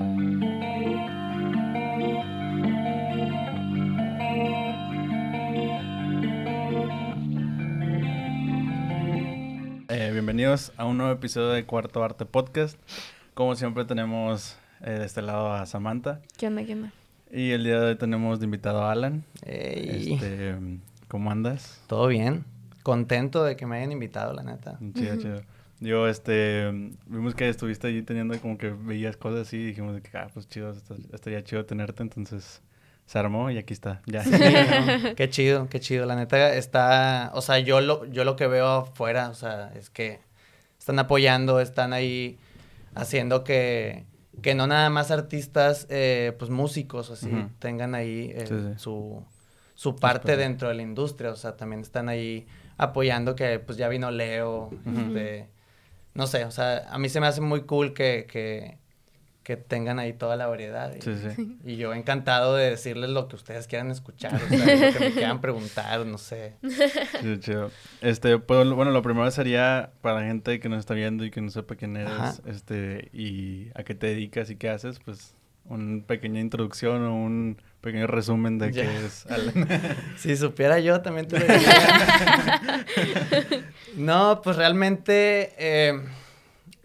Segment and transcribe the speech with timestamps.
[0.00, 0.04] Eh,
[10.12, 12.78] bienvenidos a un nuevo episodio de Cuarto Arte Podcast.
[13.34, 16.20] Como siempre tenemos eh, de este lado a Samantha.
[16.36, 16.92] ¿Qué onda, qué onda?
[17.32, 19.24] Y el día de hoy tenemos de invitado a Alan.
[19.44, 20.56] Ey, Este,
[21.08, 21.82] ¿Cómo andas?
[21.88, 22.44] todo bien.
[22.84, 24.78] Contento de que me hayan invitado, la neta.
[24.94, 25.42] Chido, chido.
[25.80, 26.70] Yo, este,
[27.06, 30.28] vimos que estuviste allí teniendo como que veías cosas así y dijimos de que, ah,
[30.32, 30.74] pues chido,
[31.12, 32.62] estaría chido tenerte, entonces
[33.06, 34.24] se armó y aquí está, ya.
[34.24, 35.14] Sí, ¿no?
[35.16, 36.04] Qué chido, qué chido.
[36.04, 39.88] La neta está, o sea, yo lo, yo lo que veo afuera, o sea, es
[39.88, 40.20] que
[40.78, 42.38] están apoyando, están ahí
[42.94, 44.04] haciendo que,
[44.42, 48.74] que no nada más artistas, eh, pues músicos, así, tengan ahí eh, Sí, sí.
[48.76, 49.24] su,
[49.74, 53.88] su parte dentro de la industria, o sea, también están ahí apoyando que pues ya
[53.88, 55.48] vino Leo, este,
[56.18, 58.76] no sé, o sea, a mí se me hace muy cool que, que,
[59.44, 60.92] que tengan ahí toda la variedad.
[60.94, 61.56] y- Sí, sí.
[61.64, 64.58] y yo encantado de decirles lo que ustedes quieran escuchar, o sea,
[64.90, 66.56] lo que me quieran preguntar, no sé.
[67.20, 67.70] Chido, chido.
[68.02, 71.40] Este, pues, bueno, lo primero sería para la gente que nos está viendo y que
[71.40, 72.34] no sepa quién eres, Ajá.
[72.46, 75.34] este, y a qué te dedicas y qué haces, pues,
[75.68, 79.68] una pequeña introducción o un pequeño resumen de qué es Alan.
[80.16, 82.84] Si supiera yo, también te lo diría.
[83.96, 86.00] No, pues realmente eh,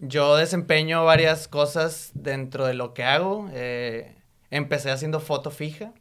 [0.00, 3.48] yo desempeño varias cosas dentro de lo que hago.
[3.52, 4.14] Eh,
[4.50, 5.92] empecé haciendo foto fija.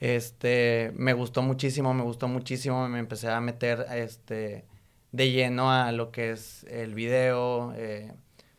[0.00, 4.64] Este, me gustó muchísimo, me gustó muchísimo, me empecé a meter, este,
[5.12, 8.12] de lleno a lo que es el video, eh,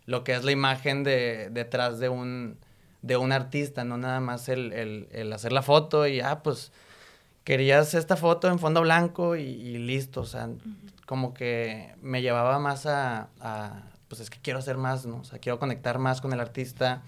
[0.06, 2.58] lo que es la imagen de, detrás de un,
[3.02, 6.72] de un artista, no nada más el, el, el hacer la foto y, ah, pues,
[7.44, 10.50] querías esta foto en fondo blanco y, y listo, o sea,
[11.06, 15.20] como que me llevaba más a, a, pues es que quiero hacer más, ¿no?
[15.20, 17.04] O sea, quiero conectar más con el artista,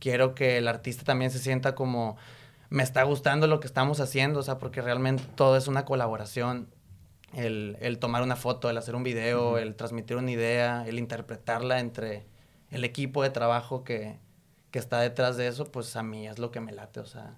[0.00, 2.16] quiero que el artista también se sienta como,
[2.70, 6.68] me está gustando lo que estamos haciendo, o sea, porque realmente todo es una colaboración.
[7.32, 11.80] El, el tomar una foto, el hacer un video, el transmitir una idea, el interpretarla
[11.80, 12.26] entre
[12.70, 14.18] el equipo de trabajo que,
[14.74, 17.36] que está detrás de eso, pues a mí es lo que me late, o sea,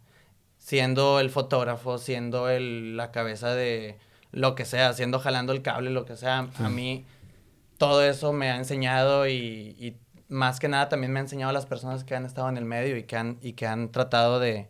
[0.57, 3.99] siendo el fotógrafo, siendo el, la cabeza de
[4.33, 7.05] lo que sea, siendo jalando el cable, lo que sea, a mí
[7.77, 9.99] todo eso me ha enseñado y, y
[10.29, 12.65] más que nada también me ha enseñado a las personas que han estado en el
[12.65, 14.69] medio y que han, y que han tratado de,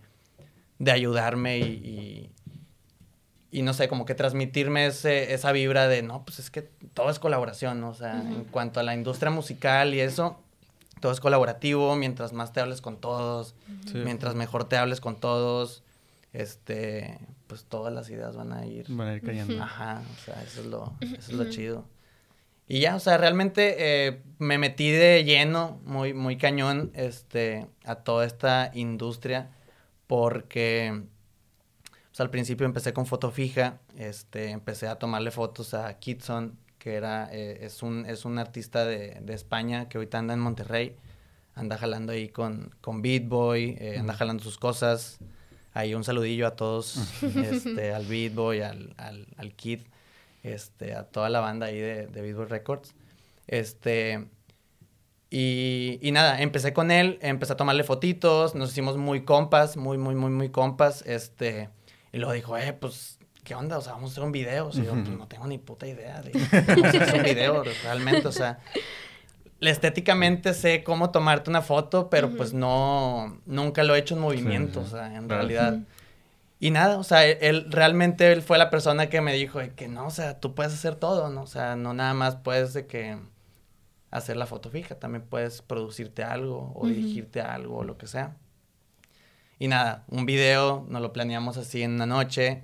[0.81, 2.33] de ayudarme y, y,
[3.61, 7.11] y no sé, como que transmitirme ese, esa vibra de, no, pues es que todo
[7.11, 7.91] es colaboración, ¿no?
[7.91, 10.41] o sea, en cuanto a la industria musical y eso,
[11.01, 13.55] todo es colaborativo, mientras más te hables con todos,
[13.87, 13.99] Sí.
[14.05, 15.83] mientras mejor te hables con todos,
[16.33, 18.87] este, pues todas las ideas van a ir.
[18.89, 19.63] Van a ir cayendo.
[19.63, 21.85] Ajá, o sea, eso es lo, eso es lo chido.
[22.69, 23.77] Y ya, o sea, realmente
[24.09, 29.51] eh, me metí de lleno, muy, muy cañón, este, a toda esta industria,
[30.09, 31.03] porque
[32.09, 36.95] pues, al principio empecé con foto fija, este, empecé a tomarle fotos a Kitson, que
[36.95, 40.95] era, eh, es, un, es un artista de, de España que ahorita anda en Monterrey,
[41.57, 45.19] anda jalando ahí con, con Beat Boy, eh, anda jalando sus cosas.
[45.75, 49.81] Ahí un saludillo a todos, este, al Beat Boy, al, al, al Kid,
[50.45, 52.95] este, a toda la banda ahí de, de Beat Boy Records.
[53.49, 54.29] Este,
[55.29, 59.99] y, y nada, empecé con él, empecé a tomarle fotitos, nos hicimos muy compas, muy,
[59.99, 61.69] muy, muy, muy compas, este,
[62.13, 63.16] y luego dijo, eh, pues,
[63.47, 63.79] ¿qué onda?
[63.79, 64.67] O sea, vamos a hacer un video.
[64.67, 67.63] O sea, yo, pues, no tengo ni puta idea de cómo se hace un video,
[67.85, 68.59] realmente, o sea,
[69.61, 74.81] estéticamente sé cómo tomarte una foto, pero pues no, nunca lo he hecho en movimiento,
[74.83, 74.87] sí.
[74.89, 75.79] o sea, en realidad.
[76.59, 79.71] Y nada, o sea, él, él- realmente él fue la persona que me dijo de
[79.75, 81.43] que no, o sea, tú puedes hacer todo, ¿no?
[81.43, 83.17] O sea, no nada más puedes de que
[84.11, 88.07] hacer la foto fija, también puedes producirte algo o dirigirte a algo o lo que
[88.07, 88.37] sea.
[89.59, 92.63] Y nada, un video, nos lo planeamos así en una noche,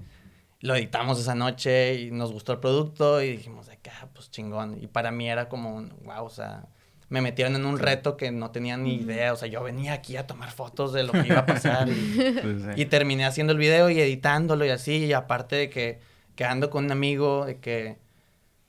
[0.63, 4.31] lo editamos esa noche y nos gustó el producto y dijimos de que, ah, pues
[4.31, 4.79] chingón.
[4.81, 6.67] Y para mí era como un, wow, o sea,
[7.09, 10.17] me metieron en un reto que no tenía ni idea, o sea, yo venía aquí
[10.17, 12.69] a tomar fotos de lo que iba a pasar y, Sí, sí.
[12.77, 15.99] y terminé haciendo el video y editándolo y así, y aparte de que,
[16.37, 17.99] que ando con un amigo, de que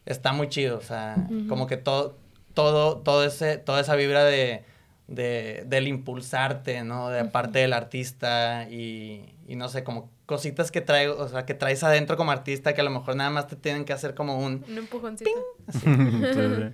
[0.06, 1.16] está muy chido, o sea,
[1.48, 2.18] como que todo,
[2.56, 4.64] todo, todo ese, toda esa vibra de,
[5.08, 7.10] de, del impulsarte, ¿no?
[7.10, 11.54] De parte del artista y, y no sé, como cositas que traigo, o sea, que
[11.54, 14.38] traes adentro como artista que a lo mejor nada más te tienen que hacer como
[14.40, 15.30] un, Un empujoncito.
[15.72, 16.72] Sí, sí.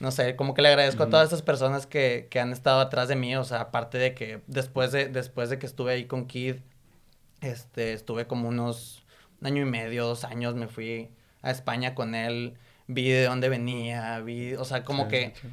[0.00, 3.08] no sé, como que le agradezco a todas esas personas que, que han estado atrás
[3.08, 6.26] de mí, o sea, aparte de que después de, después de que estuve ahí con
[6.26, 6.56] Kid,
[7.40, 9.02] este, estuve como unos
[9.40, 11.10] un año y medio, dos años, me fui
[11.42, 12.54] a España con él,
[12.88, 15.48] vi de dónde venía, vi, o sea, como Sí, que sí.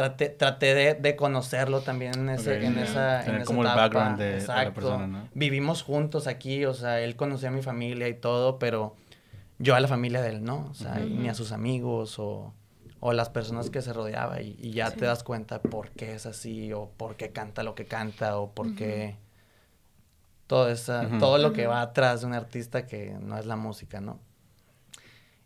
[0.00, 3.78] Traté, traté de, de conocerlo también en, ese, en esa, Tener en como esa el
[3.78, 3.80] etapa.
[3.88, 4.72] background de- de la Exacto.
[4.74, 5.28] persona, ¿no?
[5.34, 8.96] Vivimos juntos aquí, o sea, él conocía a mi familia y todo, pero
[9.58, 12.54] yo a la familia de él no, o sea, ni a sus amigos o,
[13.00, 14.96] o las personas que se rodeaba y, y ya Sí.
[14.98, 18.50] te das cuenta por qué es así o por qué canta lo que canta o
[18.52, 19.16] por qué
[20.46, 24.00] todo, esa, todo lo que va atrás de un artista que no es la música,
[24.00, 24.18] ¿no?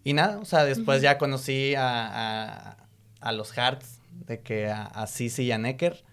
[0.03, 2.07] Y nada, o sea, después ya conocí a,
[2.71, 2.77] a,
[3.21, 6.05] a los Hearts, de que a, a Sisi y a Necker.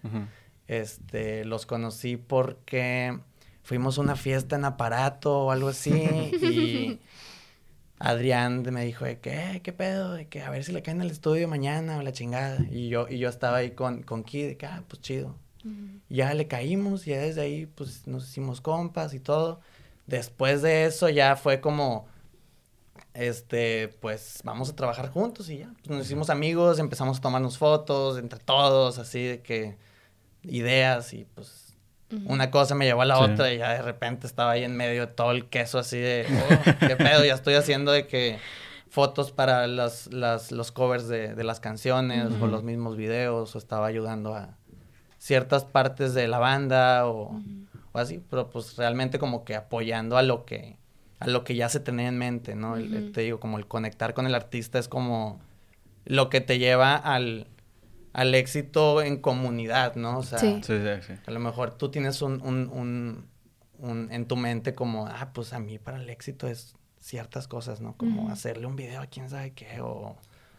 [0.68, 3.18] Este, los conocí porque
[3.62, 5.90] fuimos a una fiesta en aparato o algo así
[6.42, 7.00] y
[7.98, 10.14] Adrián me dijo de que, "Eh, ¿qué pedo?
[10.14, 12.58] De que a ver si le caen al estudio mañana o la chingada.
[12.70, 15.36] Y yo, y yo estaba ahí con, con Ki, de que, ah, pues chido.
[16.08, 19.60] Ya le caímos, y ya desde ahí, pues, nos hicimos compas y todo.
[20.08, 22.06] Después de eso ya fue como,
[23.14, 25.70] este, pues, vamos a trabajar juntos y ya.
[25.84, 29.76] Pues, nos hicimos amigos, empezamos a tomarnos fotos entre todos, así de que,
[30.44, 31.76] ideas y pues,
[32.26, 33.22] una cosa me llevó a la Sí.
[33.24, 36.26] otra y ya de repente estaba ahí en medio de todo el queso así de,
[36.80, 38.38] oh, qué pedo, ya estoy haciendo de que
[38.90, 43.58] fotos para las, las, los covers de, de las canciones o los mismos videos o
[43.58, 44.58] estaba ayudando a
[45.18, 47.40] ciertas partes de la banda o,
[47.92, 50.76] o así, pero pues realmente como que apoyando a lo que
[51.22, 52.76] a lo que ya se tenía en mente, ¿no?
[52.76, 55.40] El- te digo, como el conectar con el artista es como
[56.04, 57.46] lo que te lleva al,
[58.12, 60.18] al éxito en comunidad, ¿no?
[60.18, 60.60] O sea, Sí.
[60.62, 61.20] Sí, sí, sí.
[61.26, 63.26] a lo mejor tú tienes un, un, un,
[63.78, 67.80] un- en tu mente como, ah, pues a mí para el éxito es ciertas cosas,
[67.80, 67.96] ¿no?
[67.96, 70.16] Como hacerle un video a quién sabe qué o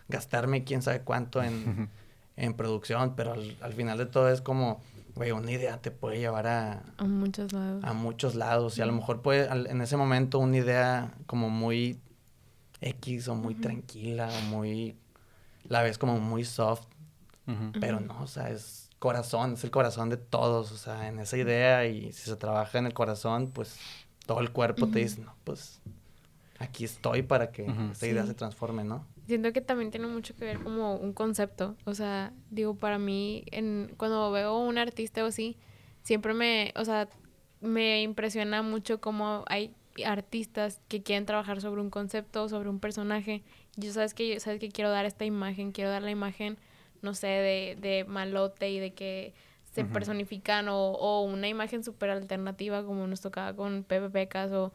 [0.09, 1.89] gastarme quién sabe cuánto en,
[2.37, 4.81] en producción, pero al, al final de todo es como,
[5.15, 7.83] güey, una idea te puede llevar a, A muchos lados.
[7.83, 11.49] a muchos lados y a lo mejor puede, al- en ese momento una idea como
[11.49, 11.99] muy
[12.81, 14.97] X o muy tranquila o muy,
[15.65, 16.85] la ves como muy soft,
[17.79, 21.37] pero no, o sea, es corazón, es el corazón de todos, o sea, en esa
[21.37, 23.77] idea y si se trabaja en el corazón, pues
[24.25, 25.79] todo el cuerpo te dice, no, pues
[26.59, 28.29] aquí estoy para que esta idea Sí.
[28.29, 29.05] se transforme, ¿no?
[29.27, 31.77] Siento que también tiene mucho que ver como un concepto.
[31.85, 35.57] O sea, digo, para mí, en, cuando veo un artista o así,
[36.01, 37.07] siempre me, o sea,
[37.61, 39.73] me impresiona mucho cómo hay
[40.05, 43.43] artistas que quieren trabajar sobre un concepto, sobre un personaje.
[43.77, 46.57] Yo sabes que, sabes que quiero dar esta imagen, quiero dar la imagen,
[47.01, 49.33] no sé, de, de malote y de que
[49.71, 54.71] se personifican o, o una imagen súper alternativa como nos tocaba con Pepe Pecas o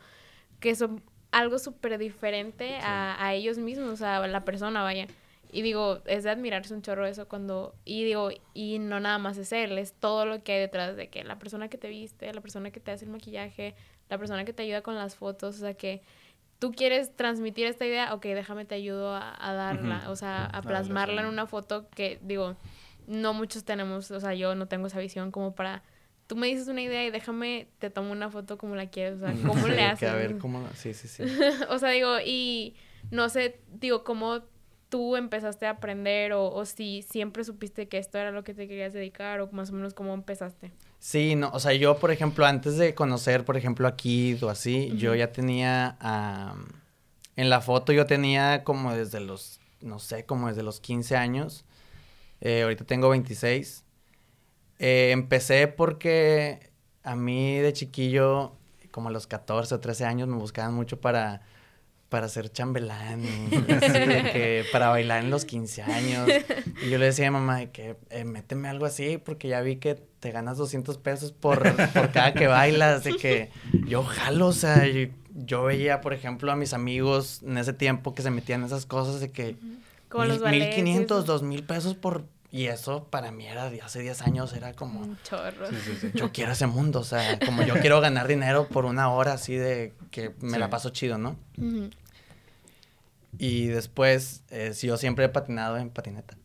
[0.59, 5.07] que son algo súper diferente a, a ellos mismos, o sea, a la persona, vaya.
[5.51, 7.75] Y digo, es de admirarse un chorro eso cuando...
[7.85, 11.09] Y digo, y no nada más es él, es todo lo que hay detrás de
[11.09, 13.75] que la persona que te viste, la persona que te hace el maquillaje,
[14.11, 16.03] la persona que te ayuda con las fotos, o sea, que
[16.59, 20.61] tú quieres transmitir esta idea, ok, déjame te ayudo a, a darla, o sea, a
[20.61, 22.57] plasmarla en una foto que, digo,
[23.07, 25.83] no muchos tenemos, o sea, yo no tengo esa visión como para...
[26.29, 29.19] Tú me dices una idea y déjame, te tomo una foto como la quieres, o
[29.21, 30.09] sea, ¿cómo Sí, le haces?
[30.09, 31.25] a ver cómo, sí, sí, sí.
[31.69, 32.77] o sea, digo, y
[33.11, 34.43] no sé, digo, cómo
[34.89, 38.69] tú empezaste a aprender o, o si siempre supiste que esto era lo que te
[38.69, 40.71] querías dedicar o más o menos cómo empezaste.
[40.99, 44.51] Sí, no, o sea, yo, por ejemplo, antes de conocer, por ejemplo, a Kid o
[44.51, 45.97] así, yo ya tenía,
[47.37, 51.65] en la foto yo tenía como desde los, no sé, como desde los 15 años,
[52.41, 53.85] eh, ahorita tengo 26.
[54.79, 56.71] Eh, empecé porque
[57.03, 58.53] a mí de chiquillo,
[58.91, 61.43] como a los 14 o 13 años, me buscaban mucho para,
[62.09, 66.29] para ser chambelán, y así de que para bailar en los 15 años.
[66.83, 69.61] Y yo le decía a mi mamá de que eh, méteme algo así porque ya
[69.63, 71.61] vi que te ganas 200 pesos por,
[71.93, 73.51] por cada que bailas, de que
[73.87, 78.15] yo jalo, o sea, yo, yo veía, por ejemplo, a mis amigos en ese tiempo
[78.15, 79.57] que se metían en esas cosas de que
[80.09, 80.79] Como mil, los ballets.
[80.79, 81.33] y 1500, eso.
[81.33, 82.25] 2000 pesos por...
[82.51, 85.69] Y eso para mí era de hace 10 años, era como Un chorro.
[85.69, 86.11] Sí, sí, sí.
[86.15, 89.55] yo quiero ese mundo, o sea, como yo quiero ganar dinero por una hora así
[89.55, 90.59] de que me Sí.
[90.59, 91.37] la paso chido, ¿no?
[93.39, 96.37] Y después, eh, sí, yo siempre he patinado en patineta.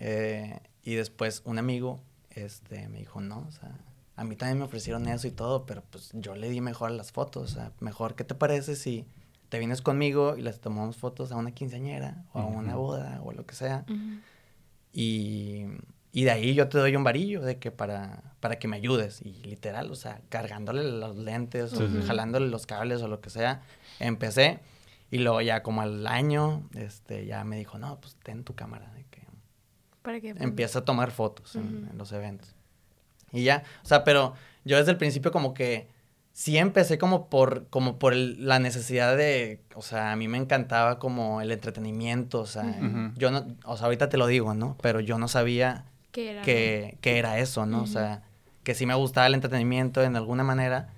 [0.00, 3.70] Eh, y después un amigo este, me dijo, no, o sea,
[4.16, 6.94] a mí también me ofrecieron eso y todo, pero pues yo le di mejor a
[6.94, 9.06] las fotos, o sea, mejor, ¿qué te parece si
[9.50, 13.32] te vienes conmigo y les tomamos fotos a una quinceañera o a una boda o
[13.32, 13.84] lo que sea?
[13.88, 14.20] Ujú.
[14.92, 15.64] Y,
[16.12, 19.22] y de ahí yo te doy un varillo de que para, para que me ayudes.
[19.22, 23.62] Y literal, o sea, cargándole los lentes, o jalándole los cables o lo que sea.
[24.00, 24.60] Empecé.
[25.10, 28.90] Y luego ya como al año, este, ya me dijo, no, pues ten tu cámara.
[28.94, 29.22] De que
[30.02, 30.34] ¿Para qué?
[30.38, 31.90] empieza a tomar fotos en, Ujú.
[31.92, 32.54] en los eventos.
[33.32, 34.34] Y ya, o sea, pero
[34.64, 35.88] yo desde el principio como que
[36.32, 40.38] sí empecé como por, como por el- la necesidad de, o sea, a mí me
[40.38, 42.78] encantaba como el entretenimiento, o sea,
[43.16, 44.76] yo no, o sea, ahorita te lo digo, ¿no?
[44.80, 45.84] Pero yo no sabía
[46.42, 47.82] que, era eso, ¿no?
[47.82, 48.22] O sea,
[48.64, 50.88] que sí me gustaba el entretenimiento en alguna manera,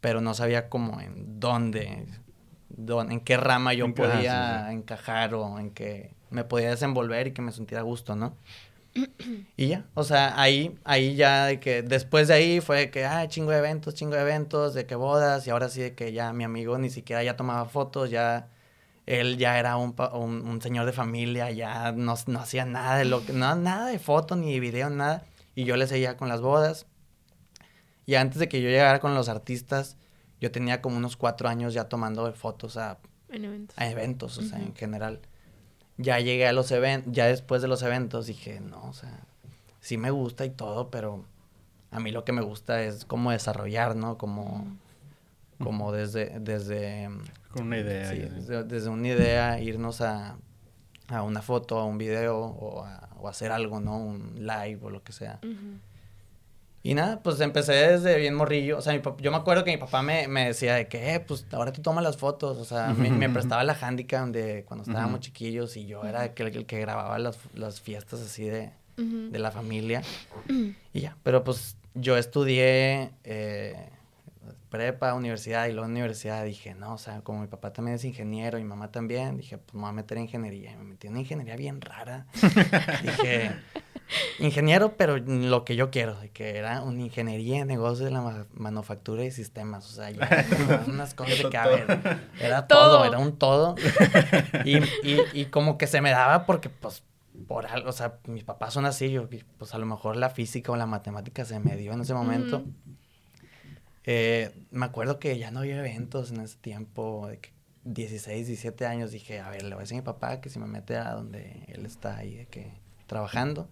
[0.00, 2.06] pero no sabía cómo, en dónde,
[2.76, 7.52] en qué rama yo podía encajar o en qué me podía desenvolver y que me
[7.52, 8.36] sintiera gusto, ¿no?
[9.56, 13.26] y ya, o sea, ahí, ahí ya de que después de ahí fue que, ah,
[13.28, 16.32] chingo de eventos, chingo de eventos, de que bodas, y ahora sí de que ya
[16.32, 18.48] mi amigo ni siquiera ya tomaba fotos, ya
[19.06, 23.24] él ya era un, un, señor de familia, ya no, no, hacía nada de lo
[23.24, 26.40] que, no, nada de foto ni de video, nada, y yo le seguía con las
[26.40, 26.86] bodas.
[28.06, 29.96] Y antes de que yo llegara con los artistas,
[30.40, 32.98] yo tenía como unos cuatro años ya tomando fotos a,
[33.28, 33.78] eventos.
[33.78, 35.20] a eventos, o sea, en general
[35.96, 39.20] ya llegué a los eventos, ya después de los eventos dije, no, o sea,
[39.80, 41.24] sí me gusta y todo, pero
[41.90, 44.18] a mí lo que me gusta es como desarrollar, ¿no?
[44.18, 44.66] Como,
[45.62, 47.08] como desde, desde...
[47.50, 48.10] Con una idea.
[48.10, 48.18] Sí,
[48.66, 50.36] desde, una idea, irnos a,
[51.08, 53.98] a, una foto, a un video o a, o hacer algo, ¿no?
[53.98, 55.38] Un live o lo que sea.
[56.86, 58.76] Y nada, pues empecé desde bien morrillo.
[58.76, 61.46] O sea, yo me acuerdo que mi papá me, me decía de que, eh, pues
[61.50, 62.58] ahora tú tomas las fotos.
[62.58, 66.34] O sea, me, me prestaba la handicap de cuando estábamos chiquillos y yo era el
[66.34, 70.02] que, el que grababa las, las fiestas así de, de la familia.
[70.92, 73.88] Y ya, pero pues yo estudié eh,
[74.68, 78.58] prepa, universidad y luego universidad dije, no, o sea, como mi papá también es ingeniero
[78.58, 80.72] y mi mamá también, dije, pues me voy a meter en ingeniería.
[80.72, 82.26] Y me metí en una ingeniería bien rara.
[83.02, 83.52] dije
[84.38, 89.24] ingeniero, pero lo que yo quiero, que era una ingeniería en negocios de la manufactura
[89.24, 89.86] y sistemas.
[89.90, 93.74] O sea, ya unas cosas de que, a ver, era todo, era un todo.
[94.64, 97.02] Y, y, y, como que se me daba porque, pues,
[97.46, 100.72] por algo, o sea, mis papás son así, yo, pues a lo mejor la física
[100.72, 102.64] o la matemática se me dio en ese momento.
[104.04, 107.50] Eh, me acuerdo que ya no había eventos en ese tiempo, de que
[107.84, 110.58] 16, 17 años, dije, a ver, le voy a decir a mi papá que si
[110.58, 112.83] me mete a donde él está ahí, de que
[113.14, 113.68] trabajando.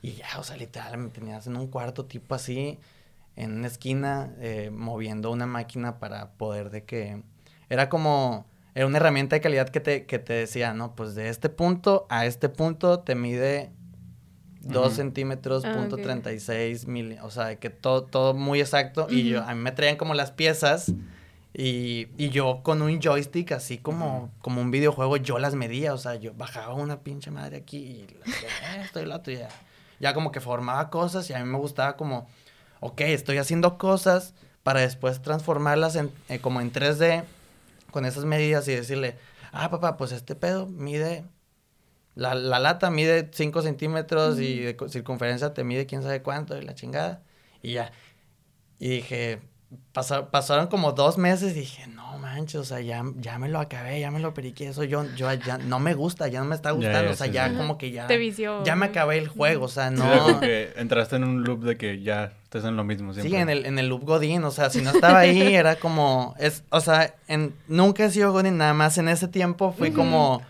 [0.00, 2.78] Y ya, o sea, literal, me tenías en un cuarto tipo así,
[3.36, 7.22] en una esquina, eh, moviendo una máquina para poder de que...
[7.68, 8.46] Era como...
[8.74, 10.94] Era una herramienta de calidad que te, que te decía, ¿no?
[10.94, 13.70] Pues de este punto a este punto te mide
[14.62, 17.18] 2 centímetros, ah, punto 36 mil...
[17.22, 19.08] O sea, que todo, todo muy exacto.
[19.10, 20.94] Y yo, a mí me traían como las piezas
[21.58, 25.94] y, y, yo con un joystick, así como, como un videojuego, yo las medía.
[25.94, 29.48] O sea, yo bajaba una pinche madre aquí y eh, estoy la tuya.
[29.98, 32.28] Ya como que formaba cosas y a mí me gustaba como,
[32.80, 37.24] ok, estoy haciendo cosas para después transformarlas en, eh, como en 3D
[37.90, 39.16] con esas medidas y decirle,
[39.52, 41.24] ah, papá, pues este pedo mide,
[42.14, 46.60] la, la lata mide 5 centímetros y de circunferencia te mide quién sabe cuánto y
[46.60, 47.22] la chingada.
[47.62, 47.92] Y ya.
[48.78, 49.40] Y dije,
[49.92, 54.00] pasaron como dos meses y dije, no manches, o sea, ya, ya me lo acabé,
[54.00, 56.70] ya me lo periqué, eso yo, yo ya no me gusta, ya no me está
[56.72, 58.06] gustando, o sea, ya como que ya...
[58.06, 58.62] Te vició.
[58.64, 60.40] Ya me acabé el juego, o sea, no...
[60.40, 63.30] que entraste en un loop de que ya estás en lo mismo siempre.
[63.30, 66.34] Sí, en el, en el loop Godín, o sea, si no estaba ahí era como,
[66.38, 70.42] es, o sea, en, nunca he sido Godín, nada más en ese tiempo fui como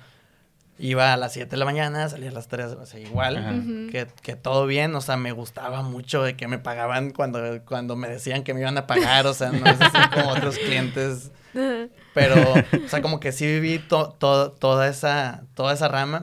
[0.78, 4.06] iba a las 7 de la mañana, salía a las 3, o sea, igual, que,
[4.22, 8.08] que, todo bien, o sea, me gustaba mucho de que me pagaban cuando, cuando me
[8.08, 11.30] decían que me iban a pagar, o sea, no es así como otros clientes,
[12.14, 12.54] pero,
[12.84, 16.22] o sea, como que sí viví toda, esa, toda esa rama,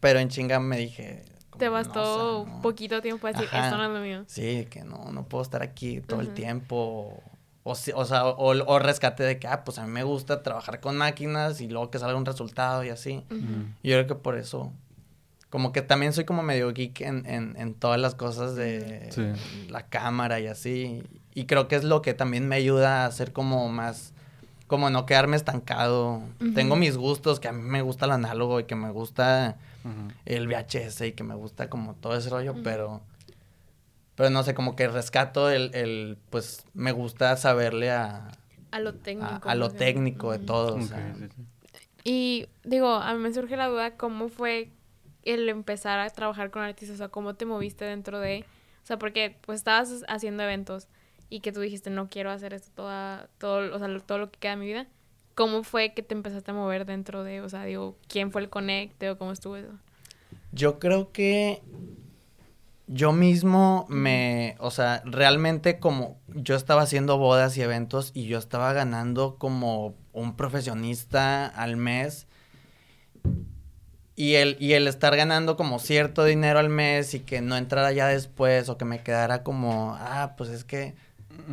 [0.00, 1.24] pero en chinga me dije...
[1.58, 4.24] Te bastó poquito tiempo decir, esto no es lo mío.
[4.26, 7.22] Sí, que no, no puedo estar aquí todo el tiempo,
[7.64, 10.80] o, o sea, o, o, rescate de que, ah, pues a mí me gusta trabajar
[10.80, 13.24] con máquinas y luego que salga un resultado y así.
[13.82, 14.72] Yo creo que por eso,
[15.48, 19.34] como que también soy como medio geek en, en, en todas las cosas de
[19.68, 21.04] la cámara y así.
[21.34, 24.12] Y creo que es lo que también me ayuda a ser como más,
[24.66, 26.20] como no quedarme estancado.
[26.54, 29.56] Tengo mis gustos, que a mí me gusta el análogo y que me gusta
[30.24, 33.02] el VHS y que me gusta como todo ese rollo, pero
[34.14, 38.28] pero no sé, como que rescato el, el pues me gusta saberle a...
[38.70, 39.48] A lo técnico.
[39.48, 40.78] A, lo técnico de todo.
[42.04, 44.70] Y digo, a mí me surge la duda, ¿cómo fue
[45.24, 46.94] el empezar a trabajar con artistas?
[46.94, 48.44] O sea, ¿cómo te moviste dentro de...?
[48.82, 50.88] O sea, porque pues estabas haciendo eventos
[51.28, 54.38] y que tú dijiste, no quiero hacer esto toda, todo, o sea, todo lo que
[54.38, 54.86] queda de mi vida.
[55.34, 58.50] ¿Cómo fue que te empezaste a mover dentro de, o sea, digo, quién fue el
[58.50, 59.72] conecte o cómo estuvo eso?
[60.50, 61.62] Yo creo que
[62.86, 68.38] yo mismo me, o sea, realmente como yo estaba haciendo bodas y eventos y yo
[68.38, 72.26] estaba ganando como un profesionista al mes
[74.14, 77.92] y el, y el estar ganando como cierto dinero al mes y que no entrara
[77.92, 80.94] ya después o que me quedara como, ah, pues es que,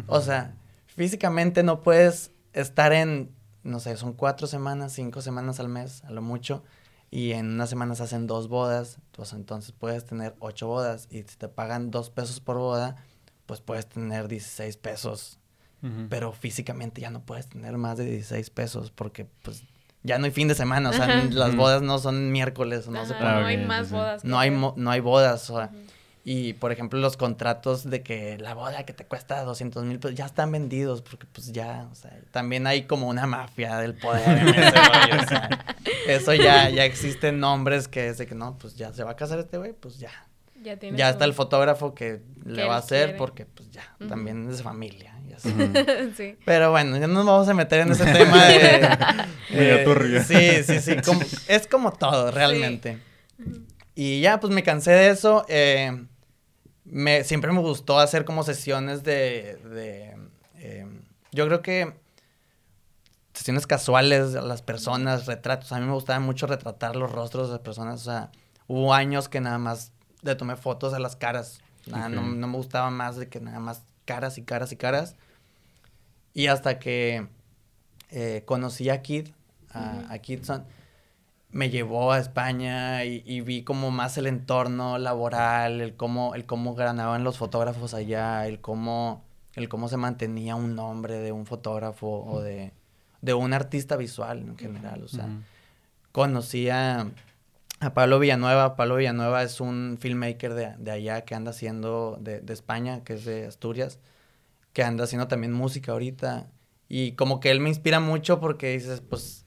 [0.07, 0.55] o sea,
[0.87, 3.31] físicamente no puedes estar en,
[3.63, 6.63] no sé, son cuatro semanas, cinco semanas al mes, a lo mucho,
[7.11, 11.23] y en una semana se hacen dos bodas, pues entonces puedes tener ocho bodas y
[11.23, 12.97] si te pagan dos pesos por boda,
[13.45, 15.39] pues puedes tener 16 pesos,
[16.09, 19.63] pero físicamente ya no puedes tener más de 16 pesos porque pues
[20.03, 23.13] ya no hay fin de semana, o sea, las bodas no son miércoles, no, se
[23.13, 24.23] no hay más bodas.
[24.23, 25.71] No hay, no hay bodas, o sea,
[26.23, 30.15] y por ejemplo los contratos de que la boda que te cuesta 200 mil pues
[30.15, 34.37] ya están vendidos porque pues ya, o sea, también hay como una mafia del poder
[34.37, 35.75] en ese o sea,
[36.07, 39.15] eso ya, ya existen nombres que es de que no, pues ya se va a
[39.15, 40.11] casar este güey, pues ya.
[40.61, 44.61] Ya, ya está el fotógrafo que le va a hacer porque pues ya, también es
[44.61, 45.15] familia.
[46.17, 46.37] sí.
[46.45, 49.25] Pero bueno, ya no nos vamos a meter en ese tema de...
[50.27, 50.95] sí, sí, sí,
[51.47, 52.99] es como todo realmente.
[53.95, 55.45] Y ya, pues me cansé de eso.
[55.49, 56.05] Eh,
[56.85, 59.57] me, siempre me gustó hacer como sesiones de...
[59.65, 60.17] de
[60.55, 60.85] eh,
[61.31, 61.93] yo creo que
[63.33, 65.71] sesiones casuales a las personas, retratos.
[65.71, 68.01] A mí me gustaba mucho retratar los rostros de las personas.
[68.01, 68.31] O sea,
[68.67, 69.91] hubo años que nada más
[70.21, 71.61] le tomé fotos a las caras.
[71.85, 75.15] Nada, no, no, me gustaba más de que nada más caras y caras y caras.
[76.33, 77.27] Y hasta que
[78.11, 79.29] eh, conocí a Kid,
[79.71, 80.65] a, Kidson,
[81.51, 86.75] me llevó a España y, vi como más el entorno laboral, el cómo, el cómo
[86.75, 89.23] ganaban los fotógrafos allá, el cómo,
[89.55, 92.73] el cómo se mantenía un nombre de un fotógrafo o de,
[93.21, 95.03] de un artista visual en general.
[95.03, 95.27] O sea,
[96.11, 97.07] conocí a,
[97.93, 98.75] Pablo Villanueva.
[98.75, 103.13] Pablo Villanueva es un filmmaker de, de allá que anda haciendo, de, de España, que
[103.13, 103.99] es de Asturias
[104.73, 106.47] que anda haciendo también música ahorita.
[106.87, 109.45] Y como que él me inspira mucho porque dices, pues,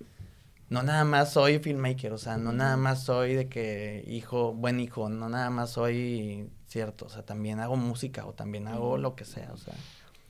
[0.73, 4.81] no nada más soy filmmaker, o sea, no nada más soy de que hijo, buen
[4.81, 9.14] hijo, no nada más soy cierto, o sea, también hago música o también hago lo
[9.14, 9.75] que sea, o sea.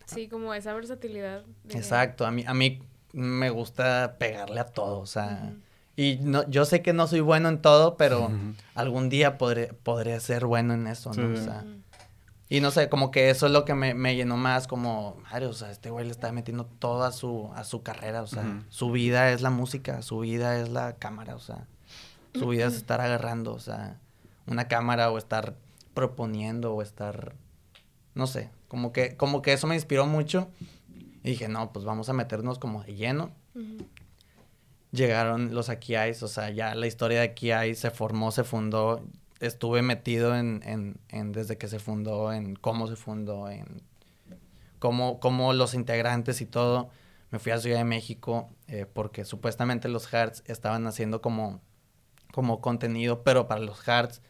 [0.05, 1.45] Sí, como esa versatilidad.
[1.69, 2.83] Exacto, a mí, a mí
[3.13, 5.55] me gusta pegarle a todo, o sea,
[5.95, 8.29] y no, yo sé que no soy bueno en todo, pero
[8.75, 11.35] algún día podré, podré ser bueno en eso, ¿no?
[11.35, 11.65] O sea,
[12.53, 15.47] y no sé, como que eso es lo que me, me llenó más, como, madre,
[15.47, 18.91] o sea, este güey le está metiendo toda su, a su carrera, o sea, su
[18.91, 21.67] vida es la música, su vida es la cámara, o sea,
[22.35, 23.99] su vida es estar agarrando, o sea,
[24.47, 25.57] una cámara o estar
[25.95, 27.33] proponiendo o estar,
[28.15, 30.51] no sé, como que, como que eso me inspiró mucho.
[31.25, 33.31] Y dije, no, pues vamos a meternos como de lleno.
[34.91, 39.03] Llegaron los Akiais, o sea, ya la historia de Akiai se formó, se fundó
[39.43, 43.83] estuve metido en, en, en, desde que se fundó, en cómo se fundó, en
[44.79, 46.91] cómo, cómo los integrantes y todo.
[47.31, 51.61] Me fui a Ciudad de México eh, porque supuestamente los Hearts estaban haciendo como,
[52.33, 54.23] como contenido, pero para los Hearts.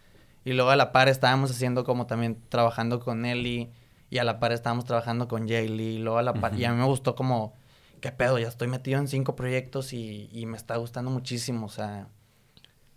[0.45, 3.71] Y luego a la par estábamos haciendo como también trabajando con Ellie
[4.09, 5.95] y a la par estábamos trabajando con Jaylee.
[5.95, 7.55] Y luego a la par, y a mí me gustó como,
[8.01, 11.67] qué pedo, ya estoy metido en cinco proyectos y, y me está gustando muchísimo.
[11.67, 12.09] O sea,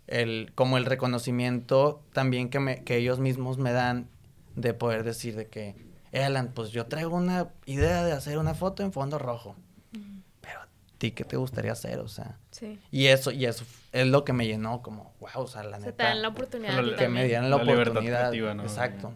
[0.06, 4.08] el, como el reconocimiento también que, me, que ellos mismos me dan
[4.54, 5.74] de poder decir de que,
[6.12, 9.56] Alan, pues yo traigo una idea de hacer una foto en fondo rojo.
[10.40, 11.98] Pero a ti, ¿qué te gustaría hacer?
[11.98, 12.38] O sea.
[12.50, 12.78] Sí.
[12.90, 15.90] Y eso, y eso es lo que me llenó, como, wow, o sea, la neta.
[15.90, 16.96] Se te dan la oportunidad.
[16.96, 18.32] que me dieran la, oportunidad.
[18.34, 19.14] Exacto.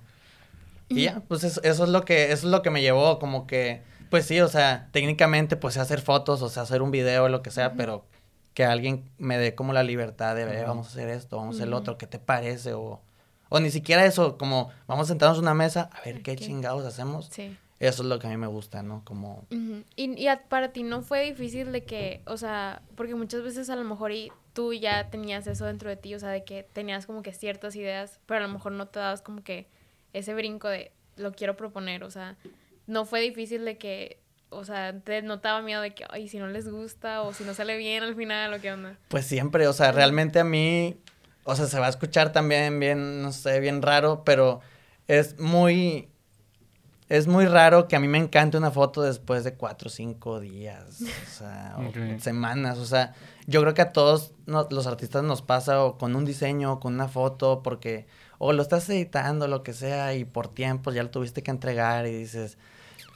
[0.89, 3.83] Y ya, pues eso, es lo que, eso es lo que me llevó, como que,
[4.11, 7.43] pues sí, o sea, técnicamente, pues sé hacer fotos, o sea, hacer un video, lo
[7.43, 8.05] que sea, pero
[8.61, 11.59] que alguien me dé como la libertad de, ver, vamos a hacer esto, vamos a
[11.61, 12.75] hacer lo otro, ¿qué te parece?
[12.75, 13.01] O,
[13.49, 16.85] o ni siquiera eso, como vamos a sentarnos en una mesa, a ver qué chingados
[16.85, 17.31] hacemos.
[17.33, 17.57] Sí.
[17.79, 19.01] Eso es lo que a mí me gusta, ¿no?
[19.07, 19.47] Como...
[19.97, 23.77] y, y, para ti no fue difícil de que, o sea, porque muchas veces a
[23.77, 27.07] lo mejor y tú ya tenías eso dentro de ti, o sea, de que tenías
[27.07, 29.69] como que ciertas ideas, pero a lo mejor no te dabas como que
[30.13, 32.37] ese brinco de lo quiero proponer, o sea,
[32.87, 34.21] no fue difícil de que
[34.51, 37.55] o sea, te notaba miedo de que, ay, si no les gusta o si no
[37.55, 38.97] sale bien al final o qué onda.
[39.09, 41.01] Pues siempre, o sea, realmente a mí,
[41.45, 44.61] o sea, se va a escuchar también bien, no sé, bien raro, pero
[45.07, 46.09] es muy,
[47.09, 50.41] es muy raro que a mí me encante una foto después de cuatro o cinco
[50.41, 53.15] días, o sea, o semanas, o sea,
[53.47, 56.95] yo creo que a todos los artistas nos pasa o con un diseño o con
[56.95, 58.07] una foto porque
[58.39, 62.07] o lo estás editando, lo que sea, y por tiempo ya lo tuviste que entregar
[62.07, 62.59] y dices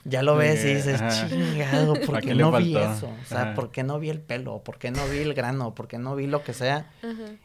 [0.04, 3.08] ya lo ves y dices, chingado, ¿por qué no vi eso?
[3.22, 4.62] O sea, ¿por qué no vi el pelo?
[4.62, 5.74] ¿Por qué no vi el grano?
[5.74, 6.90] ¿Por qué no vi lo que sea?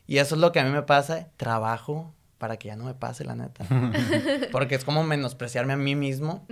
[0.08, 2.94] Y eso es lo que a mí me pasa, trabajo para que ya no me
[2.94, 3.66] pase, la neta.
[4.52, 6.46] Porque es como menospreciarme a mí mismo.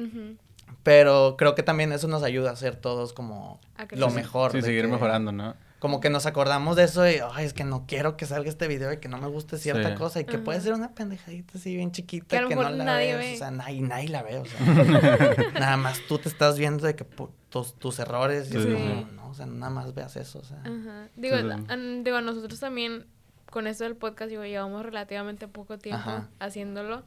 [0.84, 3.60] Pero creo que también eso nos ayuda a ser todos como
[3.92, 4.52] lo mejor.
[4.52, 5.56] Sí, seguir mejorando, ¿no?
[5.80, 8.68] Como que nos acordamos de eso y, ay, es que no quiero que salga este
[8.68, 11.76] video y que no me guste cierta cosa y que puede ser una pendejadita así
[11.76, 13.36] bien chiquita que, no la nadie ve.
[13.36, 14.60] o sea, nadie, nadie la ve, o sea,
[15.54, 17.06] nada más tú te estás viendo de que
[17.50, 20.62] tus, tus errores y es como, no, o sea, nada más veas eso, o sea.
[21.16, 21.36] Digo,
[22.04, 23.06] digo, a nosotros también
[23.52, 27.04] con esto del podcast, digo, llevamos relativamente poco tiempo haciéndolo.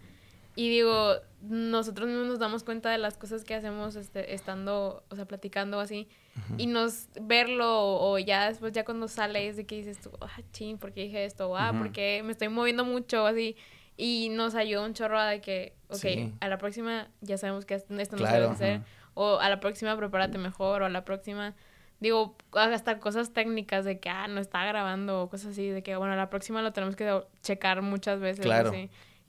[0.56, 5.16] Y digo, nosotros mismos nos damos cuenta de las cosas que hacemos este, estando, o
[5.16, 6.08] sea, platicando así.
[6.56, 10.40] Y nos verlo o, ya después, ya cuando sale, es de que dices tú, ah,
[10.52, 11.56] ching, ¿por qué dije esto?
[11.56, 13.56] ah, porque me estoy moviendo mucho, así.
[13.96, 17.74] Y nos ayuda un chorro a de que, ok, a la próxima ya sabemos que
[17.74, 18.80] esto no se debe hacer.
[19.14, 20.82] O a la próxima prepárate mejor.
[20.82, 21.54] O a la próxima,
[22.00, 25.22] digo, hasta cosas técnicas de que, ah, no está grabando.
[25.22, 25.68] O cosas así.
[25.68, 28.44] De que, bueno, a la próxima lo tenemos que checar muchas veces.
[28.44, 28.72] Claro.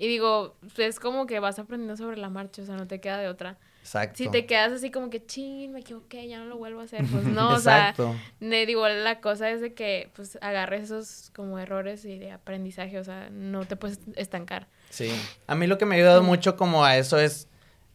[0.01, 2.63] Y digo, es como que vas aprendiendo sobre la marcha.
[2.63, 3.59] O sea, no te queda de otra.
[3.81, 4.17] Exacto.
[4.17, 7.05] Si te quedas así como que, ching, me equivoqué, ya no lo vuelvo a hacer,
[7.05, 7.93] pues no, o sea,
[8.39, 12.97] ne, digo, la cosa es de que, pues, agarres esos como errores y de aprendizaje,
[12.97, 14.67] o sea, no te puedes estancar.
[14.89, 15.11] Sí,
[15.45, 17.47] a mí lo que me ha ayudado mucho como a eso es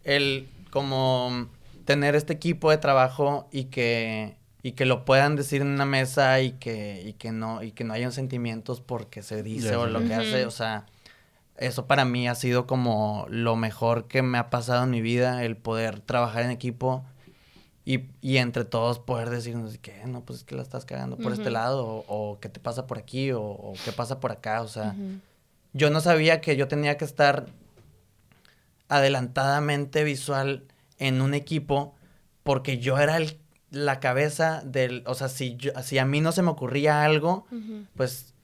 [0.04, 1.48] el, como,
[1.86, 6.40] tener este equipo de trabajo y que, y que lo puedan decir en una mesa
[6.40, 10.06] y que, y que no, y que no hayan sentimientos porque se dice o lo
[10.06, 10.86] que hace, o sea
[11.58, 15.44] eso para mí ha sido como lo mejor que me ha pasado en mi vida,
[15.44, 17.04] el poder trabajar en equipo
[17.84, 21.32] y, y entre todos poder decirnos que no, pues es que la estás cagando por
[21.32, 24.62] este lado, o, qué te pasa por aquí, o, qué pasa por acá.
[24.62, 24.94] O sea,
[25.72, 27.46] yo no sabía que yo tenía que estar
[28.88, 30.64] adelantadamente visual
[30.98, 31.94] en un equipo
[32.42, 33.38] porque yo era el,
[33.70, 37.46] la cabeza del, o sea, si, yo, si a mí no se me ocurría algo,
[37.96, 38.34] pues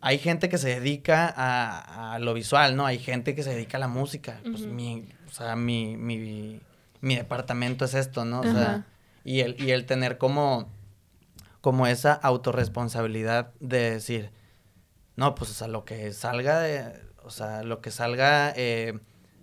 [0.00, 2.86] hay gente que se dedica a, lo visual, ¿no?
[2.86, 4.40] Hay gente que se dedica a la música.
[4.42, 6.60] Pues mi, o sea, mi, mi,
[7.00, 8.40] mi, departamento es esto, ¿no?
[8.40, 8.86] O sea,
[9.24, 10.68] y el, y el tener como,
[11.60, 14.30] como esa autorresponsabilidad de decir,
[15.16, 16.92] no, pues, o sea, lo que salga de,
[17.24, 18.98] o sea, lo que salga eh,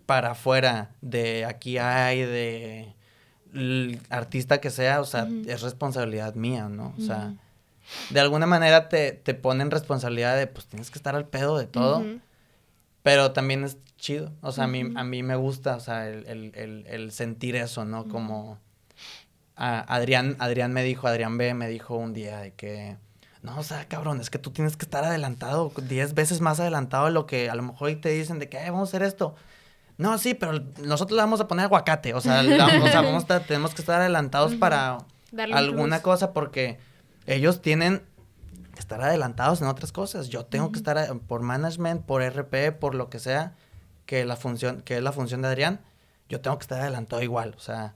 [0.06, 2.96] para afuera de aquí hay, de
[4.10, 6.94] artista que sea, o sea, es responsabilidad mía, ¿no?
[6.98, 7.34] O sea,
[8.10, 11.68] de alguna manera te, te ponen responsabilidad de, pues tienes que estar al pedo de
[11.68, 12.04] todo.
[13.04, 14.32] Pero también es chido.
[14.42, 18.08] O sea, a, mí, a mí me gusta, o sea, el, sentir eso, ¿no?
[18.08, 18.60] Como
[19.56, 22.98] Adrián, Adrián me dijo, Adrián B me dijo un día de que,
[23.42, 27.06] no, o sea, cabrón, es que tú tienes que estar adelantado, diez veces más adelantado
[27.06, 29.36] de lo que a lo mejor te dicen de que, vamos a hacer esto.
[29.98, 32.14] No, sí, pero nosotros le vamos a poner aguacate.
[32.14, 34.98] O sea, vamos tenemos que estar adelantados para
[35.54, 36.80] alguna cosa porque
[37.28, 38.02] ellos tienen
[38.74, 40.30] que estar adelantados en otras cosas.
[40.30, 43.54] Yo tengo que estar eh, por management, por RP, por lo que sea,
[44.06, 45.80] que la función, que es la función de Adrián,
[46.30, 47.94] yo tengo que estar adelantado igual, o sea,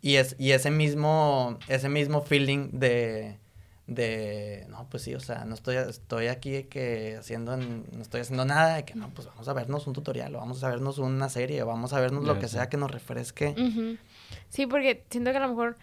[0.00, 3.36] y es, y ese mismo, ese mismo feeling de,
[3.88, 8.44] de, no, pues sí, o sea, no estoy, estoy aquí que haciendo, no estoy haciendo
[8.44, 11.28] nada, de que no, pues vamos a vernos un tutorial, o vamos a vernos una
[11.28, 13.54] serie, o vamos a vernos lo que sea que nos refresque.
[14.50, 15.76] Sí, porque siento que a lo mejor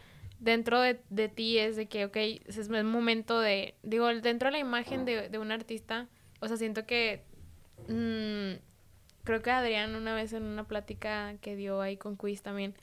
[0.45, 4.51] dentro de, de, ti es de que, ok, es un momento de, digo, dentro de
[4.51, 6.07] la imagen de, de un artista,
[6.39, 7.23] o sea, siento que,
[7.87, 8.61] mm,
[9.23, 12.75] creo que Adrián una vez en una plática que dio ahí con Quiz también,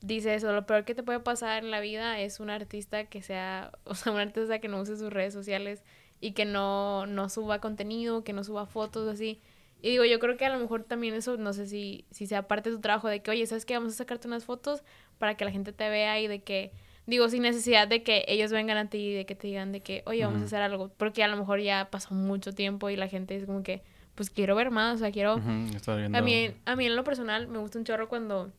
[0.00, 3.22] dice eso, lo peor que te puede pasar en la vida es un artista que
[3.22, 5.84] sea, o sea, un artista que no use sus redes sociales
[6.20, 9.40] y que no, no suba contenido, que no suba fotos así.
[9.82, 12.48] Y digo, yo creo que a lo mejor también eso, no sé si, si sea
[12.48, 13.74] parte de tu trabajo, de que, oye, ¿sabes qué?
[13.74, 14.82] Vamos a sacarte unas fotos
[15.18, 16.72] para que la gente te vea y de que
[17.06, 19.80] Digo, sin necesidad de que ellos vengan a ti y de que te digan de
[19.80, 20.90] que, oye, vamos a hacer algo.
[20.96, 23.82] Porque a lo mejor ya pasó mucho tiempo y la gente es como que,
[24.14, 25.34] pues quiero ver más, o sea, quiero...
[25.34, 28.52] A, mí, a mí en lo personal me gusta un chorro cuando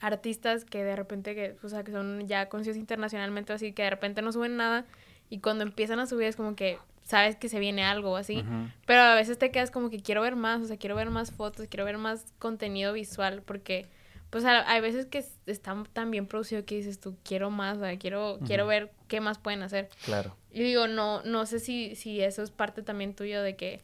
[0.00, 3.90] artistas que de repente, que, o sea, que son ya conocidos internacionalmente, así que de
[3.90, 4.84] repente no suben nada
[5.30, 8.44] y cuando empiezan a subir es como que sabes que se viene algo así,
[8.86, 11.30] pero a veces te quedas como que quiero ver más, o sea, quiero ver más
[11.30, 13.86] fotos, quiero ver más contenido visual porque
[14.32, 18.66] pues hay veces que está tan bien producido que dices tú, quiero más, quiero, quiero
[18.66, 19.90] ver qué más pueden hacer.
[20.06, 20.34] Claro.
[20.50, 23.82] Y digo, no, no sé si, si eso es parte también tuyo de que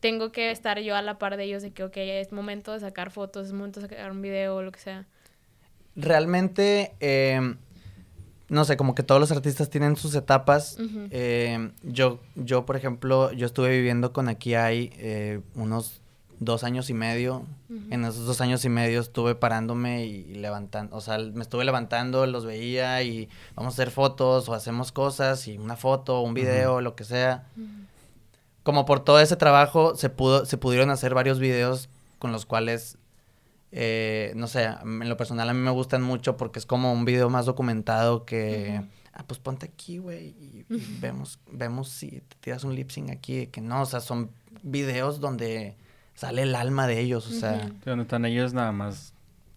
[0.00, 2.80] tengo que estar yo a la par de ellos, de que, ok, es momento de
[2.80, 5.04] sacar fotos, es momento de sacar un video o lo que sea.
[5.96, 7.58] Realmente, em,
[8.48, 10.78] no sé, como que todos los artistas tienen sus etapas.
[11.10, 16.00] Em, yo, yo, por ejemplo, yo estuve viviendo con Aquí Hay eh, unos
[16.40, 17.46] dos años y medio.
[17.90, 22.26] En esos dos años y medio estuve parándome y, levantando, o sea, me estuve levantando,
[22.26, 26.80] los veía y vamos a hacer fotos o hacemos cosas y una foto, un video,
[26.80, 27.46] lo que sea.
[28.62, 32.96] Como por todo ese trabajo se pudo, se pudieron hacer varios videos con los cuales,
[33.72, 37.04] eh, no sé, en lo personal a mí me gustan mucho porque es como un
[37.04, 40.66] video más documentado que, ah, pues ponte aquí, güey, y,
[41.00, 44.30] vemos, vemos si te tiras un lip sync aquí, que no, o sea, son
[44.62, 45.76] videos donde
[46.14, 47.70] sale el alma de ellos, o sea.
[47.84, 49.14] donde están ellos nada más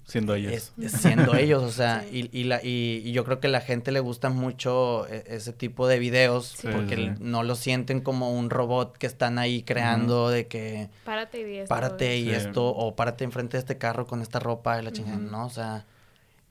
[0.08, 0.74] siendo ellos.
[0.78, 3.92] Es, siendo ellos, o sea, y, y, la, y, yo creo que a la gente
[3.92, 8.98] le gusta mucho e, ese tipo de videos porque no lo sienten como un robot
[8.98, 10.90] que están ahí creando de que...
[11.04, 11.70] Párate y esto.
[11.70, 15.18] Párate y esto, o párate enfrente de este carro con esta ropa y la chingada,
[15.18, 15.46] ¿no?
[15.46, 15.86] O sea...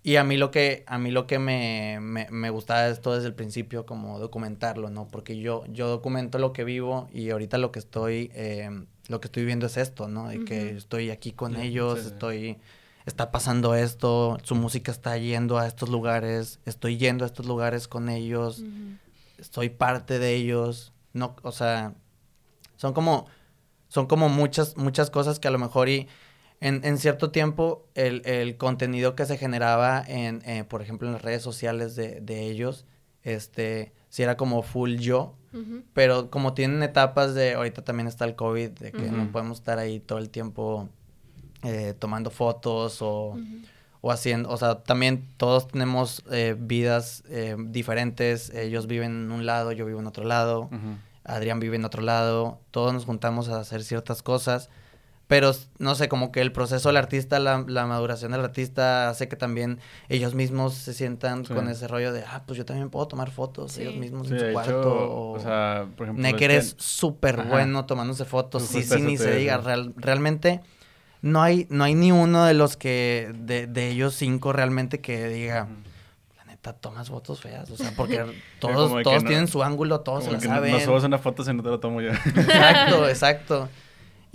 [0.07, 3.27] Y a mí lo que, a mí lo que me, me, me, gustaba esto desde
[3.27, 5.09] el principio, como documentarlo, ¿no?
[5.09, 8.71] Porque yo, yo documento lo que vivo y ahorita lo que estoy, eh,
[9.09, 10.29] lo que estoy viviendo es esto, ¿no?
[10.29, 12.57] De que estoy aquí con ellos, estoy
[13.05, 17.89] está pasando esto, su música está yendo a estos lugares, estoy yendo a estos lugares
[17.89, 18.63] con ellos,
[19.51, 21.95] soy parte de ellos, no, o sea,
[22.77, 23.27] son como,
[23.89, 26.07] son como muchas, muchas cosas que a lo mejor y
[26.61, 31.15] en, en cierto tiempo el, el, contenido que se generaba en, eh, por ejemplo, en
[31.15, 32.87] las redes sociales de, de ellos,
[33.23, 35.35] este, si era como full yo,
[35.95, 39.79] pero como tienen etapas de, ahorita también está el COVID, de que no podemos estar
[39.79, 40.91] ahí todo el tiempo
[41.63, 43.39] eh, tomando fotos o,
[44.03, 49.47] o, haciendo, o sea, también todos tenemos eh, vidas eh, diferentes, ellos viven en un
[49.47, 50.69] lado, yo vivo en otro lado,
[51.25, 54.69] Adrián vive en otro lado, todos nos juntamos a hacer ciertas cosas,
[55.27, 59.37] pero no sé, como que el proceso del artista, la, maduración del artista hace que
[59.37, 63.31] también ellos mismos se sientan con ese rollo de, ah, pues yo también puedo tomar
[63.31, 65.33] fotos ellos mismos en su cuarto.
[65.33, 66.23] o, sea, por ejemplo...
[66.23, 69.61] Necker es súper bueno tomándose fotos, sí, sí, ni se diga,
[69.97, 70.61] realmente
[71.23, 75.27] no hay, no hay ni uno de los que, de, de ellos cinco realmente que
[75.27, 75.67] diga,
[76.37, 78.25] la neta, tomas fotos feas, o sea, porque
[78.61, 80.71] todos, todos tienen su ángulo, todos se la saben.
[80.71, 82.11] No, subes una foto si no te la tomo yo.
[82.11, 83.69] Exacto, exacto.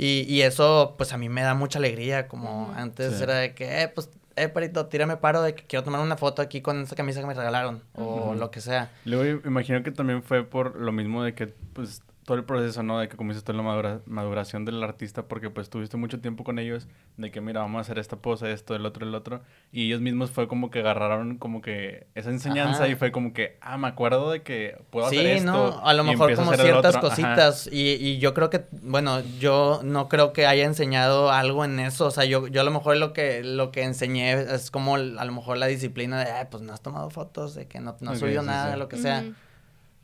[0.04, 3.84] Y, y eso, pues a mí me da mucha alegría, como antes era de que,
[3.84, 6.96] eh, pues, eh, perito, tírame paro de que quiero tomar una foto aquí con esa
[6.96, 8.90] camisa que me regalaron, o lo que sea.
[9.06, 13.00] Luego imagino que también fue por lo mismo de que, pues, todo el proceso, ¿no?
[13.00, 16.88] De que comienza toda la maduración del artista, porque pues tuviste mucho tiempo con ellos,
[17.18, 20.02] de que mira, vamos a hacer esta pose, esto, el otro, el otro, y ellos
[20.02, 23.88] mismos fue como que agarraron como que esa enseñanza y fue como que, ah, me
[23.88, 25.40] acuerdo de que puedo hacer esto.
[25.40, 25.86] Sí, ¿no?
[25.86, 30.32] A lo mejor como ciertas cositas, y, y, yo creo que, bueno, yo no creo
[30.32, 33.44] que haya enseñado algo en eso, o sea, yo, yo a lo mejor lo que,
[33.44, 37.10] lo que enseñé es como a lo mejor la disciplina de, pues no has tomado
[37.10, 39.24] fotos, de que no, no has subido nada, lo que sea.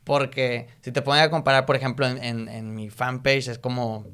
[0.08, 4.06] Porque si te pones a comparar, por ejemplo, en, en, mi fanpage, es como.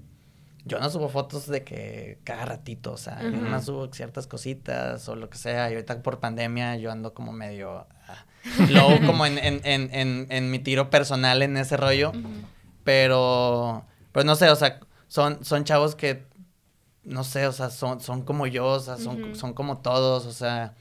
[0.64, 5.08] Yo no subo fotos de que cada ratito, o sea, yo no subo ciertas cositas
[5.08, 5.70] o lo que sea.
[5.70, 8.26] Y ahorita por pandemia yo ando como medio ah,
[8.70, 12.12] low, como en, en, en, en, mi tiro personal en ese rollo.
[12.82, 16.26] Pero, pues no sé, o sea, son, son chavos que,
[17.04, 20.32] no sé, o sea, son, son como yo, o sea, son, son como todos, o
[20.32, 20.74] sea,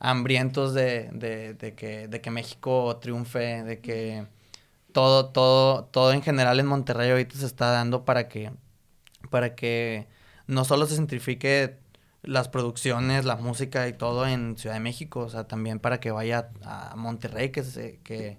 [0.00, 4.26] hambrientos de, de, de, que, de que México triunfe, de que
[4.92, 8.52] todo, todo, todo en general en Monterrey ahorita se está dando para que,
[9.30, 10.08] para que
[10.46, 11.78] no solo se centrifique
[12.22, 16.10] las producciones, la música y todo en Ciudad de México, o sea, también para que
[16.10, 18.38] vaya a Monterrey, que se, que,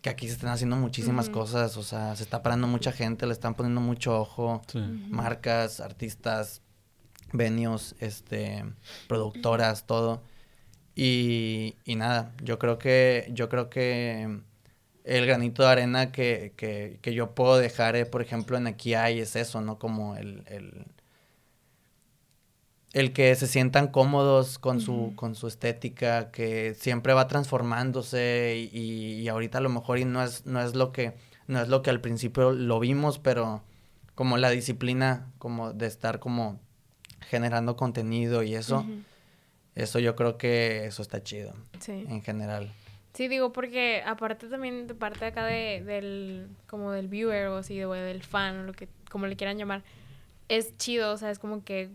[0.00, 3.32] que aquí se están haciendo muchísimas cosas, o sea, se está parando mucha gente, le
[3.32, 4.62] están poniendo mucho ojo,
[5.10, 6.62] marcas, artistas,
[7.32, 8.64] venios, este,
[9.06, 10.22] productoras, todo.
[10.94, 14.40] Y, y nada, yo creo que, yo creo que
[15.08, 18.94] el granito de arena que, que, que yo puedo dejar, eh, por ejemplo, en aquí
[18.94, 19.78] hay es eso, ¿no?
[19.78, 20.86] Como el, el,
[22.92, 29.20] el que se sientan cómodos con, su, con su estética, que siempre va transformándose y,
[29.20, 31.14] y, ahorita a lo mejor y no es, no es lo que
[31.46, 33.62] no es lo que al principio lo vimos, pero
[34.14, 36.60] como la disciplina, como de estar como
[37.20, 38.84] generando contenido y eso,
[39.74, 42.04] eso yo creo que eso está chido sí.
[42.08, 42.70] en general.
[43.18, 47.76] Sí, digo, porque aparte también de parte acá de, del, como del viewer o así,
[47.76, 49.82] de, del fan o lo que, como le quieran llamar,
[50.46, 51.90] es chido, o sea, es como que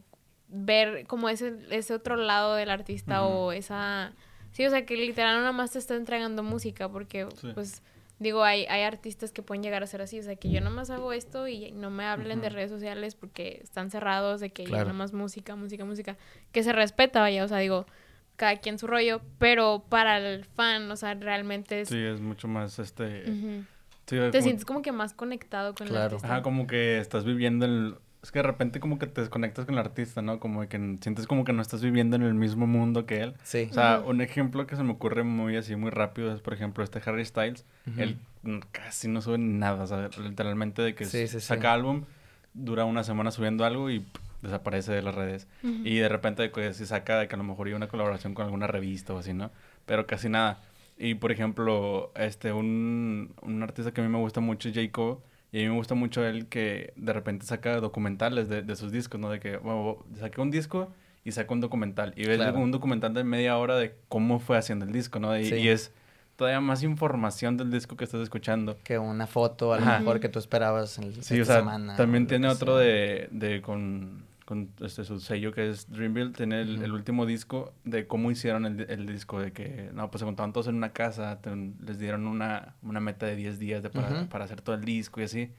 [0.49, 4.11] ver como ese, ese otro lado del artista o esa...
[4.51, 7.81] Sí, o sea, que literal nada más te está entregando música porque, pues,
[8.19, 10.75] digo, hay, hay artistas que pueden llegar a ser así, o sea, que yo nada
[10.75, 14.65] más hago esto y no me hablen de redes sociales porque están cerrados, de que
[14.65, 16.17] yo nada más música, música, música,
[16.51, 17.85] que se respeta, vaya, o sea, digo,
[18.35, 21.89] cada quien su rollo, pero para el fan, o sea, realmente es...
[21.89, 23.23] Sí, es mucho más, este...
[24.05, 26.27] Te sientes como que más conectado con el artista.
[26.27, 27.95] Ajá, como que estás viviendo el...
[28.21, 30.39] Es que de repente como que te desconectas con el artista, ¿no?
[30.39, 33.33] Como que sientes como que no estás viviendo en el mismo mundo que él.
[33.43, 33.67] Sí.
[33.69, 36.85] O sea, un ejemplo que se me ocurre muy así, muy rápido, es por ejemplo
[36.85, 37.65] este Harry Styles.
[37.97, 38.17] Él
[38.71, 42.05] casi no sube nada, o sea, literalmente de que saca álbum,
[42.53, 44.05] dura una semana subiendo algo y
[44.43, 45.47] desaparece de las redes.
[45.63, 48.45] Y de repente pues, se saca de que a lo mejor hay una colaboración con
[48.45, 49.51] alguna revista o así, ¿no?
[49.85, 50.61] Pero casi nada.
[50.97, 55.17] Y por ejemplo, este, un, un artista que a mí me gusta mucho es J.
[55.51, 58.91] Y a mí me gusta mucho él que de repente saca documentales de, de sus
[58.91, 59.29] discos, ¿no?
[59.29, 60.91] De que, bueno, saqué un disco
[61.25, 62.13] y saca un documental.
[62.15, 65.37] Y ves un documental de media hora de cómo fue haciendo el disco, ¿no?
[65.37, 65.91] Y, es
[66.35, 68.77] todavía más información del disco que estás escuchando.
[68.83, 71.63] Que una foto, a lo mejor que tú esperabas en sí, o sea,
[71.95, 76.91] También tiene otro de, de con, con este, su sello que es Dreamville, tiene el,
[76.91, 80.67] último disco de cómo hicieron el, el, disco, de que, no, pues se contaban todos
[80.67, 81.39] en una casa,
[81.85, 85.21] les dieron una, una meta de 10 días de para, para hacer todo el disco
[85.21, 85.51] y así.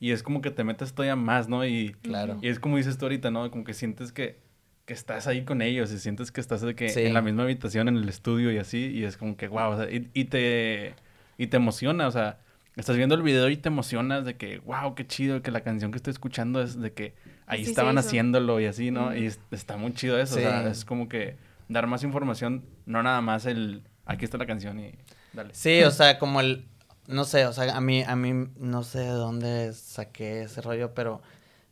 [0.00, 1.64] Y es como que te metes todavía más, ¿no?
[1.64, 2.38] Y, claro.
[2.42, 3.50] y es como dices tú ahorita, ¿no?
[3.50, 4.40] Como que sientes que,
[4.84, 7.86] que estás ahí con ellos y sientes que estás de que en la misma habitación,
[7.88, 8.90] en el estudio y así.
[8.92, 10.94] Y es como que, wow, o sea, y, y, te,
[11.38, 12.40] y te emociona, o sea,
[12.76, 15.92] estás viendo el video y te emocionas de que, wow, qué chido, que la canción
[15.92, 17.14] que estoy escuchando es de que
[17.46, 19.14] ahí estaban haciéndolo y así, ¿no?
[19.16, 21.36] Y está muy chido eso, o sea, es como que
[21.68, 24.94] dar más información, no nada más el, aquí está la canción y
[25.32, 25.54] dale.
[25.54, 26.66] Sí, o sea, como el
[27.06, 30.94] no sé, o sea, a mí, a mí no sé de dónde saqué ese rollo,
[30.94, 31.20] pero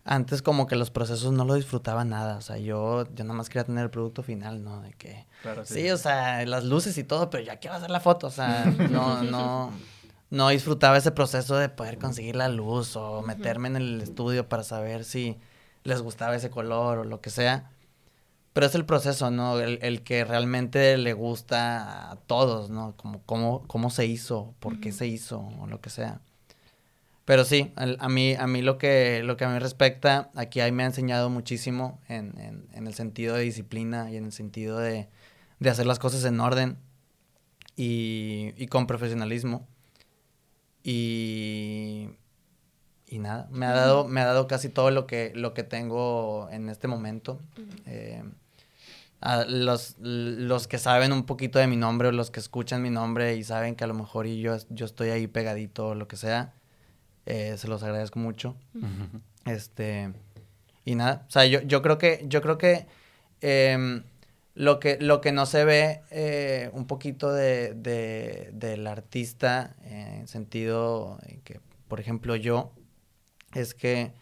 [0.04, 3.48] antes como que los procesos no lo disfrutaba nada, o sea, yo, yo nada más
[3.48, 4.80] quería tener el producto final, ¿no?
[4.80, 5.90] De que, claro, sí.
[5.90, 9.22] o sea, las luces y todo, pero ya quiero hacer la foto, o sea, no,
[9.22, 9.72] no,
[10.30, 14.64] no disfrutaba ese proceso de poder conseguir la luz o meterme en el estudio para
[14.64, 15.38] saber si
[15.84, 17.70] les gustaba ese color o lo que sea.
[18.52, 19.60] Pero es el proceso, ¿no?
[19.60, 22.96] El, que realmente le gusta a todos, ¿no?
[22.96, 26.20] Como cómo, cómo se hizo, por qué se hizo, o lo que sea.
[27.24, 30.72] Pero sí, a mí, a mí lo que, lo que a mí respecta, aquí ahí
[30.72, 35.08] me ha enseñado muchísimo en, en, el sentido de disciplina y en el sentido de,
[35.60, 36.76] de hacer las cosas en orden
[37.76, 39.68] y, y con profesionalismo.
[40.82, 42.08] Y,
[43.10, 46.48] y nada, me ha dado, me ha dado casi todo lo que, lo que tengo
[46.52, 47.40] en este momento.
[47.86, 48.22] Eh,
[49.48, 53.34] los, los que saben un poquito de mi nombre o los que escuchan mi nombre
[53.34, 56.16] y saben que a lo mejor y yo, yo estoy ahí pegadito o lo que
[56.16, 56.54] sea,
[57.26, 58.54] eh, se los agradezco mucho.
[59.44, 60.12] Este,
[60.84, 62.86] y nada, o sea, yo, yo creo que, yo creo que
[63.40, 64.04] em,
[64.54, 70.28] lo que, lo que no se ve eh, un poquito de, de, del artista, en
[70.28, 72.70] sentido que, por ejemplo, yo,
[73.54, 74.12] es que,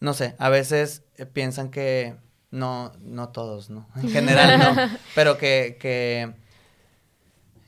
[0.00, 2.16] no sé, a veces eh, piensan que,
[2.52, 3.88] no, no todos, ¿no?
[3.96, 6.32] En general no, pero que, que,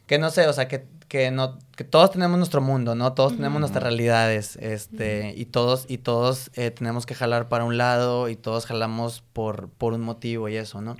[0.06, 3.14] que no sé, o sea, que, que no, que todos tenemos nuestro mundo, ¿no?
[3.14, 7.78] Todos tenemos nuestras realidades, este, y todos, y todos eh, tenemos que jalar para un
[7.78, 10.96] lado y todos jalamos por, por un motivo y eso, ¿no?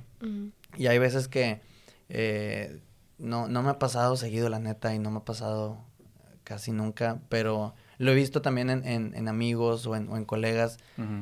[0.75, 1.61] Y hay veces que
[2.09, 2.81] eh,
[3.19, 5.77] no, no me ha pasado seguido, la neta, y no me ha pasado
[6.43, 10.77] casi nunca, pero lo he visto también en, en, amigos o en, o en colegas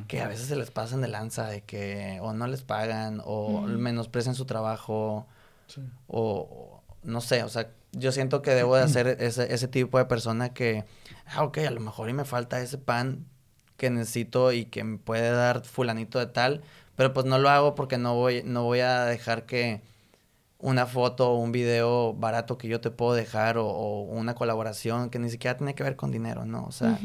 [0.08, 3.62] que a veces se les pasan de lanza de que o no les pagan o
[3.62, 5.28] menosprecian su trabajo
[6.08, 10.06] o, no sé, o sea, yo siento que debo de hacer ese, ese tipo de
[10.06, 10.86] persona que,
[11.28, 13.26] ah, ok, a lo mejor y me falta ese pan
[13.78, 16.62] que necesito y que me puede dar fulanito de tal,
[16.96, 19.82] pero pues no lo hago porque no voy, no voy a dejar que
[20.64, 23.66] una foto o un video barato que yo te puedo dejar o,
[24.04, 26.64] una colaboración que ni siquiera tiene que ver con dinero, ¿no?
[26.64, 26.98] O sea,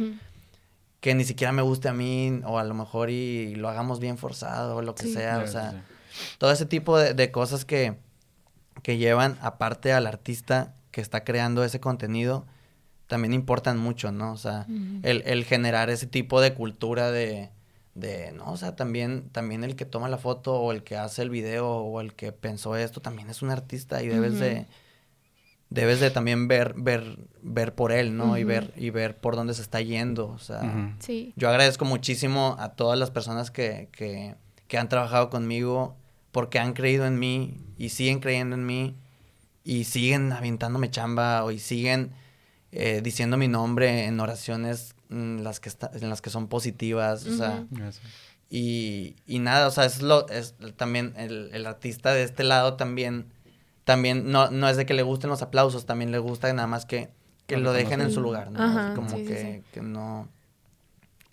[1.00, 4.16] que ni siquiera me guste a mí o a lo mejor y, lo hagamos bien
[4.16, 5.84] forzado o lo que sea, o sea,
[6.38, 7.96] todo ese tipo de, cosas que,
[8.82, 12.46] que llevan aparte al artista que está creando ese contenido
[13.08, 14.32] también importan mucho, ¿no?
[14.32, 14.66] O sea,
[15.02, 17.50] el, el generar ese tipo de cultura de
[18.00, 21.22] de, no, o sea, también, también el que toma la foto o el que hace
[21.22, 24.66] el video o el que pensó esto también es un artista y debes de,
[25.70, 28.38] debes de también ver, ver, ver por él, ¿no?
[28.38, 30.96] Y ver, y ver por dónde se está yendo, o sea,
[31.36, 35.96] yo agradezco muchísimo a todas las personas que, que, que han trabajado conmigo
[36.32, 38.96] porque han creído en mí y siguen creyendo en mí
[39.64, 42.12] y siguen aventándome chamba o y siguen
[42.70, 47.26] eh, diciendo mi nombre en oraciones en las que, está, en las que son positivas,
[47.26, 47.64] o sea,
[48.50, 52.74] y, y, nada, o sea, es lo, es también el, el artista de este lado
[52.74, 53.26] también,
[53.84, 56.86] también no, no es de que le gusten los aplausos, también le gusta nada más
[56.86, 57.10] que,
[57.46, 58.94] que lo dejen en su lugar, ¿no?
[58.94, 60.28] Como que, que no,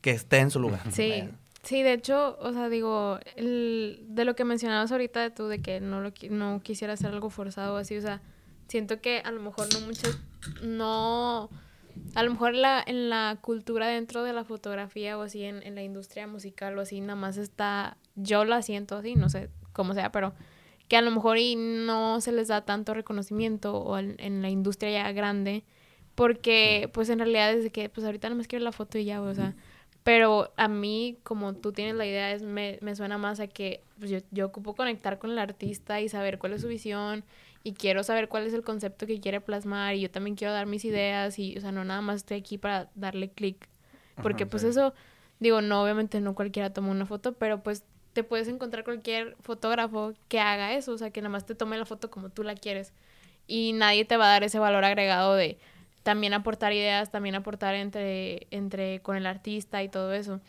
[0.02, 0.82] que esté en su lugar.
[0.92, 1.30] Sí.
[1.66, 5.64] Sí, de hecho, o sea, digo, el, de lo que mencionabas ahorita de tú, de
[5.64, 8.22] que no, lo, no quisiera hacer algo forzado así, o sea,
[8.68, 10.20] siento que a lo mejor no muchos,
[10.62, 11.50] no,
[12.14, 15.76] a lo mejor la, en la cultura dentro de la fotografía o así, en, en
[15.76, 19.94] la industria musical o así, nada más está, yo lo siento así, no sé cómo
[19.94, 20.34] sea, pero
[20.88, 24.92] que a lo mejor y no se les da tanto reconocimiento o en, la industria
[24.92, 25.64] ya grande,
[26.14, 29.22] porque pues en realidad desde que pues ahorita no me quiero la foto y ya,
[29.22, 29.56] o sea,
[30.04, 33.84] pero a mí, como tú tienes la idea, es, me, me suena más a que
[33.98, 37.24] pues, yo, yo ocupo conectar con el artista y saber cuál es su visión
[37.66, 40.68] y quiero saber cuál es el concepto que quiere plasmar y yo también quiero dar
[40.68, 43.68] mis ideas y, o sea, no nada más estoy aquí para darle clic.
[44.22, 44.94] Porque pues eso,
[45.40, 50.14] digo, no, obviamente no cualquiera toma una foto, pero pues te puedes encontrar cualquier fotógrafo
[50.28, 52.54] que haga eso, o sea, que nada más te tome la foto como tú la
[52.54, 52.94] quieres.
[53.48, 55.58] Y nadie te va a dar ese valor agregado de
[56.04, 60.40] también aportar ideas, también aportar entre, entre con el artista y todo eso.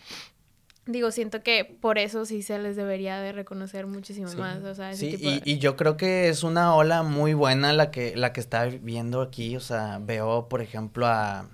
[0.87, 4.93] Digo, siento que por eso sí se les debería de reconocer muchísimo más, o sea,
[4.93, 8.32] ese sí, y, y, yo creo que es una ola muy buena la que, la
[8.32, 11.49] que está viendo aquí, o sea, veo, por ejemplo, a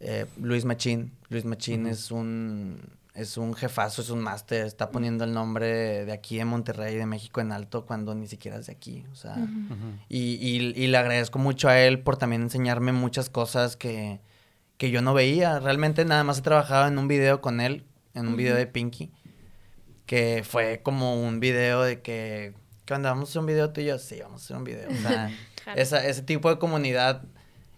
[0.00, 1.12] eh, Luis Machín.
[1.30, 2.80] Luis Machín es un
[3.14, 7.06] es un jefazo, es un máster, está poniendo el nombre de aquí de Monterrey, de
[7.06, 9.36] México en alto, cuando ni siquiera es de aquí, o sea,
[10.08, 14.20] y, y, le agradezco mucho a él por también enseñarme muchas cosas que,
[14.78, 17.84] que yo no veía, realmente nada más he trabajado en un video con él,
[18.14, 19.10] en un video de Pinky,
[20.06, 22.54] que fue como un video de que,
[22.84, 23.10] ¿qué onda?
[23.10, 23.98] ¿Vamos a hacer un video tú y yo?
[23.98, 25.30] Sí, vamos a hacer un video, o sea,
[25.76, 27.22] esa, ese tipo de comunidad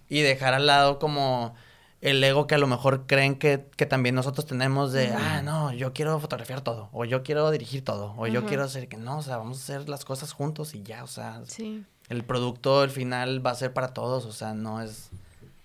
[0.08, 1.54] y dejar al lado como
[2.00, 3.58] el ego que a lo mejor creen que,
[3.88, 8.14] también nosotros tenemos de, ah, no, yo quiero fotografiar todo, o yo quiero dirigir todo,
[8.16, 10.82] o yo quiero hacer que no, o sea, vamos a hacer las cosas juntos y
[10.82, 11.42] ya, o sea,
[12.08, 15.10] el producto al final va a ser para todos, o sea, no es,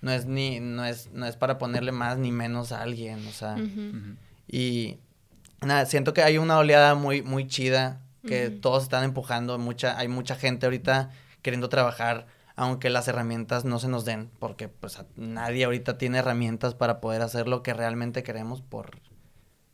[0.02, 3.32] no es ni, no es, no es para ponerle más ni menos a alguien, o
[3.32, 3.58] sea,
[4.52, 5.00] y
[5.62, 10.08] nada, siento que hay una oleada muy, muy chida, que todos están empujando, mucha, hay
[10.08, 11.10] mucha gente ahorita
[11.42, 16.76] queriendo trabajar aunque las herramientas no se nos den, porque pues nadie ahorita tiene herramientas
[16.76, 19.00] para poder hacer lo que realmente queremos por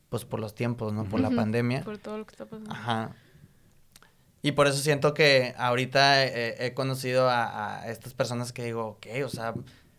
[0.09, 1.03] pues por los tiempos, ¿no?
[1.03, 1.84] Por la pandemia.
[1.84, 2.71] Por todo lo que está pasando.
[2.71, 3.11] Ajá.
[4.41, 9.30] Y por eso siento que ahorita he, conocido a, estas personas que digo, ok, o
[9.30, 9.53] sea,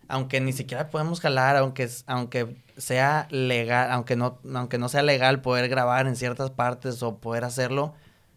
[0.09, 5.43] aunque ni siquiera podemos jalar, aunque, aunque sea legal, aunque no, aunque no sea legal
[5.43, 7.95] poder grabar en ciertas partes o poder hacerlo,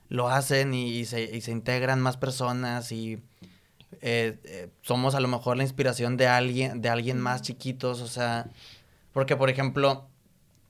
[0.10, 3.24] lo hacen y, se, y se integran más personas y
[4.02, 8.08] eh, eh, somos a lo mejor la inspiración de alguien, de alguien más chiquitos, o
[8.08, 8.50] sea,
[9.14, 10.10] porque por ejemplo,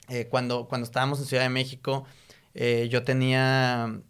[0.09, 2.05] eh, cuando, cuando estábamos en Ciudad de México,
[2.53, 4.01] yo tenía,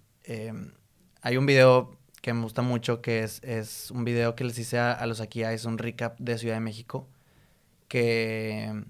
[1.21, 4.77] hay un video que me gusta mucho, que es, es un video que les hice
[4.79, 7.07] a, los aquí, es un recap de Ciudad de México,
[7.87, 8.83] que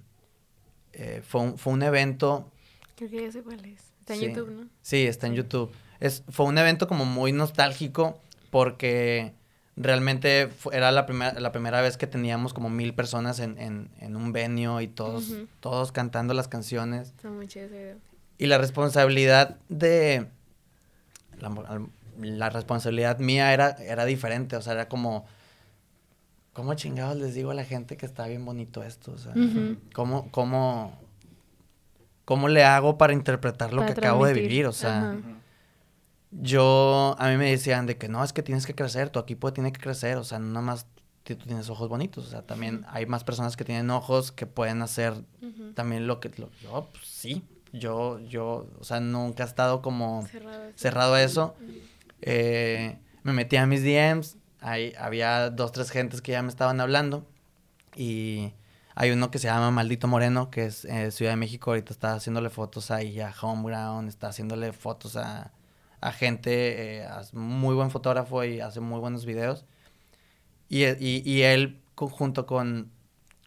[1.24, 2.52] fue, un, fue un evento...
[2.96, 3.92] Creo que ya sé cuál es.
[4.02, 4.68] Está en YouTube, ¿no?
[4.82, 5.72] Sí, está en YouTube.
[6.00, 8.20] Es, fue un evento como muy nostálgico
[8.50, 9.34] porque
[9.78, 14.82] realmente era la, primera la primera vez que teníamos como mil personas en, un venio
[14.82, 17.10] y todos, todos cantando las canciones.
[17.10, 17.96] Está muy chido ese
[18.38, 20.28] Y la responsabilidad de...
[21.40, 21.50] La,
[22.18, 25.26] responsabilidad mía era, era diferente, o sea, era como...
[26.54, 29.14] ¿Cómo chingados les digo a la gente que está bien bonito esto?
[29.14, 29.34] O sea,
[29.94, 31.00] ¿cómo, cómo,
[32.26, 34.66] cómo le hago para interpretar lo que acabo de vivir?
[34.66, 35.16] O sea,
[36.32, 39.54] yo, a mí me decían de que no, es que tienes que crecer, tu equipo
[39.54, 40.88] tiene que crecer, o sea, no nada más
[41.24, 44.82] tú tienes ojos bonitos, o sea, también hay más personas que tienen ojos que pueden
[44.82, 45.14] hacer
[45.76, 46.32] también lo que,
[46.62, 47.44] yo, pues, sí,
[47.74, 50.28] yo, yo, o sea, nunca he estado como
[50.76, 51.56] cerrado, a eso.
[52.22, 56.80] Eh, me metí a mis DMs, ahí había dos, tres gentes que ya me estaban
[56.80, 57.28] hablando
[57.96, 58.54] y
[58.96, 62.14] hay uno que se llama Maldito Moreno, que es eh, Ciudad de México, ahorita está
[62.14, 65.52] haciéndole fotos ahí a Homeground, está haciéndole fotos a
[66.02, 69.66] a gente, eh, es muy buen fotógrafo y hace muy buenos videos.
[70.68, 72.92] Y, y, él, junto con,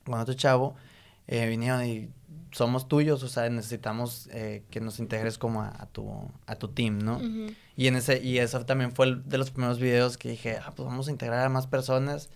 [0.05, 0.77] con otro chavo,
[1.27, 2.11] eh, vinieron y
[2.55, 6.09] somos tuyos, o sea, necesitamos eh, que nos integres como a, tu,
[6.47, 7.21] a tu team, ¿no?
[7.77, 10.73] Y en ese, y eso también fue el de los primeros videos que dije, ah,
[10.75, 12.31] pues vamos a integrar a más personas.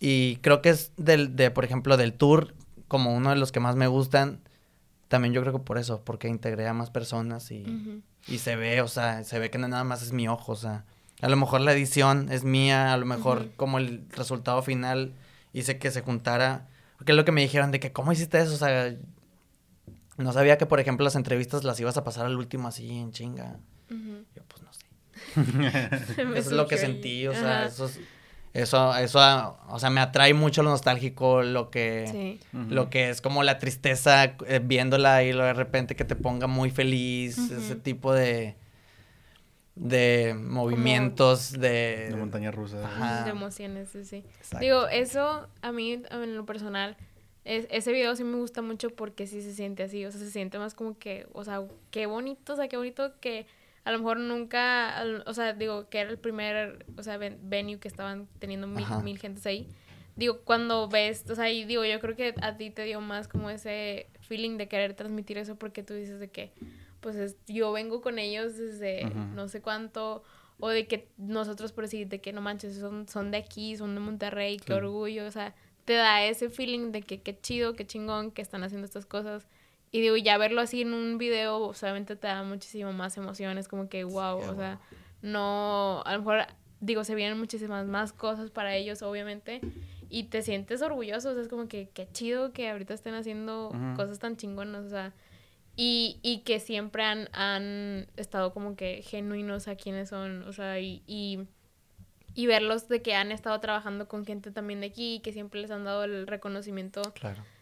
[0.00, 2.54] Y creo que es del, de, por ejemplo, del tour,
[2.88, 4.40] como uno de los que más me gustan,
[5.08, 8.80] también yo creo que por eso, porque integré a más personas y, y se ve,
[8.80, 10.86] o sea, se ve que nada más es mi ojo, o sea,
[11.20, 15.12] a lo mejor la edición es mía, a lo mejor como el resultado final
[15.52, 16.66] hice que se juntara,
[17.02, 18.54] porque es lo que me dijeron de que, ¿cómo hiciste eso?
[18.54, 18.94] O sea,
[20.18, 23.10] no sabía que, por ejemplo, las entrevistas las ibas a pasar al último así en
[23.10, 23.56] chinga.
[23.90, 24.86] Yo, pues no sé.
[26.38, 27.98] eso es lo que sentí, o sea, eso es
[28.54, 33.42] eso, eso, o sea, me atrae mucho lo nostálgico, lo que, lo que es como
[33.42, 38.54] la tristeza eh, viéndola y de repente que te ponga muy feliz, ese tipo de,
[39.74, 42.08] de movimientos, de...
[42.10, 43.24] De montaña rusa.
[43.24, 44.24] De emociones, sí, sí.
[44.60, 46.96] Digo, eso a mí, en lo personal,
[47.44, 50.30] es, ese video sí me gusta mucho porque sí se siente así, o sea, se
[50.30, 53.46] siente más como que, o sea, qué bonito, o sea, qué bonito que
[53.84, 57.88] a lo mejor nunca, o sea, digo, que era el primer, o sea, venue que
[57.88, 59.68] estaban teniendo mil, mil gentes ahí.
[60.14, 63.26] Digo, cuando ves, o sea, y digo, yo creo que a ti te dio más
[63.26, 66.52] como ese feeling de querer transmitir eso porque tú dices de que,
[67.02, 70.22] pues yo vengo con ellos desde no sé cuánto,
[70.58, 73.94] o de que nosotros por decir de que no manches, son, son de aquí, son
[73.94, 77.84] de Monterrey, qué orgullo, o sea, te da ese feeling de que qué chido, qué
[77.84, 79.48] chingón que están haciendo estas cosas.
[79.90, 83.88] Y digo, ya verlo así en un video, obviamente te da muchísimo más emociones, como
[83.88, 84.80] que wow, o sea,
[85.20, 86.46] no, a lo mejor,
[86.80, 89.60] digo, se vienen muchísimas más cosas para ellos, obviamente,
[90.08, 93.72] y te sientes orgulloso, o sea, es como que qué chido que ahorita estén haciendo
[93.96, 95.12] cosas tan chingonas, o sea,
[95.76, 100.80] y, y que siempre han, han estado como que genuinos a quienes son, o sea,
[100.80, 101.46] y, y,
[102.34, 105.60] y, verlos de que han estado trabajando con gente también de aquí, y que siempre
[105.60, 107.02] les han dado el reconocimiento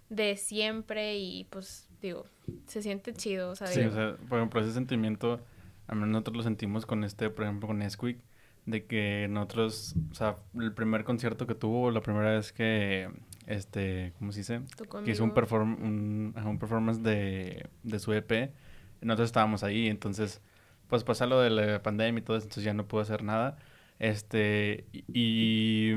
[0.09, 2.27] de siempre y pues digo,
[2.67, 5.41] se siente chido, o sea, Sí, o sea, por ejemplo, ese sentimiento,
[5.87, 8.19] a menos nosotros lo sentimos con este, por ejemplo, con Nesquik,
[8.67, 13.09] de que nosotros, o sea, el primer concierto que tuvo, la primera vez que
[13.51, 14.61] este, ¿cómo se dice?
[15.05, 18.53] Que hizo un, perform un, un, performance de, de su EP.
[19.01, 20.40] Nosotros estábamos ahí, entonces,
[20.86, 23.59] pues pasa lo de la pandemia y todo eso, entonces ya no puedo hacer nada.
[23.98, 25.92] Este, y,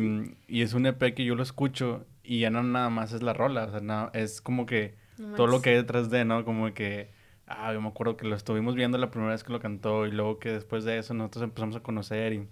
[0.48, 3.34] y es un EP que yo lo escucho y ya no nada más es la
[3.34, 4.96] rola, o sea, no, es como que
[5.36, 6.44] todo lo que hay detrás de, ¿no?
[6.44, 7.12] Como que,
[7.46, 10.12] ah, yo me acuerdo que lo estuvimos viendo la primera vez que lo cantó y
[10.12, 12.48] luego que después de eso nosotros empezamos a conocer y,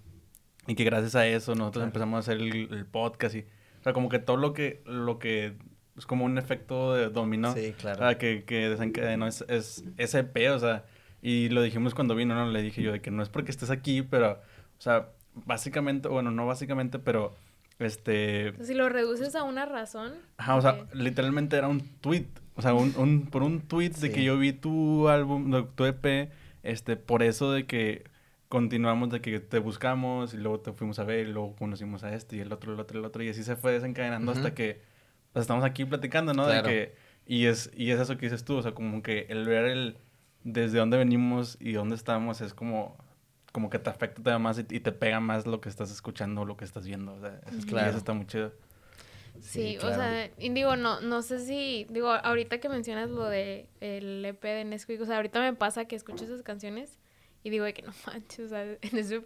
[0.67, 3.45] y que gracias a eso nosotros empezamos a hacer el, el podcast y
[3.82, 5.55] o sea, como que todo lo que, lo que
[5.97, 7.53] es como un efecto de dominó.
[7.53, 7.97] Sí, claro.
[7.97, 10.19] O sea, que, que desencadenó es, es ese
[10.49, 10.86] o sea,
[11.23, 12.49] y lo dijimos cuando vino, ¿no?
[12.49, 16.29] Le dije yo de que no es porque estés aquí, pero, o sea, básicamente, bueno,
[16.29, 17.36] no básicamente, pero,
[17.79, 18.53] este...
[18.63, 20.13] Si lo reduces a una razón.
[20.38, 24.11] Ajá, o sea, literalmente era un tweet, o sea, un, un por un tweet de
[24.11, 28.11] que yo vi tu álbum, tu EP, este, por eso de que
[28.51, 32.13] continuamos de que te buscamos y luego te fuimos a ver y luego conocimos a
[32.13, 34.81] este y el otro, el otro, el otro y así se fue desencadenando hasta que
[35.31, 36.45] pues, estamos aquí platicando, ¿no?
[36.45, 36.95] De que,
[37.25, 39.97] y es, y es eso que dices tú, o sea, como que el ver el
[40.43, 42.97] desde dónde venimos y dónde estamos es como,
[43.53, 46.45] como que te afecta todavía más y, te pega más lo que estás escuchando o
[46.45, 47.87] lo que estás viendo, o sea, es, claro.
[47.87, 48.51] eso está muy chido.
[49.39, 53.69] Sí, o sea, y digo, no, no sé si, digo, ahorita que mencionas lo de
[53.79, 56.99] el EP de Nesquik, o sea, ahorita me pasa que escucho esas canciones
[57.43, 58.63] y digo de que no manches, o sea,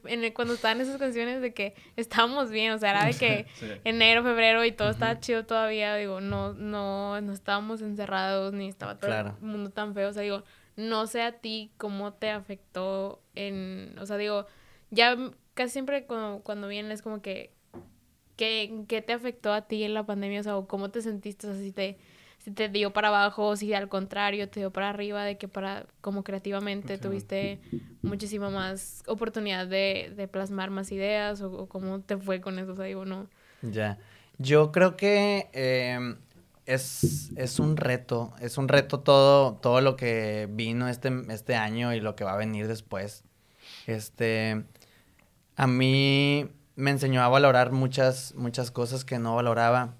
[0.05, 3.45] en cuando estaban esas canciones de que estábamos bien, o sea, era de que
[3.84, 8.97] enero, febrero y todo estaba chido todavía, digo, no, no, no estábamos encerrados ni estaba
[8.97, 10.43] todo el mundo tan feo, o sea, digo,
[10.78, 14.45] no sé a ti cómo te afectó en, o sea, digo,
[14.91, 15.18] ya
[15.53, 17.51] casi siempre cuando, cuando vienen es como que,
[18.38, 20.39] ¿qué, ¿qué te afectó a ti en la pandemia?
[20.39, 21.97] O sea, cómo te sentiste, o sea, si te
[22.46, 25.88] si te dio para abajo, si al contrario te dio para arriba, de que para
[26.02, 27.60] como creativamente tuviste
[28.04, 32.76] muchísima más oportunidad de, de plasmar más ideas o, cómo te fue con eso, o
[32.76, 33.28] sea, digo, no.
[33.64, 33.98] Ya,
[34.38, 36.18] yo creo que em,
[36.68, 41.96] es, es un reto, es un reto todo, todo lo que vino este, este año
[41.96, 43.24] y lo que va a venir después.
[43.88, 44.64] Este,
[45.56, 49.96] a mí me enseñó a valorar muchas, muchas cosas que no valoraba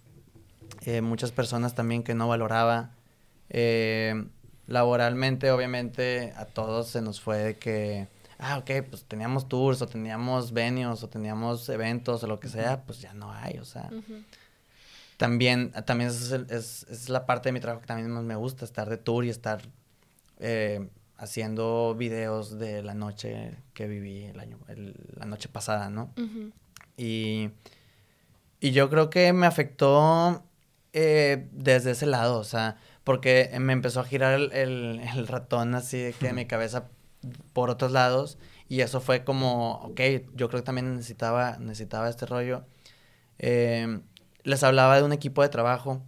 [0.86, 2.92] eh, muchas personas también que no valoraba.
[3.50, 4.26] Eh,
[4.68, 8.08] laboralmente, obviamente, a todos se nos fue de que,
[8.38, 12.84] ah, ok, pues teníamos tours o teníamos venues o teníamos eventos o lo que sea,
[12.84, 13.90] pues ya no hay, o sea.
[15.18, 18.90] También, también es, es, la parte de mi trabajo que también más me gusta, estar
[18.90, 19.62] de tour y estar
[20.40, 24.60] eh, haciendo videos de la noche que viví el año,
[25.16, 26.12] la noche pasada, ¿no?
[26.98, 27.50] y,
[28.60, 30.44] y yo creo que me afectó
[30.98, 35.98] eh, desde ese lado, o sea, porque me empezó a girar el, el, ratón así
[35.98, 36.88] de que mi cabeza
[37.52, 38.38] por otros lados
[38.70, 40.00] y eso fue como, ok,
[40.36, 42.66] yo creo que también necesitaba, necesitaba este rollo.
[43.40, 44.00] Eh,
[44.44, 46.02] les hablaba de un equipo de trabajo,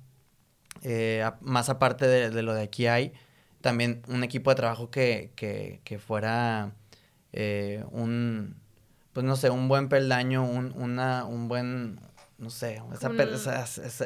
[0.84, 3.12] eh, más aparte de, lo de aquí hay,
[3.60, 6.76] también un equipo de trabajo que, que, que fuera
[7.92, 8.56] un,
[9.12, 12.00] pues no sé, un buen peldaño, un, una, un buen,
[12.38, 12.82] no sé,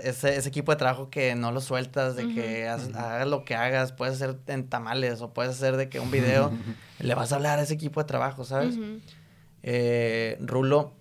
[0.04, 4.16] ese, equipo de trabajo que no lo sueltas, de que hagas lo que hagas, puedes
[4.16, 6.52] hacer en tamales o puedes hacer de que un video
[7.00, 8.76] le vas a hablar a ese equipo de trabajo, ¿sabes?
[9.64, 10.94] eh, Rulo,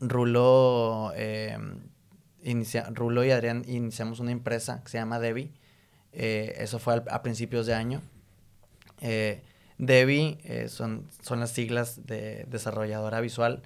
[0.00, 1.56] Rulo, eh,
[2.42, 5.52] inicia, Rulo y Adrián iniciamos una empresa que se llama Debbie.
[6.12, 8.02] Eh, eso fue a principios de año.
[9.00, 9.42] Eh,
[9.78, 13.62] Debbie eh, son, son las siglas de desarrolladora visual.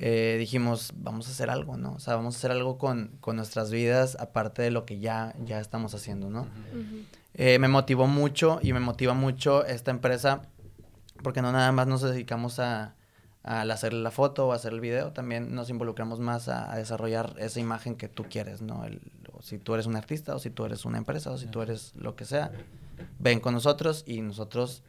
[0.00, 1.94] Eh, dijimos, vamos a hacer algo, ¿no?
[1.94, 5.34] O sea, vamos a hacer algo con, con nuestras vidas, aparte de lo que ya,
[5.44, 6.46] ya estamos haciendo, ¿no?
[7.34, 10.42] Eh, me motivó mucho y me motiva mucho esta empresa,
[11.24, 12.94] porque no nada más nos dedicamos a,
[13.42, 17.58] a hacer la foto o hacer el video, también nos involucramos más a, desarrollar esa
[17.58, 18.84] imagen que tú quieres, ¿no?
[18.84, 19.00] El,
[19.40, 21.92] si tú eres un artista, o si tú eres una empresa, o si tú eres
[21.96, 22.52] lo que sea,
[23.18, 24.84] ven con nosotros y nosotros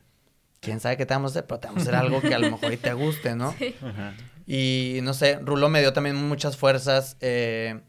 [0.60, 2.40] quién sabe qué te vamos a hacer, pero te vamos a hacer algo que a
[2.40, 3.56] lo mejor y te guste, ¿no?
[4.52, 7.18] Y no sé, Rulo me dio también muchas fuerzas.
[7.22, 7.80] Eh,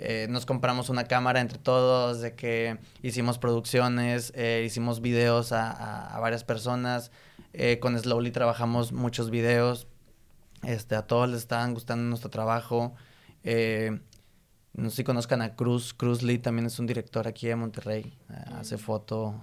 [0.00, 6.16] eh, nos compramos una cámara entre todos, de que hicimos producciones, eh, hicimos videos a,
[6.18, 7.10] varias personas.
[7.52, 9.86] Eh, con Slowly trabajamos muchos videos.
[10.62, 12.94] Este, a todos les estaban gustando nuestro trabajo.
[13.42, 15.92] no sé si conozcan a Cruz.
[15.92, 18.16] Cruz Lee también es un director aquí de Monterrey.
[18.56, 18.78] hace mm.
[18.78, 19.42] foto,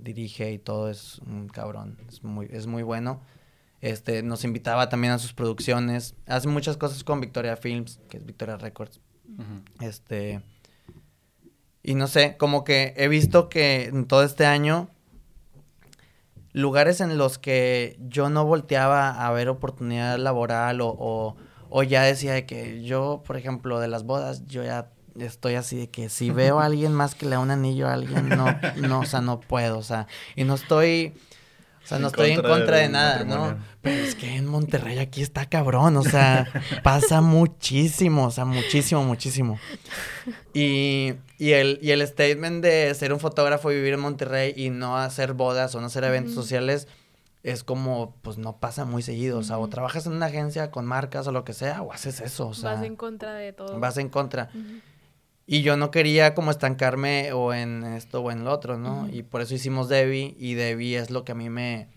[0.00, 0.88] dirige y todo.
[0.88, 1.98] Es un cabrón.
[2.08, 3.20] Es muy, es muy bueno.
[3.80, 6.14] Este, nos invitaba también a sus producciones.
[6.26, 9.00] Hace muchas cosas con Victoria Films, que es Victoria Records.
[9.80, 10.42] Este.
[11.82, 14.90] Y no sé, como que he visto que en todo este año,
[16.52, 21.36] lugares en los que yo no volteaba a ver oportunidad laboral o,
[21.70, 25.76] o, ya decía de que yo, por ejemplo, de las bodas, yo ya estoy así
[25.76, 28.46] de que si veo a alguien más que le da un anillo a alguien, no,
[28.76, 30.06] no, o sea, no puedo, o sea,
[30.36, 31.14] y no estoy
[31.90, 33.58] sea, no estoy en contra de, nada, ¿no?
[33.82, 36.46] Pero es que en Monterrey aquí está cabrón, o sea,
[36.82, 39.58] pasa muchísimo, o sea, muchísimo, muchísimo.
[40.54, 44.70] Y, y, el, y el statement de ser un fotógrafo y vivir en Monterrey y
[44.70, 46.88] no hacer bodas o no hacer eventos sociales
[47.42, 50.84] es como, pues no pasa muy seguido, o sea, o trabajas en una agencia con
[50.84, 52.74] marcas o lo que sea, o haces eso, o sea.
[52.74, 53.78] Vas en contra de todo.
[53.80, 54.50] Vas en contra.
[55.52, 59.08] Y yo no quería como estancarme o en esto o en lo otro, ¿no?
[59.10, 61.88] Y por eso hicimos Debbie y Debbie es lo que a mí me,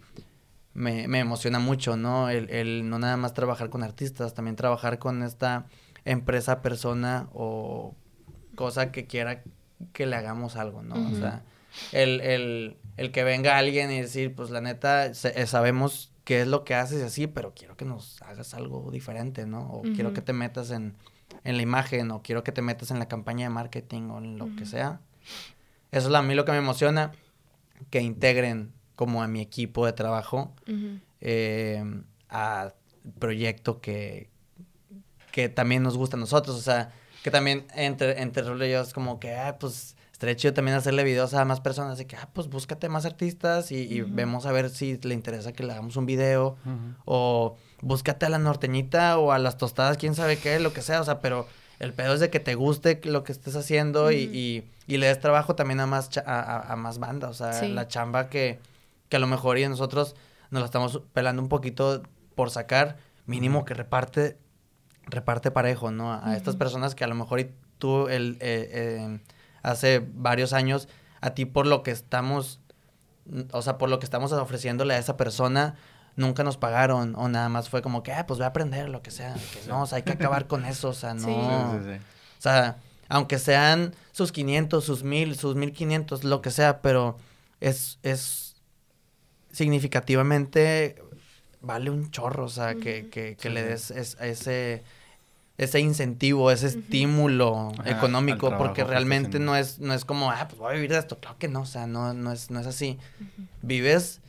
[0.73, 2.31] me, emociona mucho, ¿no?
[2.31, 5.67] El, el, no nada más trabajar con artistas, también trabajar con esta
[6.03, 7.93] empresa, persona o
[8.55, 9.43] cosa que quiera
[9.91, 10.95] que le hagamos algo, ¿no?
[10.95, 11.43] O sea,
[11.91, 16.47] el, el, el, que venga alguien y decir, pues la neta, eh, sabemos qué es
[16.47, 19.69] lo que haces y así, pero quiero que nos hagas algo diferente, ¿no?
[19.69, 20.95] O quiero que te metas en
[21.43, 24.37] en la imagen o quiero que te metas en la campaña de marketing o en
[24.37, 25.01] lo que sea.
[25.91, 27.11] Eso es a mí lo que me emociona,
[27.89, 30.53] que integren como a mi equipo de trabajo
[31.21, 31.83] eh,
[32.29, 32.73] a
[33.19, 34.29] proyecto que,
[35.31, 36.55] que también nos gusta a nosotros.
[36.55, 36.91] O sea,
[37.23, 40.77] que también entre, entre Rolo y yo es como que, ah, pues estaría chido también
[40.77, 41.97] hacerle videos a más personas.
[41.97, 45.63] De que, ah, pues búscate más artistas y, vemos a ver si le interesa que
[45.63, 46.57] le hagamos un video.
[47.05, 51.01] O búscate a la norteñita o a las tostadas, quién sabe qué, lo que sea,
[51.01, 51.47] o sea, pero
[51.79, 55.19] el pedo es de que te guste lo que estés haciendo y, y, le des
[55.19, 58.59] trabajo también a más, a, más banda, o sea, la chamba que,
[59.09, 60.15] que a lo mejor y nosotros
[60.49, 62.03] nos la estamos pelando un poquito
[62.35, 64.37] por sacar, mínimo que reparte,
[65.05, 66.13] reparte parejo, ¿no?
[66.13, 69.19] A, estas personas que a lo mejor y tú el, eh, eh,
[69.61, 70.87] hace varios años,
[71.21, 72.61] a ti por lo que estamos,
[73.51, 75.75] o sea, por lo que estamos ofreciéndole a esa persona,
[76.15, 79.01] nunca nos pagaron o nada más fue como que, ah, pues voy a aprender lo
[79.01, 79.33] que sea.
[79.33, 81.73] Que no, o sea, hay que acabar con eso, o sea, no.
[81.73, 82.77] O sea,
[83.09, 87.17] aunque sean sus 500, sus 1000, sus 1500, lo que sea, pero
[87.59, 88.55] es, es
[89.51, 91.01] significativamente
[91.61, 94.83] vale un chorro, o sea, que, que, que le des ese
[95.57, 100.71] ese incentivo, ese estímulo económico, porque realmente no es, no es como, ah, pues voy
[100.71, 101.19] a vivir de esto.
[101.19, 102.97] Claro que no, o sea, no, no, es, no es así.
[103.61, 104.19] Vives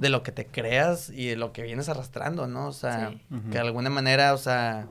[0.00, 2.68] de lo que te creas y de lo que vienes arrastrando, ¿no?
[2.68, 4.88] O sea, que de alguna manera, o sea,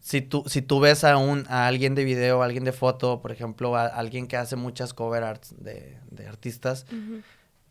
[0.00, 3.20] si tú, si tú ves a un, a alguien de video, a alguien de foto,
[3.20, 6.86] por ejemplo, a, alguien que hace muchas cover arts de, de artistas,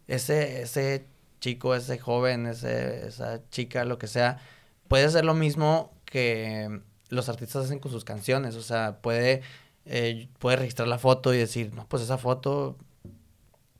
[0.07, 1.05] ese, ese
[1.39, 4.39] chico, ese joven, ese, esa chica, lo que sea,
[4.89, 9.41] puede hacer lo mismo que los artistas hacen con sus canciones, o sea, puede,
[9.85, 12.77] eh, puede registrar la foto y decir, no, pues esa foto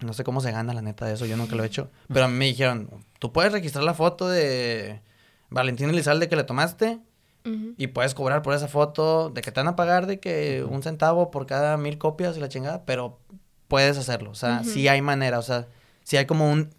[0.03, 1.25] no sé cómo se gana, la neta, de eso.
[1.25, 1.89] Yo nunca lo he hecho.
[2.07, 2.89] Pero a mí me dijeron,
[3.19, 5.01] tú puedes registrar la foto de
[5.49, 6.99] Valentín Elizalde que le tomaste
[7.77, 10.81] y puedes cobrar por esa foto de que te van a pagar de que un
[10.81, 13.19] centavo por cada mil copias y la chingada, pero
[13.67, 14.31] puedes hacerlo.
[14.31, 15.39] O sea, sí hay manera.
[15.39, 15.67] O sea,
[16.03, 16.69] sí hay como un,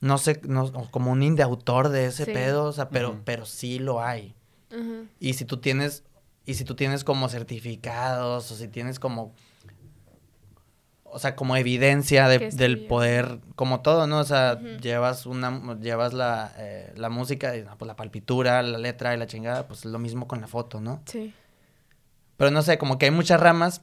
[0.00, 2.64] no sé, no, como un in de autor de ese pedo.
[2.64, 4.34] O sea, pero, pero sí lo hay.
[5.20, 6.02] Y si tú tienes,
[6.44, 9.32] y si tú tienes como certificados o si tienes como
[11.14, 14.18] o sea, como evidencia de, del poder, como todo, ¿no?
[14.18, 19.14] O sea, llevas una, llevas la, eh, la música, y, pues la palpitura, la letra
[19.14, 21.00] y la chingada, pues es lo mismo con la foto, ¿no?
[21.06, 21.32] Sí.
[22.36, 23.82] Pero no sé, como que hay muchas ramas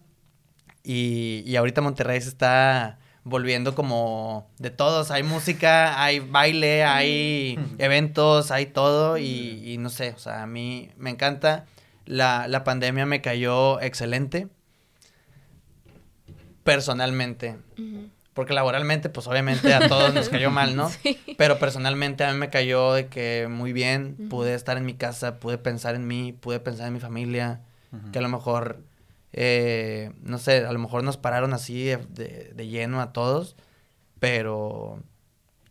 [0.83, 5.09] y, y ahorita Monterrey se está volviendo como de todos.
[5.09, 10.47] Hay música, hay baile, hay eventos, hay todo y, y, no sé, o sea, a
[10.47, 11.65] mí me encanta.
[12.05, 14.49] La, la pandemia me cayó excelente
[16.63, 17.57] personalmente.
[18.33, 20.89] Porque laboralmente, pues obviamente a todos nos cayó mal, ¿no?
[21.37, 25.39] Pero personalmente a mí me cayó de que muy bien, pude estar en mi casa,
[25.39, 27.61] pude pensar en mí, pude pensar en mi familia,
[28.13, 28.83] que a lo mejor,
[29.33, 31.97] eh, no sé, a lo mejor nos pararon así de,
[32.55, 33.57] de, lleno a todos,
[34.19, 35.03] pero,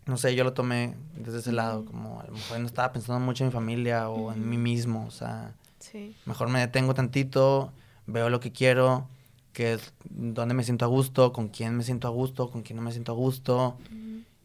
[0.05, 3.21] no sé, yo lo tomé desde ese lado, como a lo mejor no estaba pensando
[3.21, 6.15] mucho en mi familia o en mí mismo, o sea, Sí.
[6.27, 7.73] Mejor me detengo tantito,
[8.07, 9.09] veo lo que quiero,
[9.53, 12.77] que es dónde me siento a gusto, con quién me siento a gusto, con quién
[12.77, 13.77] no me siento a gusto.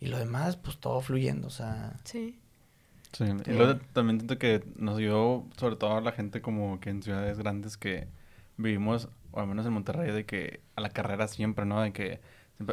[0.01, 1.93] Y lo demás, pues todo fluyendo, o sea.
[2.03, 2.37] Sí.
[3.11, 6.89] Sí, y luego también siento que nos dio, sobre todo a la gente como que
[6.89, 8.07] en ciudades grandes que
[8.57, 11.81] vivimos, o al menos en Monterrey, de que a la carrera siempre, ¿no?
[11.81, 12.19] De que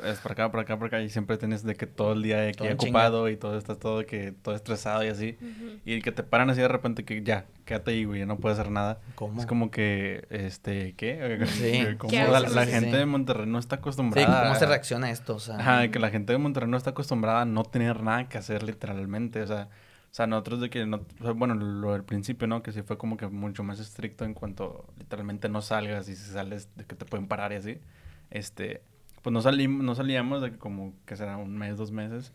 [0.04, 2.46] es por acá, por acá, por acá, y siempre tienes de que todo el día
[2.48, 5.36] aquí ocupado y todo estás todo que todo estresado y así.
[5.84, 8.58] Y que te paran así de repente que ya, quédate ahí, güey, ya no puedes
[8.58, 9.00] hacer nada.
[9.16, 9.40] ¿Cómo?
[9.40, 11.40] Es como que, este, ¿qué?
[11.52, 11.82] Sí.
[12.12, 14.26] La, gente de Monterrey no está acostumbrada.
[14.26, 15.34] Sí, ¿cómo se reacciona a esto?
[15.36, 18.28] O sea, Ajá, que la gente de Monterrey no está acostumbrada a no tener nada
[18.28, 19.68] que hacer literalmente, o sea.
[20.12, 22.62] O sea, nosotros de que, no, bueno, lo del principio, ¿no?
[22.62, 26.30] Que sí fue como que mucho más estricto en cuanto literalmente no salgas y si
[26.30, 27.78] sales de que te pueden parar y así.
[28.28, 28.82] Este,
[29.22, 32.32] pues no, salimos, no salíamos de como que será un mes, dos meses.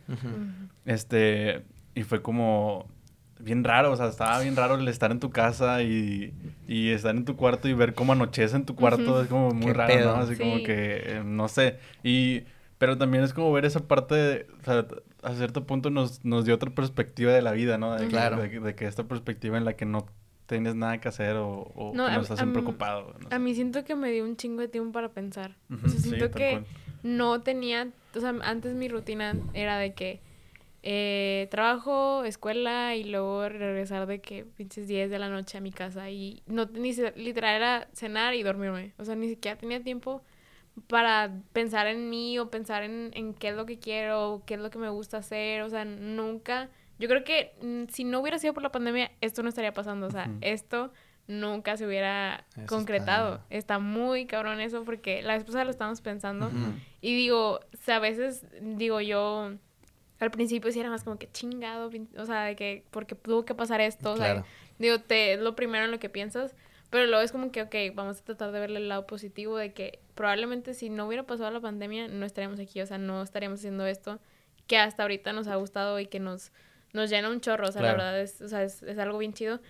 [0.86, 1.64] Este,
[1.96, 2.88] y fue como
[3.40, 6.34] bien raro, o sea, estaba bien raro el estar en tu casa y,
[6.68, 9.74] y estar en tu cuarto y ver cómo anochece en tu cuarto, es como muy
[9.74, 10.16] raro, ¿no?
[10.16, 12.44] Así como que, eh, no sé, y,
[12.78, 14.88] pero también es como ver esa parte, de, o sea,
[15.24, 17.96] a cierto punto nos, nos dio otra perspectiva de la vida, ¿no?
[17.96, 18.38] De, claro.
[18.38, 20.08] de, que esta perspectiva en la que no
[20.48, 23.14] tienes nada que hacer o, o no, que no estás preocupado.
[23.30, 25.56] A mí siento que me dio un chingo de tiempo para pensar.
[25.70, 26.64] o sea, siento que
[27.04, 30.22] no tenía, o sea, antes mi rutina era de que
[30.84, 35.72] eh, trabajo, escuela y luego regresar de que pinches 10 de la noche a mi
[35.72, 38.94] casa y no, ni literal era cenar y dormirme.
[38.98, 40.22] O sea, ni siquiera tenía tiempo
[40.88, 44.60] para pensar en mí o pensar en, en qué es lo que quiero, qué es
[44.62, 45.62] lo que me gusta hacer.
[45.64, 46.70] O sea, nunca
[47.00, 50.08] yo creo que mm, si no hubiera sido por la pandemia, esto no estaría pasando.
[50.08, 50.92] O sea, esto
[51.28, 53.42] nunca se hubiera concretado.
[53.50, 53.80] Está...
[53.80, 56.50] muy cabrón eso porque la pasada lo estábamos pensando.
[57.02, 59.52] Y digo, o sea, a veces digo yo,
[60.20, 63.54] al principio sí era más como que chingado, o sea, de que porque tuvo que
[63.54, 64.14] pasar esto.
[64.14, 64.44] O sea,
[64.80, 66.56] digo, te, es lo primero en lo que piensas.
[66.90, 69.74] Pero luego es como que, ok, vamos a tratar de verle el lado positivo de
[69.74, 73.60] que probablemente si no hubiera pasado la pandemia, no estaríamos aquí, o sea, no estaríamos
[73.60, 74.22] haciendo esto
[74.68, 76.52] que hasta ahorita nos ha gustado y que nos
[76.98, 79.34] nos llena un chorro, o sea, la verdad es, o sea, es, es, algo bien
[79.34, 79.62] chido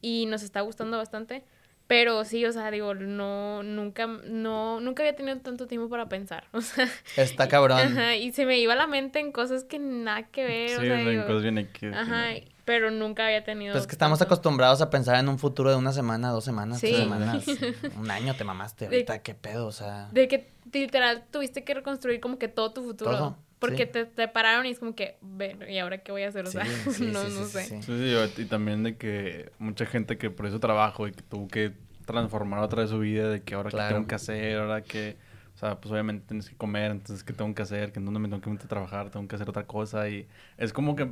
[0.00, 1.44] y nos está gustando bastante.
[1.86, 6.44] Pero sí, o sea, digo, no, nunca, no, nunca había tenido tanto tiempo para pensar,
[6.52, 6.88] o sea.
[7.16, 7.80] Está cabrón.
[7.80, 10.76] Ajá, y se me iba a la mente en cosas que nada que ver, sí,
[10.76, 11.86] o sea, en cosas bien aquí.
[11.86, 12.26] Ajá,
[12.64, 13.72] pero nunca había tenido.
[13.72, 16.96] Pues que estamos acostumbrados a pensar en un futuro de una semana, dos semanas, tres
[16.96, 17.44] semanas,
[17.98, 20.08] un año te mamaste ahorita, qué pedo, o sea.
[20.12, 23.10] De que literal tuviste que reconstruir como que todo tu futuro.
[23.10, 23.49] Todo.
[23.60, 26.46] Porque te, te, pararon y es como que, bueno, ¿y ahora qué voy a hacer?
[26.46, 26.64] O sea,
[27.00, 27.82] no, no sé.
[27.82, 31.74] Sí, y también de que mucha gente que por eso trabajo y que tuvo que
[32.06, 35.16] transformar otra vez su vida, de que ahora qué tengo que hacer, ahora que,
[35.54, 38.18] o sea, pues obviamente tienes que comer, entonces qué tengo que hacer, que en dónde
[38.18, 41.10] me tengo que meter a trabajar, tengo que hacer otra cosa y es como que,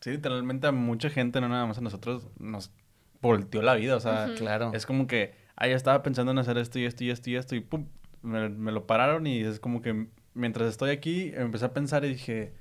[0.00, 2.72] sí, literalmente a mucha gente, no nada más a nosotros, nos
[3.22, 4.72] volteó la vida, o sea, claro.
[4.74, 7.36] Es como que, ah, ya estaba pensando en hacer esto y esto y esto y
[7.36, 7.86] esto y pum,
[8.22, 12.10] me, me lo pararon y es como que mientras estoy aquí, empecé a pensar y
[12.10, 12.52] dije,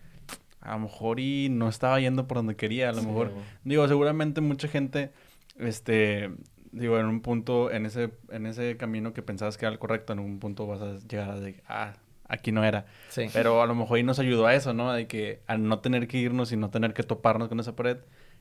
[0.61, 3.31] a lo mejor y no estaba yendo por donde quería, a lo mejor,
[3.63, 5.11] digo, seguramente mucha gente,
[5.59, 6.31] este,
[6.71, 10.13] digo, en un punto, en ese, en ese camino que pensabas que era el correcto,
[10.13, 11.93] en un punto vas a llegar a de, ah,
[12.27, 12.85] aquí no era.
[13.09, 13.27] Sí.
[13.33, 14.91] Pero a lo mejor y nos ayudó a eso, ¿no?
[14.91, 17.97] De que al no tener que irnos y no tener que toparnos con esa pared,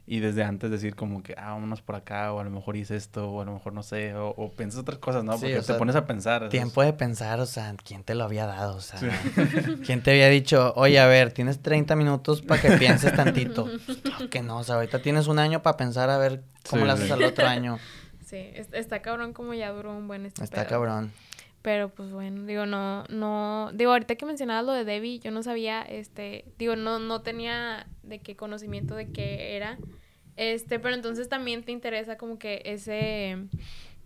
[0.07, 2.95] y desde antes decir como que, ah, vámonos por acá, o a lo mejor hice
[2.95, 5.39] esto, o a lo mejor no sé, o, o piensas otras cosas, ¿no?
[5.39, 6.51] Porque te pones a pensar.
[6.51, 8.77] Tiempo de pensar, o sea, ¿quién te lo había dado?
[8.77, 9.01] O sea,
[9.87, 13.67] ¿quién te había dicho, oye, a ver, tienes 30 minutos para que pienses tantito?
[14.31, 17.11] que no, o sea, ahorita tienes un año para pensar a ver cómo lo haces
[17.11, 17.79] al otro año.
[18.27, 21.13] Sí, está cabrón como ya duró un buen este Está cabrón.
[21.65, 25.43] Pero pues bueno, digo, no, no, digo, ahorita que mencionabas lo de Debbie, yo no
[25.43, 29.79] sabía, este, digo, no, no tenía de qué conocimiento de qué era.
[30.37, 33.39] Este, pero entonces también te interesa como que ese,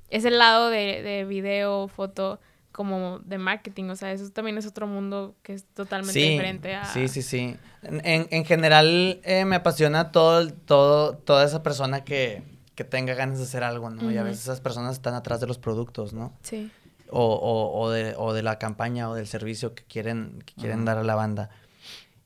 [0.08, 2.38] ese lado de, de video, foto,
[2.70, 6.84] como de marketing, o sea, eso también es otro mundo que es totalmente diferente a...
[6.84, 7.56] Sí, sí, sí.
[7.82, 12.44] En, en general eh, me apasiona todo, todo, toda esa persona que,
[12.78, 14.08] que tenga ganas de hacer algo, ¿no?
[14.12, 16.32] Y a veces esas personas están atrás de los productos, ¿no?
[16.42, 16.70] Sí.
[17.10, 20.84] O, o, o, de, o de la campaña o del servicio que quieren, que quieren
[20.84, 21.50] dar a la banda.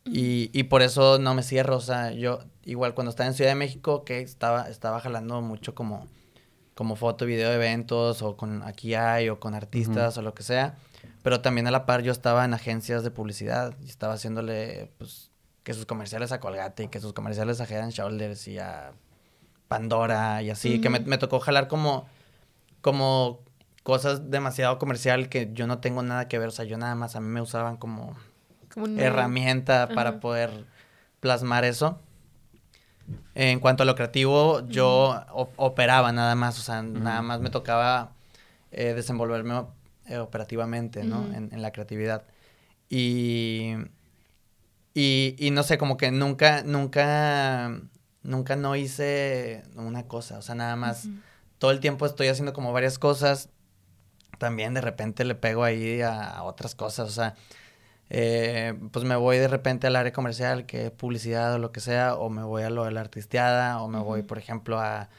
[0.04, 3.50] Y, y por eso no me cierro, o sea, yo igual cuando estaba en Ciudad
[3.50, 6.08] de México, que estaba, estaba jalando mucho como,
[6.74, 10.42] como foto, video de eventos, o con Aquí hay, o con artistas, o lo que
[10.42, 10.76] sea.
[11.22, 15.30] Pero también a la par yo estaba en agencias de publicidad y estaba haciéndole, pues,
[15.62, 18.92] que sus comerciales a Colgate y que sus comerciales a Head Shoulders y a
[19.68, 22.06] Pandora y así, que me, me, tocó jalar como,
[22.80, 23.40] como
[23.82, 27.16] cosas demasiado comercial que yo no tengo nada que ver, o sea, yo nada más,
[27.16, 28.16] a mí me usaban como
[28.96, 30.64] herramienta para poder
[31.20, 32.00] plasmar eso.
[33.34, 35.24] En cuanto a lo creativo, yo
[35.56, 38.12] operaba nada más, o sea, nada más me tocaba
[38.70, 39.64] eh, desenvolverme
[40.06, 41.24] eh, operativamente, ¿no?
[41.34, 42.24] en, en, la creatividad.
[42.88, 43.74] Y,
[44.94, 47.80] y, y, no sé, como que nunca, nunca,
[48.22, 51.08] nunca no hice una cosa, o sea, nada más,
[51.58, 53.48] todo el tiempo estoy haciendo como varias cosas,
[54.42, 57.36] también de repente le pego ahí a, otras cosas, o sea,
[58.10, 61.78] eh, pues me voy de repente al área comercial, que es publicidad o lo que
[61.78, 65.10] sea, o me voy a lo de la artisteada, o me voy, por ejemplo, a,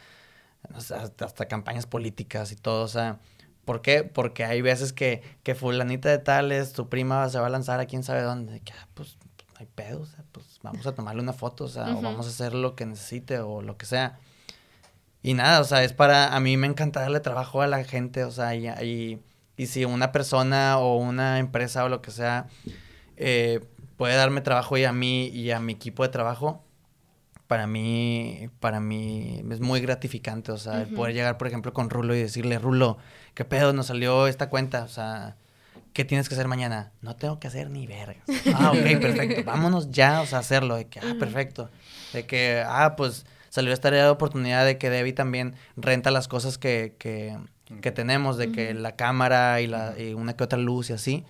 [0.73, 3.19] hasta, campañas políticas y todo, o sea,
[3.63, 4.03] ¿por qué?
[4.03, 7.85] Porque hay veces que, que fulanita de tales, tu prima se va a lanzar a
[7.85, 9.17] quién sabe dónde, que, ah, pues,
[9.53, 12.25] no hay pedo, o sea, pues vamos a tomarle una foto, o sea, o vamos
[12.25, 14.19] a hacer lo que necesite o lo que sea.
[15.23, 18.25] Y nada, o sea, es para, a mí me encanta darle trabajo a la gente,
[18.25, 19.21] o sea, y,
[19.57, 22.47] y, si una persona o una empresa o lo que sea
[23.15, 23.61] eh,
[23.95, 26.61] puede darme trabajo y a mí y a mi equipo de trabajo,
[27.47, 32.13] para mí, para mí es muy gratificante, o sea, poder llegar, por ejemplo, con Rulo
[32.15, 32.97] y decirle, Rulo,
[33.33, 33.71] ¿qué pedo?
[33.71, 35.37] Nos salió esta cuenta, o sea,
[35.93, 36.91] ¿qué tienes que hacer mañana?
[37.01, 38.23] No tengo que hacer ni vergas.
[38.55, 41.69] Ah, ok, perfecto, vámonos ya, o sea, hacerlo, de que, ah, perfecto,
[42.11, 46.27] de que, ah, pues salió esta área de oportunidad de que Debbie también renta las
[46.27, 47.37] cosas que, que,
[47.83, 51.23] que tenemos, de que la cámara y, la, y una que otra luz y así.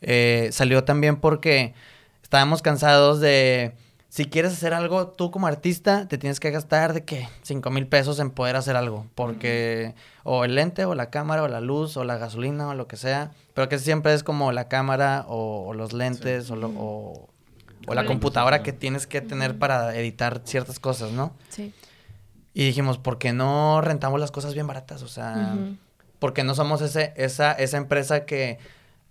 [0.00, 1.74] Eh, salió también porque
[2.22, 3.74] estábamos cansados de,
[4.08, 7.86] si quieres hacer algo, tú como artista te tienes que gastar de que 5 mil
[7.86, 11.98] pesos en poder hacer algo, porque o el lente o la cámara o la luz
[11.98, 15.74] o la gasolina o lo que sea, pero que siempre es como la cámara o,
[15.74, 17.28] los lentes o, o,
[17.86, 21.34] o la computadora que tienes que tener para editar ciertas cosas, ¿no?
[21.48, 21.72] Sí.
[22.54, 25.02] Y dijimos, ¿por qué no rentamos las cosas bien baratas?
[25.02, 25.56] O sea,
[26.18, 28.58] ¿por qué no somos ese, esa, esa empresa que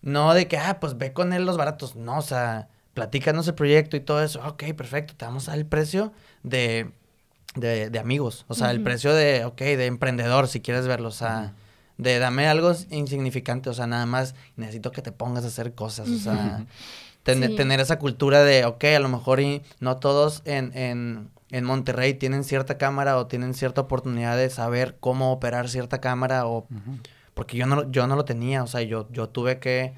[0.02, 1.96] no de que, ah, pues ve con él los baratos.
[1.96, 4.42] No, o sea, platícanos el proyecto y todo eso.
[4.48, 6.12] Ok, perfecto, te vamos a dar el precio
[6.44, 6.92] de,
[7.56, 8.46] de, de amigos.
[8.48, 11.10] O sea, el precio de, ok, de emprendedor, si quieres verlo.
[11.10, 11.54] O sea,
[11.98, 13.70] de dame algo insignificante.
[13.70, 16.10] O sea, nada más necesito que te pongas a hacer cosas.
[16.10, 16.66] O sea,
[17.24, 22.14] tener esa cultura de, ok, a lo mejor y no todos en, en, en Monterrey
[22.14, 26.68] tienen cierta cámara o tienen cierta oportunidad de saber cómo operar cierta cámara o...
[27.34, 29.94] Porque yo no, yo no lo tenía, o sea, yo, yo tuve que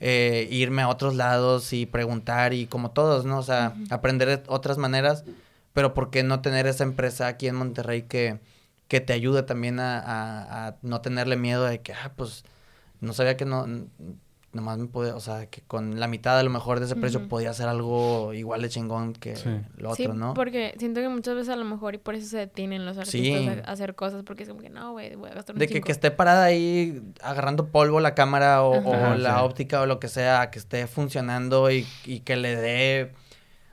[0.00, 3.38] eh, irme a otros lados y preguntar y como todos, ¿no?
[3.38, 5.24] O sea, aprender otras maneras,
[5.74, 8.40] pero ¿por qué no tener esa empresa aquí en Monterrey que,
[8.88, 12.44] que te ayude también a, a no tenerle miedo de que, ah, pues,
[13.00, 13.66] no sabía que no,
[14.52, 17.28] nomás me puede, o sea, que con la mitad a lo mejor de ese precio
[17.28, 19.34] podía hacer algo igual de chingón que
[19.76, 22.38] lo otro, sí, porque siento que muchas veces a lo mejor y por eso se
[22.38, 25.54] detienen los artistas a, hacer cosas porque es como que no, güey, voy a gastar
[25.54, 29.86] un De que, que, esté parada ahí agarrando polvo la cámara o, la óptica o
[29.86, 33.12] lo que sea, que esté funcionando y, y que le dé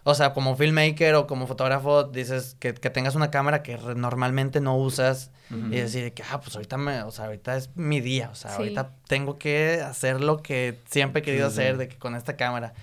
[0.07, 4.61] o sea, como filmmaker o como fotógrafo, dices que, que tengas una cámara que normalmente
[4.61, 8.29] no usas y decir que, ah, pues ahorita me, o sea, ahorita es mi día,
[8.31, 12.15] o sea, ahorita tengo que hacer lo que siempre he querido hacer de que con
[12.15, 12.75] esta cámara.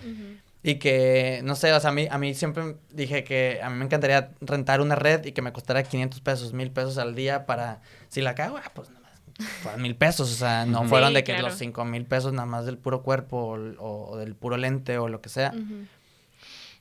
[0.65, 3.77] Y que, no sé, o sea, a mí, a mí siempre dije que a mí
[3.79, 7.47] me encantaría rentar una red y que me costara 500 pesos, 1000 pesos al día
[7.47, 11.15] para, si la cago, ah, pues nada más, fueron mil pesos, o sea, no fueron
[11.15, 14.99] de que los cinco mil pesos nada más del puro cuerpo o, del puro lente
[14.99, 15.55] o lo que sea.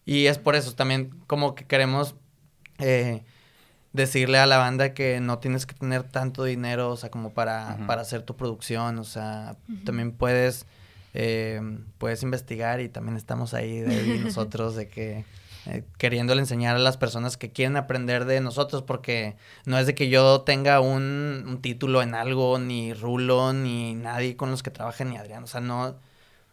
[0.05, 2.15] Y es por eso también como que queremos
[2.79, 3.23] eh,
[3.93, 7.77] decirle a la banda que no tienes que tener tanto dinero, o sea, como para,
[7.87, 10.65] para hacer tu producción, o sea, también puedes,
[11.13, 11.61] eh,
[11.97, 15.25] puedes investigar y también estamos ahí de nosotros de que
[15.67, 19.35] eh, queriéndole enseñar a las personas que quieren aprender de nosotros, porque
[19.65, 24.35] no es de que yo tenga un, un título en algo, ni Rulo, ni nadie
[24.35, 25.95] con los que trabaje, ni Adrián, o sea, no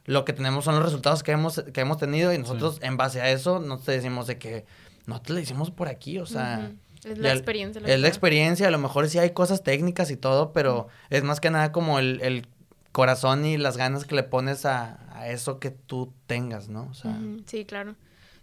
[0.08, 3.20] lo que tenemos son los resultados que hemos, que hemos tenido y nosotros en base
[3.20, 4.64] a eso no te decimos de que
[5.04, 6.72] no te lo hicimos por aquí, o sea...
[7.04, 7.82] Es la experiencia.
[7.84, 11.40] es la experiencia, a lo mejor sí hay cosas técnicas y todo, pero es más
[11.40, 12.46] que nada como el,
[12.90, 14.98] corazón y las ganas que le pones a,
[15.28, 16.88] eso que tú tengas, ¿no?
[16.90, 17.16] O sea...
[17.44, 17.94] Sí, claro.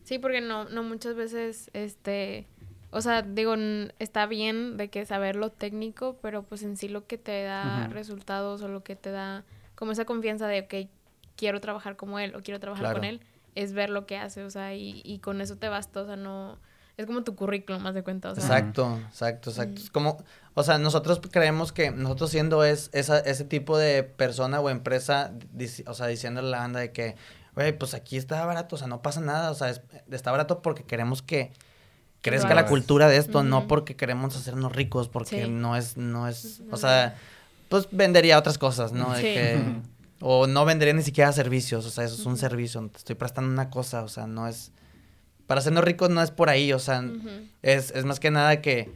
[0.04, 2.46] Sí, porque no, no muchas veces, este...
[2.92, 3.56] O sea, digo,
[3.98, 7.88] está bien de que saber lo técnico, pero pues en sí lo que te da
[7.88, 9.44] resultados o lo que te da
[9.74, 10.90] como esa confianza de, ok,
[11.36, 13.22] quiero trabajar como él o quiero trabajar con él,
[13.56, 16.16] es ver lo que hace, o sea, y, y con eso te basta, o sea,
[16.16, 16.58] no...
[16.98, 18.44] Es como tu currículum, más de cuenta, o sea.
[18.44, 19.82] Exacto, exacto, exacto.
[19.82, 20.24] Es como,
[20.54, 25.34] o sea, nosotros creemos que nosotros siendo es, esa, ese tipo de persona o empresa,
[25.88, 27.18] o sea, diciéndole a la banda de que,
[27.54, 29.74] güey, pues aquí está barato, o sea, no pasa nada, o sea,
[30.10, 31.52] está barato porque queremos que
[32.22, 36.62] crezca la cultura de esto, no porque queremos hacernos ricos, porque no es, no es,
[36.72, 37.18] o sea,
[37.68, 39.14] pues vendería otras cosas, ¿no?
[39.14, 39.82] De que
[40.28, 43.52] O no vendería ni siquiera servicios, o sea, eso es un servicio, te estoy prestando
[43.52, 44.72] una cosa, o sea, no es...
[45.46, 47.04] para hacernos ricos no es por ahí, o sea,
[47.62, 48.92] es, es, más que nada que,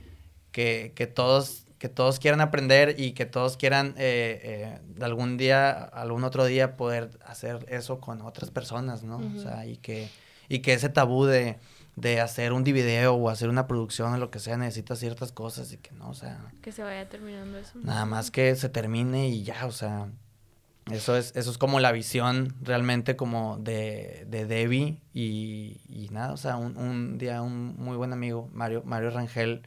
[0.52, 5.72] que, que, todos que todos quieran aprender y que todos quieran eh, eh, algún día,
[5.72, 9.22] algún otro día poder hacer eso con otras personas, ¿no?
[9.38, 10.10] O sea, y que,
[10.48, 11.60] y que ese tabú de,
[11.96, 15.72] de hacer un video o hacer una producción o lo que sea necesita ciertas cosas
[15.74, 16.40] y que no, o sea...
[16.64, 17.74] Que se vaya terminando eso.
[17.84, 20.10] Nada más que se termine y ya, o sea...
[20.92, 26.34] Eso es, eso es como la visión realmente como de, de Debbie y, y nada,
[26.34, 29.62] o sea, un, un, día un muy buen amigo, Mario, Mario Rangel,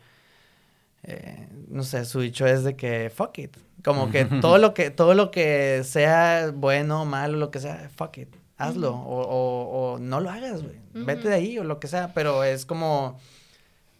[1.02, 3.56] eh, no sé, su dicho es de que fuck it.
[3.84, 8.18] Como que todo lo que, todo lo que sea bueno, malo, lo que sea, fuck
[8.18, 10.76] it hazlo o, o, no lo hagas, güey.
[10.92, 13.18] Vete de ahí o lo que sea, pero es como,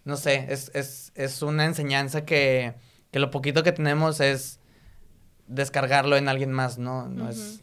[0.05, 2.75] no sé, es, es, es una enseñanza que,
[3.11, 4.61] que, lo poquito que tenemos es
[5.47, 7.09] descargarlo en alguien más, ¿no?
[7.09, 7.63] No es...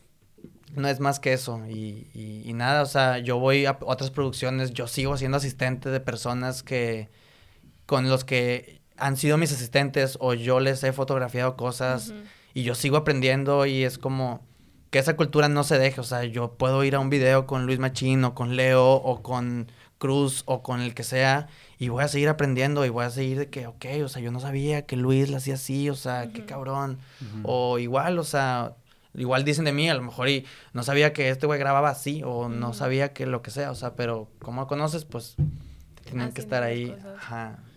[0.76, 4.72] No es más que eso y, y, nada, o sea, yo voy a otras producciones,
[4.72, 7.10] yo sigo siendo asistente de personas que,
[7.88, 12.14] con los que han sido mis asistentes o yo les he fotografiado cosas
[12.54, 14.48] y yo sigo aprendiendo y es como,
[14.90, 16.02] que esa cultura no se deje.
[16.02, 19.22] O sea, yo puedo ir a un video con Luis Machín o con Leo o
[19.22, 21.48] con Cruz o con el que sea
[21.78, 24.32] y voy a seguir aprendiendo y voy a seguir de que, ok, o sea, yo
[24.32, 26.98] no sabía que Luis lo hacía así, o sea, qué cabrón.
[27.44, 28.76] O igual, o sea,
[29.14, 32.24] igual dicen de mí, a lo mejor y no sabía que este güey grababa así
[32.26, 35.36] o no sabía que lo que sea, o sea, pero como conoces, pues
[36.06, 36.96] tienen que estar ahí,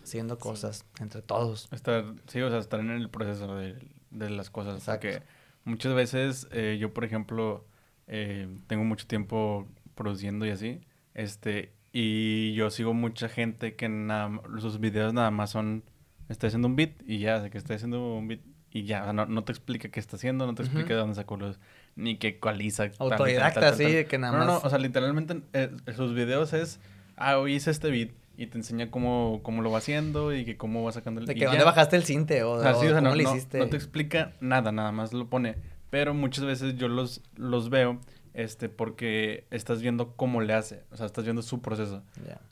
[0.03, 1.67] haciendo cosas entre todos.
[1.71, 3.77] Estar, sí, o sea, estar en el proceso de,
[4.09, 4.75] de las cosas.
[4.75, 5.21] O sea, que
[5.65, 7.65] Muchas veces eh, yo, por ejemplo,
[8.07, 10.81] eh, tengo mucho tiempo produciendo y así,
[11.13, 15.83] este, y yo sigo mucha gente que nada, sus videos nada más son,
[16.27, 18.41] está haciendo un beat y ya, de que está haciendo un beat
[18.71, 21.37] y ya, no, no, te explica qué está haciendo, no te explica de dónde sacó
[21.37, 21.59] los,
[21.95, 22.89] ni qué ecualiza.
[22.97, 24.47] Autodidacta, sí, de que nada más.
[24.47, 26.79] No, no, o sea, literalmente eh, sus videos es,
[27.15, 30.57] ah, hoy hice este beat, y te enseña cómo, cómo lo va haciendo y que
[30.57, 31.27] cómo va sacando el...
[31.27, 33.59] De que dónde bajaste el cinte o, cómo no, lo hiciste.
[33.59, 35.55] No, te explica nada, nada más lo pone.
[35.91, 37.99] Pero muchas veces yo los, los veo
[38.33, 42.03] este, porque estás viendo cómo le hace, o sea, estás viendo su proceso.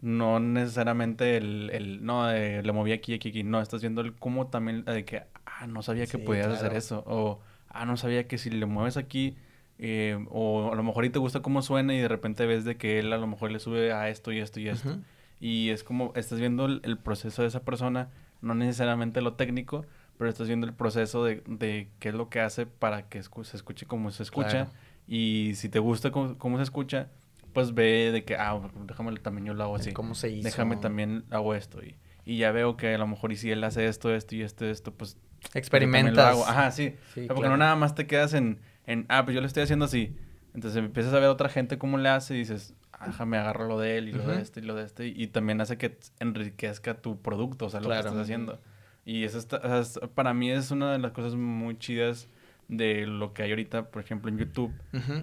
[0.02, 4.48] No necesariamente el, el no, le moví aquí, aquí, aquí, no, estás viendo el cómo
[4.48, 8.38] también, de que, ah, no sabía que podías hacer eso, o, ah, no sabía que
[8.38, 9.36] si le mueves aquí,
[9.84, 12.78] eh, o a lo mejor y te gusta cómo suena y de repente ves de
[12.78, 15.00] que él a lo mejor le sube a esto y esto y esto.
[15.40, 18.10] Y es como, estás viendo el, proceso de esa persona,
[18.42, 19.88] no necesariamente lo técnico,
[20.20, 23.58] pero estás viendo el proceso de, de qué es lo que hace para que se
[23.58, 24.70] escuche como se escucha.
[25.14, 27.10] Y si te gusta cómo, se escucha,
[27.52, 29.92] pues ve de que, ah, déjame también yo lo hago así.
[29.92, 30.46] ¿Cómo se hizo?
[30.46, 31.84] Déjame también hago esto.
[31.84, 34.42] Y, y ya veo que a lo mejor y si él hace esto, esto y
[34.42, 35.18] esto, esto, pues...
[35.54, 36.38] Experimentas.
[36.48, 36.96] Ajá, sí.
[37.28, 40.16] porque no nada más te quedas en, en, ah, pues yo lo estoy haciendo así.
[40.54, 42.74] Entonces empiezas a ver a otra gente cómo le hace y dices,
[43.06, 45.08] déjame agarro lo de él y lo de este y lo de este.
[45.08, 48.62] Y también hace que enriquezca tu producto, o sea, lo que estás haciendo.
[49.04, 49.60] Y eso está,
[50.16, 52.30] para mí es una de las cosas muy chidas
[52.72, 54.74] de lo que hay ahorita, por ejemplo, en YouTube.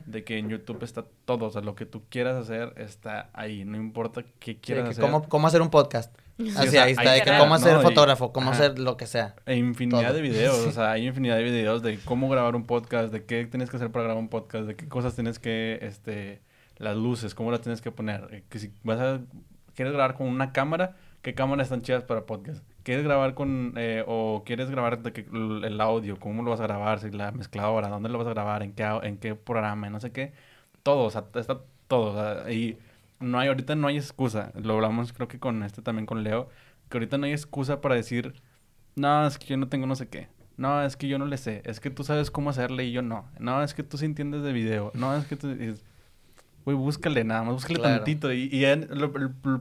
[0.04, 3.64] De que en YouTube está todo, o sea, lo que tú quieras hacer está ahí,
[3.64, 5.02] no importa qué quieras hacer.
[5.02, 6.14] Cómo, cómo hacer un podcast.
[6.56, 9.34] Así, ahí está, de que cómo hacer fotógrafo, cómo hacer lo que sea.
[9.46, 13.12] E infinidad de videos, o sea, hay infinidad de videos de cómo grabar un podcast,
[13.12, 16.42] de qué tienes que hacer para grabar un podcast, de qué cosas tienes que, este,
[16.76, 18.28] las luces, cómo las tienes que poner.
[18.30, 19.20] Eh, que si vas a,
[19.74, 20.96] quieres grabar con una cámara,
[21.28, 22.64] ¿qué cámaras están chidas para podcast?
[22.84, 26.18] ¿Quieres grabar con, eh, o quieres grabar de que, el audio?
[26.18, 27.00] ¿Cómo lo vas a grabar?
[27.00, 28.62] Si la mezcladora, ¿dónde lo vas a grabar?
[28.62, 29.90] ¿En qué, en qué programa?
[29.90, 30.32] No sé qué.
[30.82, 32.12] Todo, o sea, está todo.
[32.12, 32.78] O sea, y
[33.20, 34.52] no hay, ahorita no hay excusa.
[34.54, 36.48] Lo hablamos creo que con este también con Leo.
[36.88, 38.32] Que ahorita no hay excusa para decir,
[38.96, 40.28] no, es que yo no tengo no sé qué.
[40.56, 41.60] No, es que yo no le sé.
[41.66, 43.28] Es que tú sabes cómo hacerle y yo no.
[43.38, 44.92] No, es que tú sí entiendes de video.
[44.94, 45.54] No, es que tú
[46.64, 48.32] güey, búscale nada más, búscale tantito.
[48.32, 48.88] Y, y el,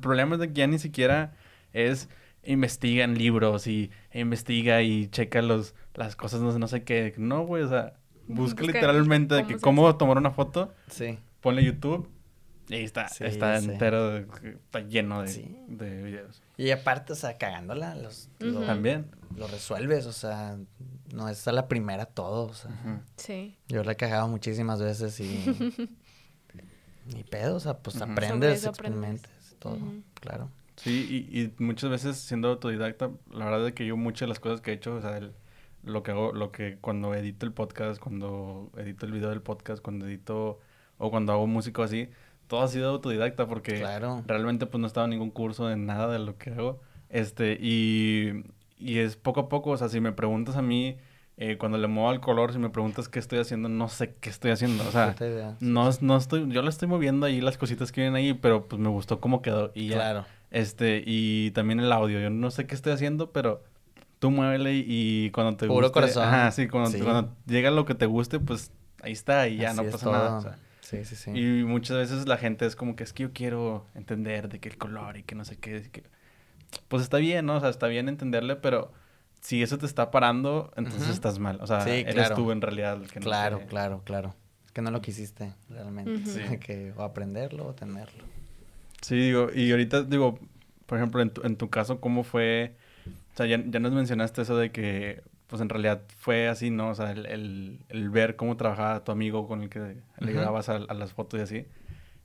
[0.01, 1.33] problema es de que ya ni siquiera
[1.73, 2.09] es
[2.43, 7.13] investiga en libros y investiga y checa los, las cosas, no sé, no sé qué.
[7.17, 7.93] No, güey, o sea,
[8.27, 10.73] busca, literalmente de que cómo tomar una foto.
[10.89, 11.19] Sí.
[11.41, 12.09] Ponle YouTube.
[12.69, 16.41] Y ahí está, está entero, está lleno de, de, videos.
[16.57, 19.05] Y aparte, o sea, cagándola, los, también
[19.37, 20.57] lo resuelves, o sea,
[21.13, 22.71] no es a la primera todo, o sea.
[23.15, 23.57] Sí.
[23.69, 25.45] Yo la he cagado muchísimas veces y
[27.15, 29.79] Ni pedo, o sea, pues aprendes, experimentes, todo,
[30.15, 30.49] claro.
[30.77, 34.39] Sí, y, y, muchas veces siendo autodidacta, la verdad es que yo muchas de las
[34.39, 35.19] cosas que he hecho, o sea,
[35.83, 39.81] lo que hago, lo que cuando edito el podcast, cuando edito el video del podcast,
[39.81, 40.59] cuando edito
[40.97, 42.09] o cuando hago músico así,
[42.47, 43.83] todo ha sido autodidacta porque
[44.25, 46.79] realmente pues no estaba en ningún curso de nada de lo que hago.
[47.09, 48.43] Este, y,
[48.77, 50.97] y es poco a poco, o sea, si me preguntas a mí
[51.39, 54.29] eh, cuando le muevo el color, si me preguntas qué estoy haciendo, no sé qué
[54.29, 54.83] estoy haciendo.
[54.87, 55.15] O sea,
[55.59, 58.81] no, no estoy, yo le estoy moviendo ahí las cositas que vienen ahí, pero pues
[58.81, 59.95] me gustó cómo quedó y ya.
[59.95, 60.25] Claro.
[60.49, 63.63] Este, y también el audio, yo no sé qué estoy haciendo, pero
[64.19, 66.23] tú muévele y cuando te Puro corazón.
[66.23, 68.71] Ajá, sí cuando, cuando, llega lo que te guste, pues
[69.01, 70.59] ahí está y ya no pasa nada.
[70.81, 71.31] sí, sí, sí.
[71.31, 74.69] Y muchas veces la gente es como que es que yo quiero entender de qué
[74.69, 75.89] el color y que no sé qué.
[75.91, 76.03] Que...
[76.87, 77.57] Pues está bien, ¿no?
[77.57, 78.91] O sea, está bien entenderle, pero
[79.41, 81.59] si eso te está parando, entonces estás mal.
[81.61, 84.35] O sea, eres tú en realidad el que no Claro, claro, claro.
[84.65, 86.25] Es que no lo quisiste realmente.
[86.25, 86.57] sí.
[86.59, 88.36] que o aprenderlo o tenerlo.
[89.01, 90.39] Sí, digo, y ahorita digo,
[90.85, 92.75] por ejemplo, en tu, en tu caso, ¿cómo fue
[93.33, 96.89] o sea, ya, ya nos mencionaste eso de que, pues en realidad fue así, ¿no?
[96.89, 100.79] O sea, el, el, ver cómo trabajaba tu amigo con el que le grabas a,
[100.79, 101.65] las fotos y así.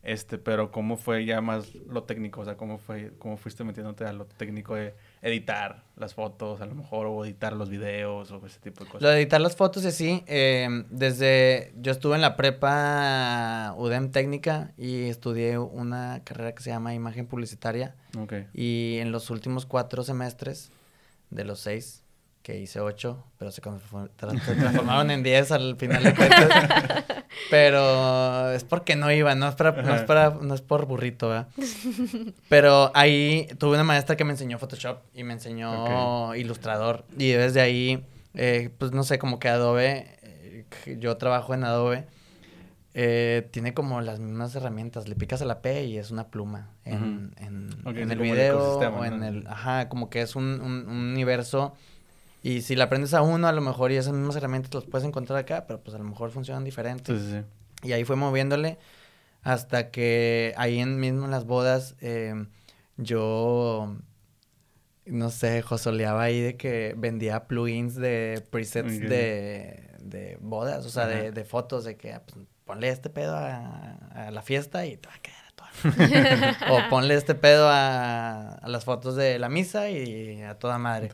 [0.03, 2.41] Este, pero ¿cómo fue ya más lo técnico?
[2.41, 6.67] O sea, ¿cómo fue, cómo fuiste metiéndote a lo técnico de editar las fotos, a
[6.67, 9.03] lo mejor, o editar los videos, o ese tipo de cosas?
[9.03, 10.25] Lo de editar las fotos, sí.
[10.27, 16.71] Eh, desde, yo estuve en la prepa UDEM técnica y estudié una carrera que se
[16.71, 17.95] llama imagen publicitaria.
[18.19, 18.35] Ok.
[18.53, 20.73] Y en los últimos cuatro semestres
[21.31, 22.02] de los seis,
[22.43, 23.61] que hice ocho, pero se,
[24.21, 27.05] transformaron en diez al final de cuentas.
[27.51, 31.29] pero es porque no iba, no es, para, no es, para, no es por burrito,
[31.29, 31.49] ¿verdad?
[32.49, 37.05] Pero ahí tuve una maestra que me enseñó Photoshop y me enseñó Ilustrador.
[37.17, 40.67] Y desde ahí, eh, pues no sé, como que Adobe, eh,
[40.99, 42.07] yo trabajo en Adobe.
[42.95, 45.09] Eh, tiene como las mismas herramientas.
[45.09, 49.23] Le picas a la P y es una pluma en, en, el video o en
[49.23, 49.47] el...
[49.47, 51.75] Ajá, como que es un, un, universo.
[52.43, 55.07] Y si la aprendes a uno, a lo mejor y esas mismas herramientas las puedes
[55.07, 57.21] encontrar acá, pero pues a lo mejor funcionan diferentes.
[57.21, 57.89] Sí, sí.
[57.89, 58.79] Y ahí fue moviéndole
[59.43, 62.49] hasta que ahí en mismo en las bodas em,
[62.97, 63.97] yo
[65.05, 71.07] no sé, josoleaba ahí de que vendía plugins de presets de, de bodas, o sea,
[71.07, 75.15] de, de, fotos, de que pues, ponle este pedo a, la fiesta y te va
[75.15, 75.42] a quedar
[76.71, 81.11] O ponle este pedo a, las fotos de la misa y a toda madre.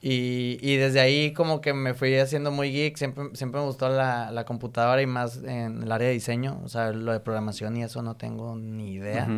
[0.00, 3.88] Y, y desde ahí como que me fui haciendo muy geek, siempre, siempre me gustó
[3.88, 7.76] la, la computadora y más en el área de diseño, o sea, lo de programación
[7.76, 9.28] y eso no tengo ni idea.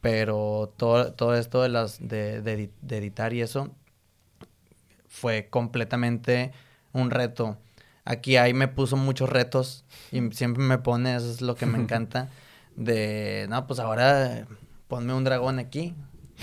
[0.00, 3.74] Pero todo, todo esto de, las, de, de, de editar y eso
[5.08, 6.52] fue completamente
[6.92, 7.56] un reto.
[8.04, 11.78] Aquí ahí me puso muchos retos y siempre me pone, eso es lo que me
[11.82, 12.28] encanta,
[12.78, 14.46] de, no, pues ahora
[14.86, 15.94] ponme un dragón aquí.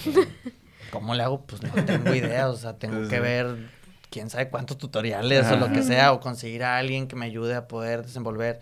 [0.91, 1.45] ¿Cómo le hago?
[1.45, 3.69] Pues no tengo idea, o sea, tengo que ver
[4.09, 7.55] quién sabe cuántos tutoriales o lo que sea, o conseguir a alguien que me ayude
[7.55, 8.59] a poder desenvolver.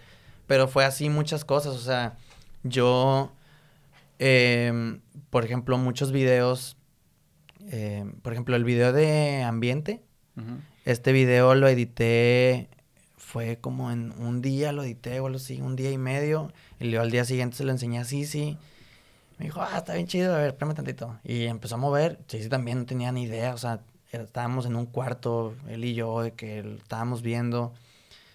[0.48, 2.16] Pero fue así muchas cosas, o sea,
[2.64, 3.34] yo,
[4.20, 6.78] em, por ejemplo, muchos videos,
[7.70, 10.04] em, por ejemplo, el video de ambiente,
[10.86, 12.70] este video lo edité
[13.34, 16.54] fue como en un día lo edité o algo así, un día y medio.
[16.80, 18.60] Y luego al día siguiente se lo enseñé a Sisi.
[19.40, 21.18] Me dijo, ah, está bien chido, a ver, espérame tantito.
[21.24, 22.20] Y empezó a mover.
[22.28, 23.80] Sisi también no tenía ni idea, o sea,
[24.12, 27.74] estábamos en un cuarto, él y yo, de que estábamos viendo.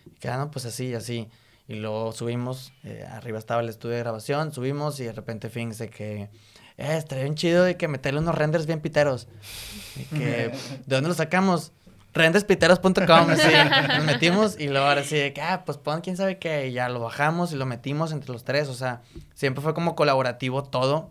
[0.04, 1.28] Y quedando pues así, así.
[1.68, 5.90] Y luego subimos, eh, arriba estaba el estudio de grabación, subimos y de repente fíjense
[5.90, 6.28] que, eh,
[6.76, 9.28] estaría bien chido de que meterle unos renders bien piteros.
[9.94, 10.50] Y que,
[10.86, 11.70] ¿de dónde lo sacamos?
[12.14, 12.96] rendespiteros.com,
[13.36, 13.52] sí,
[13.96, 16.72] nos metimos y luego ahora sí de que, ah, pues pon quién sabe qué, y
[16.72, 19.02] ya lo bajamos y lo metimos entre los tres, o sea,
[19.34, 21.10] siempre fue como colaborativo todo,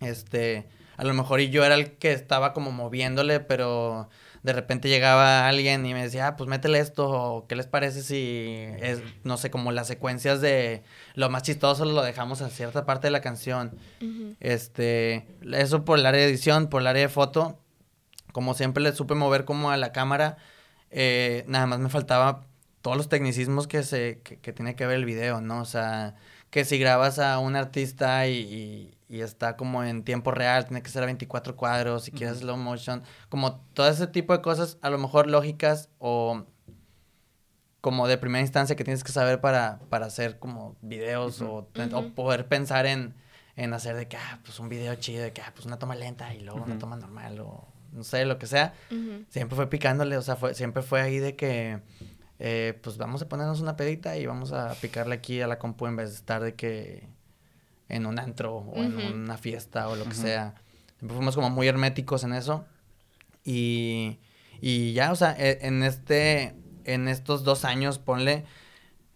[0.00, 4.08] este, a lo mejor y yo era el que estaba como moviéndole, pero
[4.42, 8.02] de repente llegaba alguien y me decía, ah, pues métele esto, o qué les parece
[8.02, 10.82] si es, no sé, como las secuencias de
[11.14, 13.76] lo más chistoso lo dejamos en cierta parte de la canción,
[14.40, 17.58] este, eso por el área de edición, por el área de foto,
[18.38, 20.36] como siempre le supe mover como a la cámara,
[20.92, 22.46] eh, nada más me faltaba
[22.82, 25.60] todos los tecnicismos que, se, que, tiene que ver el video, ¿no?
[25.60, 26.14] O sea,
[26.48, 30.88] que si grabas a un artista y, y, está como en tiempo real, tiene que
[30.88, 34.90] ser a 24 cuadros, si quieres slow motion, como todo ese tipo de cosas, a
[34.90, 36.44] lo mejor lógicas o
[37.80, 42.02] como de primera instancia que tienes que saber para, para hacer como videos o, o,
[42.14, 43.16] poder pensar en,
[43.56, 45.96] en hacer de que, ah, pues un video chido, de que, ah, pues una toma
[45.96, 48.74] lenta y luego una toma normal o no sé, lo que sea,
[49.28, 51.80] siempre fue picándole, o sea, fue, siempre fue ahí de que,
[52.38, 55.86] eh, pues vamos a ponernos una pedita y vamos a picarle aquí a la compu
[55.86, 57.08] en vez de estar de que
[57.88, 60.54] en un antro o en una fiesta o lo que sea.
[60.98, 62.64] Siempre fuimos como muy herméticos en eso.
[63.44, 64.18] Y,
[64.60, 66.54] y ya, o sea, e, en este,
[66.84, 68.44] en estos dos años, ponle,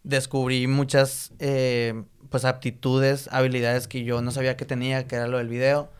[0.02, 5.38] descubrí muchas, eh, pues, aptitudes, habilidades que yo no sabía que tenía, que era lo
[5.38, 5.92] del video.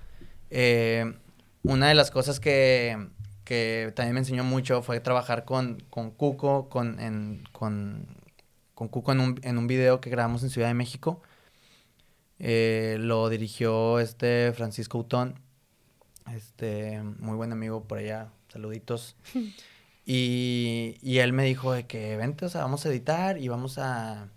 [0.50, 1.14] Eh,
[1.62, 3.08] una de las cosas que,
[3.44, 8.06] que también me enseñó mucho fue trabajar con, con Cuco, con, en, con,
[8.74, 11.22] con Cuco en un, en un video que grabamos en Ciudad de México.
[12.38, 15.38] Eh, lo dirigió este Francisco Utón,
[16.34, 19.16] este, muy buen amigo por allá, saluditos.
[20.04, 23.78] Y, y él me dijo de que vente, o sea, vamos a editar y vamos
[23.78, 24.28] a,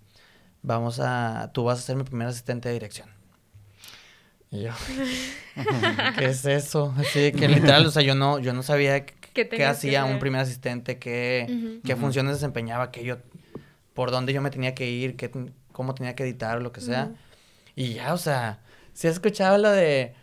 [0.62, 3.10] vamos a, tú vas a ser mi primer asistente de dirección.
[4.52, 4.72] Y yo,
[6.18, 6.94] ¿qué es eso?
[6.98, 10.98] Así que literal, o sea, yo no, yo no sabía qué, hacía un primer asistente,
[10.98, 13.18] qué, qué funciones desempeñaba, qué yo,
[13.94, 15.32] por dónde yo me tenía que ir, qué,
[15.72, 17.12] cómo tenía que editar o lo que sea.
[17.76, 18.62] Y ya, o sea,
[18.94, 20.14] si has escuchado lo de,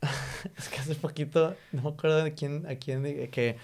[0.58, 3.56] es que hace poquito, no me acuerdo de quién, a quién, que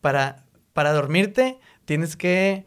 [0.00, 2.64] para, para dormirte tienes que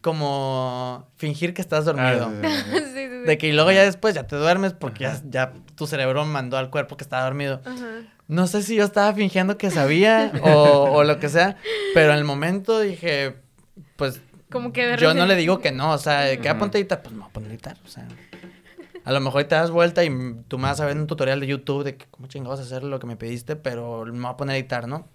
[0.00, 2.30] como fingir que estás dormido.
[2.42, 2.74] Ah,
[3.26, 6.56] de que y luego ya después ya te duermes porque ya, ya, tu cerebro mandó
[6.56, 7.60] al cuerpo que estaba dormido.
[8.26, 11.56] No sé si yo estaba fingiendo que sabía o, o, lo que sea,
[11.94, 13.36] pero en el momento dije,
[13.96, 14.20] pues...
[14.50, 17.20] Como que yo no le digo que no, o sea, que a ponte pues me
[17.20, 18.06] voy a poner a editar, o sea...
[19.04, 20.10] A lo mejor te das vuelta y
[20.48, 23.06] tú me vas a ver un tutorial de YouTube de cómo chingados hacer lo que
[23.06, 25.08] me pediste, pero me voy a poner a editar, ¿no?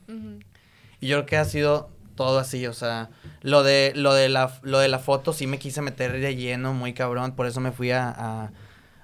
[0.99, 3.09] Y yo creo que ha sido todo así, o sea,
[3.41, 6.73] lo de, lo de, la, lo de la foto sí me quise meter de lleno,
[6.73, 8.51] muy cabrón, por eso me fui a,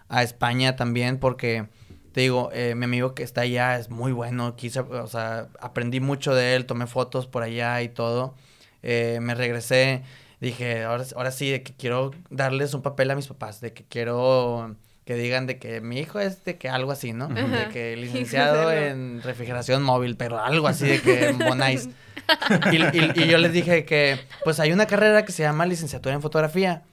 [0.10, 1.68] a, España también, porque,
[2.14, 6.00] te digo, eh, mi amigo que está allá es muy bueno, quise, o sea, aprendí
[6.00, 8.36] mucho de él, tomé fotos por allá y todo,
[8.84, 10.04] eh, me regresé,
[10.42, 13.84] dije, ahora, ahora sí, de que quiero darles un papel a mis papás, de que
[13.84, 14.76] quiero
[15.10, 17.30] que digan de que mi hijo es de que algo así, ¿no?
[17.30, 21.90] De que licenciado en refrigeración móvil, pero algo así de que Bonais.
[22.72, 26.22] y, y, yo les dije que, pues hay una carrera que se llama licenciatura en
[26.22, 26.84] fotografía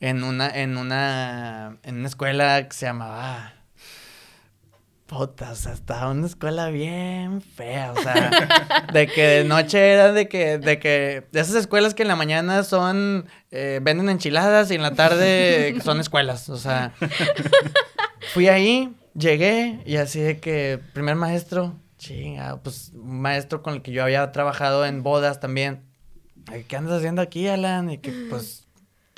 [0.00, 3.52] en una, en una, en una escuela que se llamaba
[5.10, 8.30] Putas, hasta una escuela bien fea, o sea,
[8.92, 12.14] de que de noche era de que, de que, de esas escuelas que en la
[12.14, 16.92] mañana son, eh, venden enchiladas y en la tarde son escuelas, o sea,
[18.32, 23.82] fui ahí, llegué y así de que, primer maestro, chinga, pues un maestro con el
[23.82, 25.82] que yo había trabajado en bodas también,
[26.68, 27.90] ¿qué andas haciendo aquí, Alan?
[27.90, 28.68] Y que pues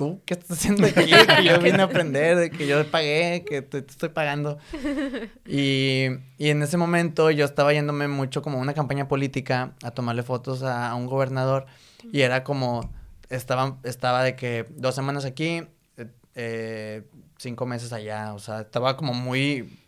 [0.02, 1.12] ¿tú qué estás haciendo aquí?
[1.36, 4.58] Que yo vine a aprender, de que yo pagué, que te, estoy pagando.
[5.46, 6.06] Y,
[6.38, 10.62] y, en ese momento yo estaba yéndome mucho como una campaña política a tomarle fotos
[10.62, 11.66] a, un gobernador
[12.10, 12.90] y era como,
[13.28, 15.64] estaba, estaba de que dos semanas aquí,
[15.96, 17.02] eh, eh,
[17.36, 19.78] cinco meses allá, o sea, estaba como muy...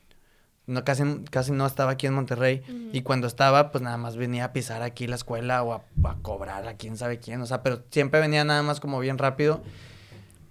[0.66, 2.62] No, casi, casi no estaba aquí en Monterrey.
[2.90, 6.16] Y cuando estaba, pues nada más venía a pisar aquí la escuela o a, a,
[6.22, 7.42] cobrar a quién sabe quién.
[7.42, 9.62] O sea, pero siempre venía nada más como bien rápido.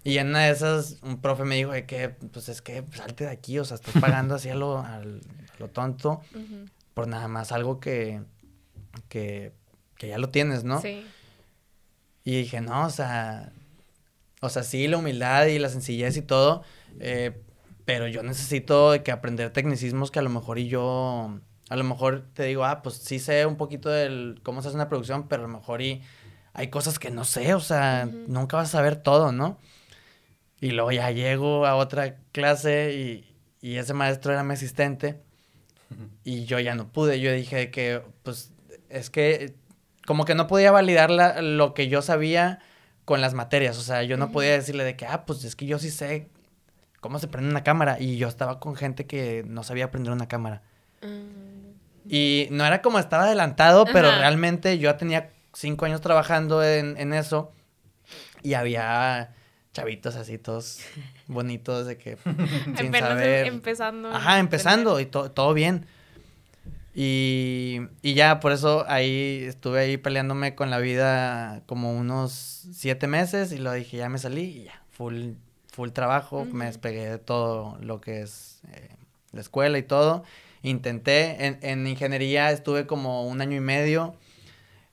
[0.04, 3.26] Y en una de esas, un profe me dijo de que, pues es que salte
[3.26, 4.86] de aquí, o sea, estás pagando así a lo,
[5.60, 6.22] lo tonto
[6.94, 8.22] por nada más algo que,
[9.10, 9.54] que,
[9.96, 10.82] que ya lo tienes, ¿no?
[10.82, 11.06] Sí.
[12.26, 13.52] Y dije, no, o sea,
[14.42, 16.64] o sea, sí, la humildad y la sencillez y todo,
[17.00, 17.42] eh,
[17.86, 21.40] pero yo necesito de que aprender tecnicismos que a lo mejor y yo,
[21.70, 24.76] a lo mejor te digo, ah, pues sí sé un poquito del cómo se hace
[24.76, 26.02] una producción, pero a lo mejor y
[26.54, 29.58] hay cosas que no sé, o sea, nunca vas a saber todo, ¿no?
[30.64, 35.20] Y luego ya llego a otra clase y, y ese maestro era mi asistente
[36.24, 37.20] y yo ya no pude.
[37.20, 38.54] Yo dije que, pues,
[38.88, 39.56] es que
[40.08, 41.12] como que no podía validar
[41.44, 42.60] lo que yo sabía
[43.04, 43.78] con las materias.
[43.78, 46.30] O sea, yo no podía decirle de que, ah, pues es que yo sí sé
[47.02, 47.98] cómo se prende una cámara.
[48.00, 50.62] Y yo estaba con gente que no sabía prender una cámara.
[51.02, 52.10] Mm.
[52.10, 57.12] Y no era como estaba adelantado, pero realmente yo tenía cinco años trabajando en, en
[57.12, 57.52] eso.
[58.44, 59.34] Y había
[59.74, 60.80] chavitos así todos
[61.28, 62.18] bonitos de que
[62.78, 63.48] sin saber.
[63.48, 64.10] empezando.
[64.10, 65.86] Ajá, empezando y todo bien.
[66.96, 73.08] Y, y ya por eso ahí estuve ahí peleándome con la vida como unos siete
[73.08, 75.32] meses y lo dije, ya me salí y ya, full,
[75.72, 78.90] full trabajo, me despegué de todo lo que es eh,
[79.32, 80.24] la escuela y todo.
[80.62, 84.16] Intenté, en, en ingeniería estuve como un año y medio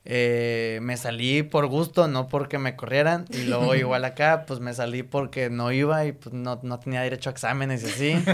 [0.05, 3.27] eh, me salí por gusto, no porque me corrieran.
[3.31, 7.03] Y luego igual acá, pues me salí porque no iba y pues no, no tenía
[7.03, 8.25] derecho a exámenes y así.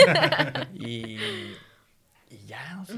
[0.74, 1.18] y,
[2.30, 2.97] y ya, o sea.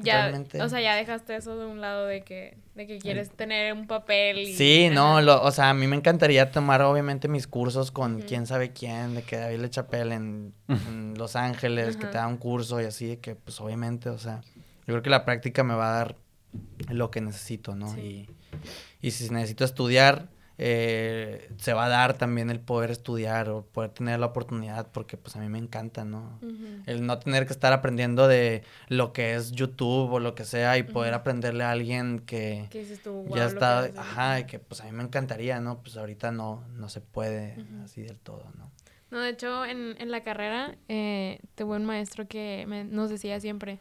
[0.00, 3.72] Ya, o sea, ya dejaste eso de un lado de que, de que quieres tener
[3.72, 4.38] un papel.
[4.38, 8.20] Y, sí, no, lo, o sea, a mí me encantaría tomar obviamente mis cursos con
[8.20, 12.36] quién sabe quién, de que David Le en, en Los Ángeles, que te da un
[12.36, 14.40] curso y así, que pues obviamente, o sea,
[14.86, 16.16] yo creo que la práctica me va a dar
[16.88, 17.96] lo que necesito, ¿no?
[17.98, 18.28] Y,
[19.00, 20.28] y si necesito estudiar
[20.60, 25.16] eh, se va a dar también el poder estudiar o poder tener la oportunidad, porque
[25.16, 26.40] pues a mí me encanta, ¿no?
[26.86, 30.76] El no tener que estar aprendiendo de lo que es YouTube o lo que sea
[30.76, 32.68] y poder aprenderle a alguien que
[33.32, 35.80] ya está, ajá, y que pues a mí me encantaría, ¿no?
[35.80, 38.72] Pues ahorita no, no se puede así del todo, ¿no?
[39.10, 43.40] No, de hecho, en, en la carrera eh, tuve un maestro que me, nos decía
[43.40, 43.78] siempre,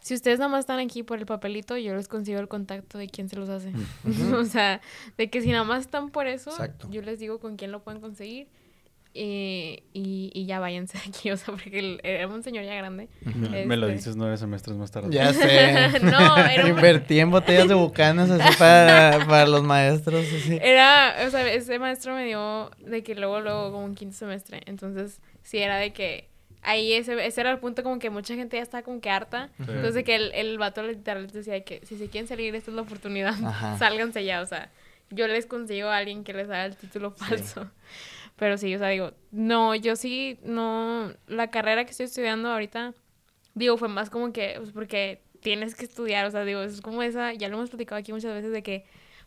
[0.00, 3.08] si ustedes nada más están aquí por el papelito, yo les consigo el contacto de
[3.08, 3.72] quién se los hace.
[4.34, 4.80] o sea,
[5.16, 6.50] de que si nada más están por eso,
[6.90, 8.48] yo les digo con quién lo pueden conseguir.
[9.12, 13.08] y, y, ya váyanse aquí, o sea, porque era un señor ya grande.
[13.24, 15.08] Me lo este dices nueve semestres más tarde.
[15.10, 16.00] Ya sé.
[16.00, 20.24] no, era Invertí en botellas de bucanas así para, para los maestros.
[20.24, 20.58] Así.
[20.62, 24.62] Era, o sea, ese maestro me dio de que luego, luego, como un quinto semestre.
[24.64, 26.29] Entonces, sí era de que
[26.62, 29.50] ahí ese, ese era el punto como que mucha gente ya estaba como que harta.
[29.58, 32.82] Entonces que el, el vato literalmente decía que si se quieren salir, esta es la
[32.82, 33.34] oportunidad,
[33.78, 34.70] sálganse ya, o sea,
[35.10, 37.70] yo les consigo a alguien que les haga el título falso.
[38.36, 42.94] Pero sí, o sea, digo, no, yo sí, no, la carrera que estoy estudiando ahorita,
[43.54, 47.02] digo, fue más como que, pues porque tienes que estudiar, o sea, digo, es como
[47.02, 48.84] esa, ya lo hemos platicado aquí muchas veces de que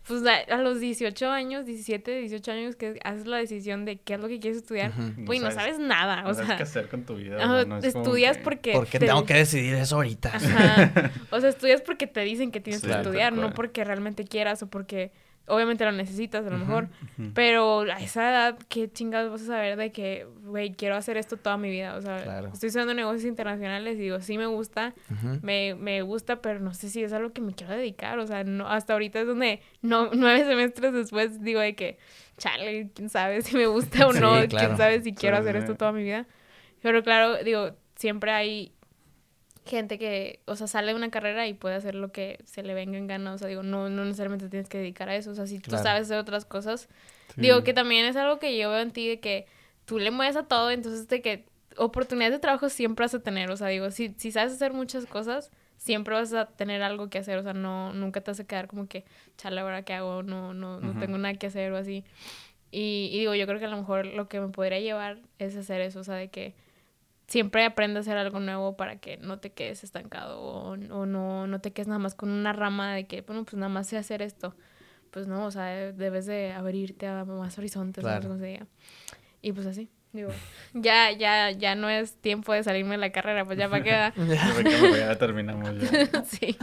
[0.08, 4.20] pues a, los 18 años, 17, 18 años que haces la decisión de qué es
[4.20, 4.92] lo que quieres estudiar,
[5.26, 7.66] pues no, sabes, nada, o sea, qué hacer con tu vida.
[7.82, 10.34] estudias porque porque tengo que decidir eso ahorita.
[11.32, 14.68] O sea, estudias porque te dicen que tienes que estudiar, no porque realmente quieras o
[14.68, 15.12] porque
[15.48, 16.88] obviamente lo necesitas a lo mejor,
[17.34, 21.36] pero a esa edad, ¿qué chingados vas a saber de que, güey, quiero hacer esto
[21.38, 21.96] toda mi vida?
[21.96, 24.94] O sea, estoy estudiando negocios internacionales y digo, sí me gusta,
[25.42, 28.44] me, me gusta, pero no sé si es algo que me quiero dedicar, o sea,
[28.44, 31.98] no, hasta ahorita es donde no, nueve semestres después digo de que,
[32.38, 35.92] chale, quién sabe si me gusta o no, quién sabe si quiero hacer esto toda
[35.92, 36.26] mi vida.
[36.82, 38.74] Pero claro, digo, siempre hay
[39.66, 42.74] gente que, o sea, sale de una carrera y puede hacer lo que se le
[42.74, 45.36] venga en gana, o sea, digo, no, no necesariamente tienes que dedicar a eso, o
[45.36, 46.90] sea, si tú sabes hacer otras cosas,
[47.38, 49.46] digo que también es algo que yo veo en ti de que
[49.86, 51.46] tú le mueves a todo, entonces de que
[51.78, 55.06] oportunidades de trabajo siempre vas a tener, o sea, digo, si, si sabes hacer muchas
[55.06, 58.46] cosas, siempre vas a tener algo que hacer, o sea, no, nunca te vas a
[58.46, 59.06] quedar como que,
[59.38, 62.04] chale, ahora qué hago, no, no, no tengo nada que hacer o así.
[62.72, 65.56] Y, y digo, yo creo que a lo mejor lo que me podría llevar es
[65.56, 66.56] hacer eso, o sea, de que
[67.34, 71.62] siempre aprende a hacer algo nuevo para que no te quedes estancado o, no, no
[71.62, 74.22] te quedes nada más con una rama de que, bueno, pues nada más sé hacer
[74.22, 74.56] esto.
[75.10, 78.38] Pues no, o sea, debes de abrirte a más horizontes, claro.
[79.42, 80.30] Y pues así, digo,
[80.76, 84.14] ya, ya, ya no es tiempo de salirme de la carrera, pues ya para queda.
[84.28, 86.24] ya, ya terminamos ya.
[86.26, 86.56] sí,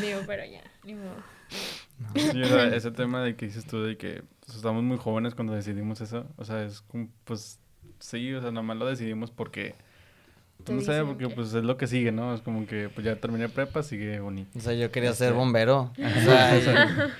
[0.00, 1.16] digo, pero ya, ni modo.
[2.14, 5.34] Sí, o sea, ese tema de que dices tú de que pues, estamos muy jóvenes
[5.34, 7.60] cuando decidimos eso, o sea, es como, pues
[8.04, 9.74] sí, o sea, nomás lo decidimos porque...
[10.62, 12.32] Pues, no sé, porque pues es lo que sigue, ¿no?
[12.34, 14.56] Es como que pues ya terminé prepa, sigue bonito.
[14.56, 15.92] O sea, yo quería ser bombero.
[15.98, 17.10] O sea,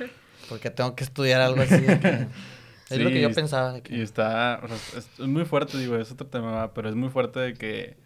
[0.48, 1.74] porque tengo que estudiar algo así.
[2.90, 3.80] es lo que yo pensaba.
[3.88, 7.40] Y está, o sea, es, muy fuerte, digo, es otro tema, pero es muy fuerte
[7.40, 7.96] de que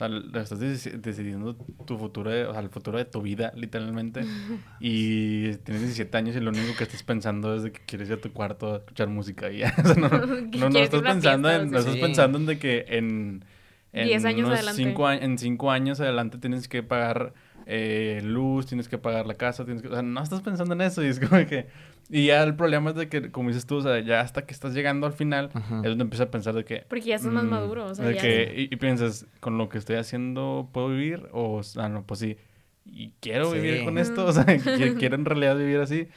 [0.00, 1.56] o sea, estás decidiendo
[1.86, 4.22] tu futuro, o sea, el futuro de tu vida, literalmente.
[4.80, 8.14] y tienes 17 años y lo único que estás pensando es de que quieres ir
[8.14, 9.74] a tu cuarto a escuchar música y ya.
[9.84, 13.44] O sea, no, no, no, estás pensando en, no estás pensando en de que en...
[13.92, 14.82] En años adelante.
[14.82, 17.32] Cinco, en cinco años adelante tienes que pagar
[17.70, 19.88] eh, luz, tienes que pagar la casa, tienes que...
[19.88, 21.68] O sea, no estás pensando en eso y es como que
[22.10, 24.54] y ya el problema es de que, como dices tú, o sea, ya hasta que
[24.54, 26.86] estás llegando al final, es donde empiezas a pensar de que...
[26.88, 29.76] Porque ya estás más mm, maduro, o sea, de que, y, piensas, ¿con lo que
[29.76, 31.28] estoy haciendo puedo vivir?
[31.32, 32.38] O, ah, no, pues sí.
[32.86, 34.24] ¿Y quiero vivir con esto?
[34.24, 34.46] O sea,
[34.98, 36.08] ¿quiero en realidad vivir así?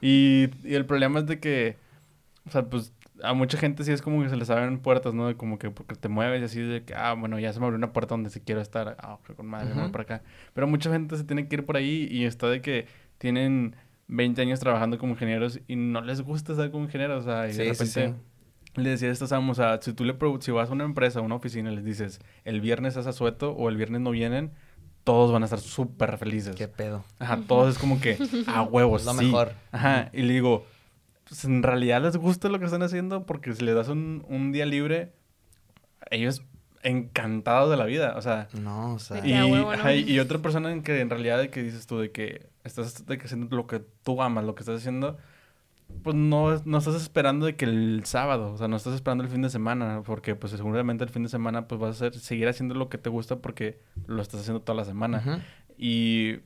[0.00, 1.76] Y, y, el problema es de que,
[2.46, 5.28] o sea, pues a mucha gente sí es como que se les abren puertas, ¿no?
[5.28, 7.66] De como que porque te mueves y así de que, ah, bueno, ya se me
[7.66, 8.96] abrió una puerta donde se quiero estar.
[8.98, 10.22] Ah, con madre, uh para acá.
[10.52, 12.86] Pero mucha gente se tiene que ir por ahí y está de que
[13.18, 13.76] tienen
[14.08, 17.52] 20 años trabajando como ingenieros y no les gusta estar como ingenieros, o sea, y
[17.52, 18.14] de repente
[18.76, 21.36] le decía esto, o sea, si tú le si vas a una empresa, a una
[21.36, 24.52] oficina les dices, el viernes es asueto o el viernes no vienen,
[25.04, 26.56] todos van a estar súper felices.
[26.56, 27.04] Qué pedo.
[27.18, 29.52] Ajá, todos es como que, a huevos, lo mejor.
[29.70, 30.66] Ajá, y le digo,
[31.34, 34.52] pues en realidad les gusta lo que están haciendo porque si les das un, un
[34.52, 35.10] día libre,
[36.12, 36.44] ellos
[36.84, 38.46] encantados de la vida, o sea.
[38.52, 39.26] No, o sea.
[39.26, 39.32] Y,
[40.12, 43.24] y, otra persona en que en realidad que dices tú de que estás de que
[43.24, 45.18] haciendo lo que tú amas, lo que estás haciendo,
[46.04, 49.30] pues no, no estás esperando de que el sábado, o sea, no estás esperando el
[49.30, 52.46] fin de semana, porque pues seguramente el fin de semana pues vas a hacer, seguir
[52.46, 55.42] haciendo lo que te gusta porque lo estás haciendo toda la semana.
[55.76, 56.36] Y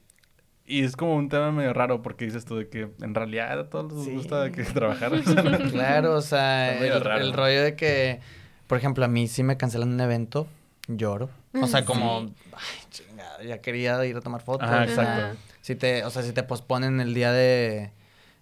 [0.68, 3.70] y es como un tema medio raro porque dices tú de que en realidad a
[3.70, 5.12] todos les gusta que trabajar.
[5.70, 8.20] claro, o sea, el, rollo de que
[8.68, 10.46] por ejemplo, a mí si me cancelan un evento,
[10.86, 11.30] lloro.
[11.60, 14.68] O sea, como, ay, chingada, ya quería ir a tomar fotos.
[14.70, 15.38] Ah, exacto.
[15.62, 17.90] Si te, o sea, si te posponen el día de,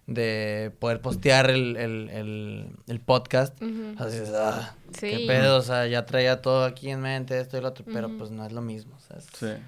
[0.05, 3.55] de poder postear el, el, el, podcast.
[3.97, 7.61] Así es, ah, qué pedo, o sea, ya traía todo aquí en mente, esto y
[7.61, 9.61] lo otro, pero pues no es lo mismo, o sea, sí.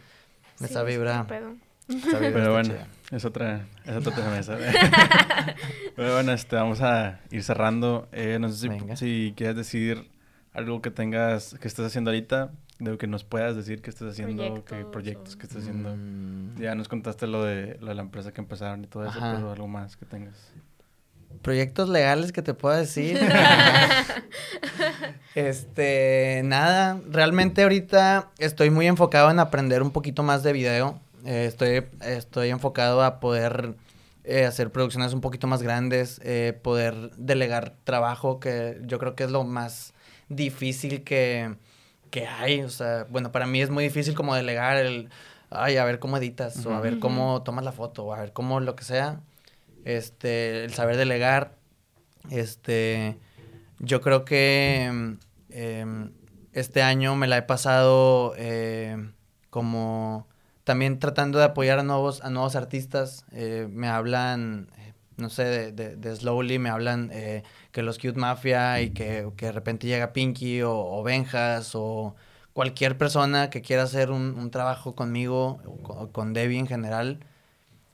[0.63, 1.25] Esa vibra.
[2.11, 2.73] Pero bueno,
[3.11, 4.57] es otra, es otra mesa.
[5.95, 8.07] pero bueno, este, vamos a ir cerrando.
[8.11, 10.09] Eh, no sé si, si quieres decir
[10.53, 14.11] algo que tengas, que estés haciendo ahorita, de lo que nos puedas decir que estás
[14.11, 15.95] haciendo, proyectos, qué proyectos que estás haciendo.
[15.95, 16.59] Mm.
[16.59, 19.51] Ya nos contaste lo de, lo de, la empresa que empezaron y todo eso, pero
[19.51, 20.53] algo más que tengas.
[21.41, 23.19] Proyectos legales que te pueda decir.
[25.35, 30.99] este, nada, realmente ahorita estoy muy enfocado en aprender un poquito más de video.
[31.25, 33.75] Eh, estoy, estoy enfocado a poder
[34.23, 39.23] eh, hacer producciones un poquito más grandes, eh, poder delegar trabajo, que yo creo que
[39.23, 39.93] es lo más
[40.29, 41.55] difícil que,
[42.11, 42.61] que hay.
[42.61, 45.09] O sea, bueno, para mí es muy difícil como delegar el,
[45.49, 48.33] ay, a ver cómo editas, o a ver cómo tomas la foto, o a ver
[48.33, 49.21] cómo lo que sea.
[49.85, 51.55] Este, el saber delegar,
[52.29, 53.17] este,
[53.79, 55.17] yo creo que
[55.49, 56.11] em,
[56.53, 58.33] este año me la he pasado
[59.49, 60.27] como
[60.69, 63.25] también tratando de apoyar a nuevos, a nuevos artistas.
[63.31, 67.09] Eh, me hablan, eh, no sé, de, de, de Slowly, me hablan
[67.71, 72.15] que los Cute Mafia y que, de repente llega Pinky o, Benjas o
[72.53, 77.19] cualquier persona que quiera hacer un, trabajo conmigo o con, Debbie en general.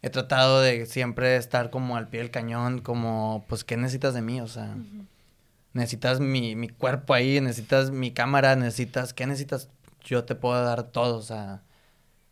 [0.01, 4.21] He tratado de siempre estar como al pie del cañón, como, pues, ¿qué necesitas de
[4.21, 4.41] mí?
[4.41, 4.75] O sea,
[5.71, 9.69] necesitas mi, mi cuerpo ahí, necesitas mi cámara, necesitas, ¿qué necesitas?
[10.03, 11.61] Yo te puedo dar todo, o sea,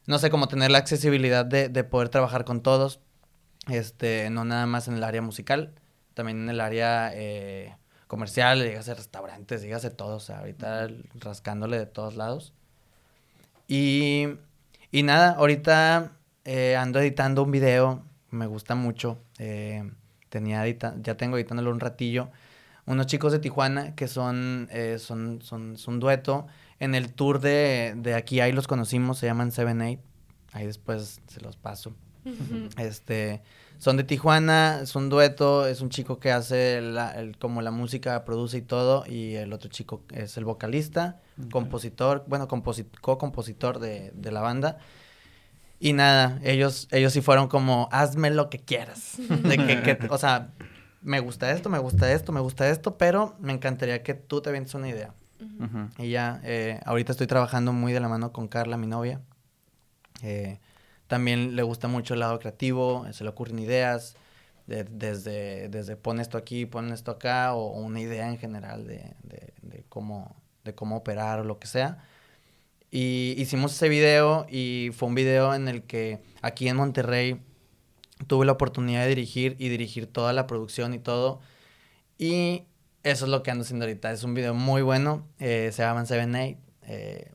[0.08, 3.00] no sé, cómo tener la accesibilidad de, de poder trabajar con todos,
[3.68, 5.74] este, no nada más en el área musical
[6.14, 7.76] también en el área eh,
[8.08, 10.88] comercial, dígase restaurantes, dígase todo, o sea, ahorita
[11.20, 12.54] rascándole de todos lados.
[13.68, 14.28] Y,
[14.92, 16.12] y nada, ahorita
[16.46, 19.90] eh, ando editando un video, me gusta mucho, eh,
[20.30, 22.30] tenía ya tengo editándolo un ratillo,
[22.86, 24.68] unos chicos de Tijuana que son,
[24.98, 26.48] son, son, son, un dueto,
[26.84, 30.02] en el tour de, de aquí ahí los conocimos, se llaman Seven Eight,
[30.52, 31.94] ahí después se los paso.
[32.78, 33.42] Este,
[33.78, 36.82] son de Tijuana, es un dueto, es un chico que hace
[37.40, 42.50] como la música, produce y todo, y el otro chico es el vocalista, compositor, bueno,
[42.50, 44.78] co-compositor de, la banda.
[45.80, 49.18] Y nada, ellos, ellos sí fueron como, hazme lo que quieras.
[49.44, 50.52] De que, o sea,
[51.02, 54.52] me gusta esto, me gusta esto, me gusta esto, pero me encantaría que tú te
[54.52, 55.14] vienes una idea.
[55.98, 59.22] Y ya, eh, ahorita estoy trabajando muy de la mano con Carla, mi novia.
[60.22, 60.60] Eh,
[61.08, 64.16] también le gusta mucho el lado creativo, se le ocurren ideas,
[64.66, 69.84] desde, desde pon esto aquí, pon esto acá, o, una idea en general de, de,
[69.90, 72.04] cómo, de cómo operar o lo que sea.
[72.90, 77.42] Y hicimos ese video y fue un video en el que aquí en Monterrey
[78.28, 81.42] tuve la oportunidad de dirigir y dirigir toda la producción y todo.
[82.18, 82.64] Y
[83.04, 84.12] eso es lo que ando haciendo ahorita.
[84.12, 86.58] Es un video muy bueno, eh, se llama Seven Eight.
[86.84, 87.32] Eh,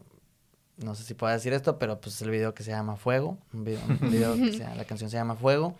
[0.78, 3.38] no sé si puedo decir esto, pero pues es el video que se llama Fuego,
[3.52, 3.80] un video,
[4.36, 5.76] que se la canción se llama Fuego,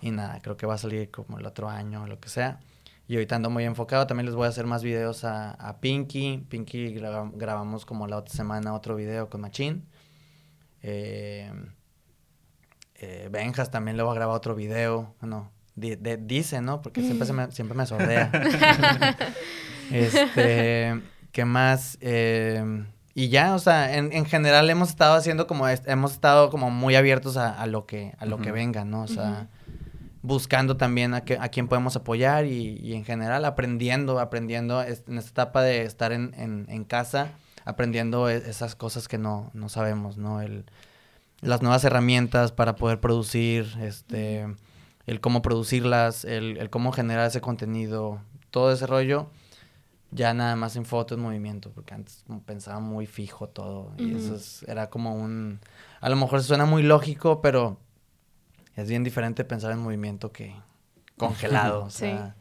[0.00, 2.60] y nada, creo que va a salir como el otro año o lo que sea.
[3.08, 6.44] Y ahorita ando muy enfocado, también les voy a hacer más videos a, a Pinky,
[6.48, 9.82] Pinky grabamos como la otra semana otro video con Machine.
[10.82, 11.50] Eh,
[12.96, 16.82] eh, Benjas también le voy a grabar otro video, bueno, dice, ¿no?
[16.82, 18.30] Porque siempre, se me, siempre me sordea.
[19.92, 21.00] este,
[21.32, 21.98] ¿qué más?
[22.00, 22.84] Eh,
[23.14, 26.96] y ya, o sea, en, en, general hemos estado haciendo como, hemos estado como muy
[26.96, 29.02] abiertos a, a lo que, a lo que venga, ¿no?
[29.02, 29.48] O sea,
[30.22, 35.18] buscando también a, que, a quién podemos apoyar y, y, en general aprendiendo, aprendiendo en
[35.18, 37.28] esta etapa de estar en, en, en casa,
[37.64, 40.42] aprendiendo e, esas cosas que no, no sabemos, ¿no?
[40.42, 40.66] El,
[41.40, 44.46] las nuevas herramientas para poder producir, este,
[45.06, 48.20] el cómo producirlas, el, el cómo generar ese contenido,
[48.50, 49.30] todo ese rollo
[50.10, 53.92] ya nada más en foto, en movimiento, porque antes pensaba muy fijo todo.
[53.98, 55.60] Y eso era como un...
[56.00, 57.78] A lo mejor suena muy lógico, pero
[58.74, 60.54] es bien diferente pensar en movimiento que
[61.18, 61.84] congelado.
[61.84, 62.34] o sea,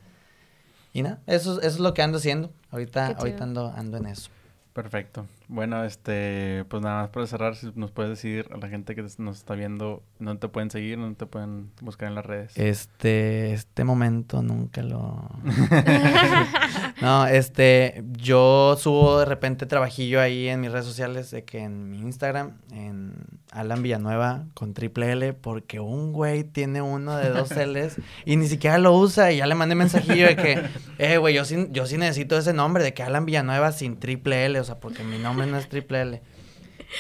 [0.93, 2.51] Y nada, eso, eso es lo que ando haciendo.
[2.71, 4.29] Ahorita, ahorita ando, ando en eso.
[4.73, 5.25] Perfecto.
[5.47, 9.05] Bueno, este, pues nada más para cerrar, si nos puedes decir a la gente que
[9.19, 10.97] nos está viendo, ¿dónde te pueden seguir?
[10.97, 12.57] ¿Dónde te pueden buscar en las redes?
[12.57, 15.30] Este, este momento nunca lo...
[17.01, 21.89] no, este, yo subo de repente trabajillo ahí en mis redes sociales, de que en
[21.89, 23.13] mi Instagram, en
[23.51, 28.47] Alan Villanueva con triple L, porque un güey tiene uno de dos L's y ni
[28.47, 30.63] siquiera lo usa y ya le mandé mensajillo de que,
[30.97, 34.45] eh, güey, yo sí, yo sí necesito ese nombre, de que Alan Villanueva sin triple
[34.45, 36.22] L, o sea, porque mi nombre no es triple L.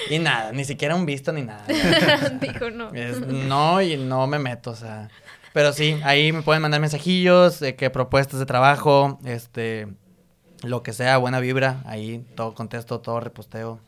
[0.09, 1.65] Y nada, ni siquiera un visto ni nada.
[2.41, 2.91] Dijo no.
[2.91, 5.09] no y no me meto, o sea.
[5.53, 9.87] Pero sí, ahí me pueden mandar mensajillos, de qué propuestas de trabajo, este,
[10.63, 11.81] lo que sea, buena vibra.
[11.85, 13.79] Ahí todo contesto, todo reposteo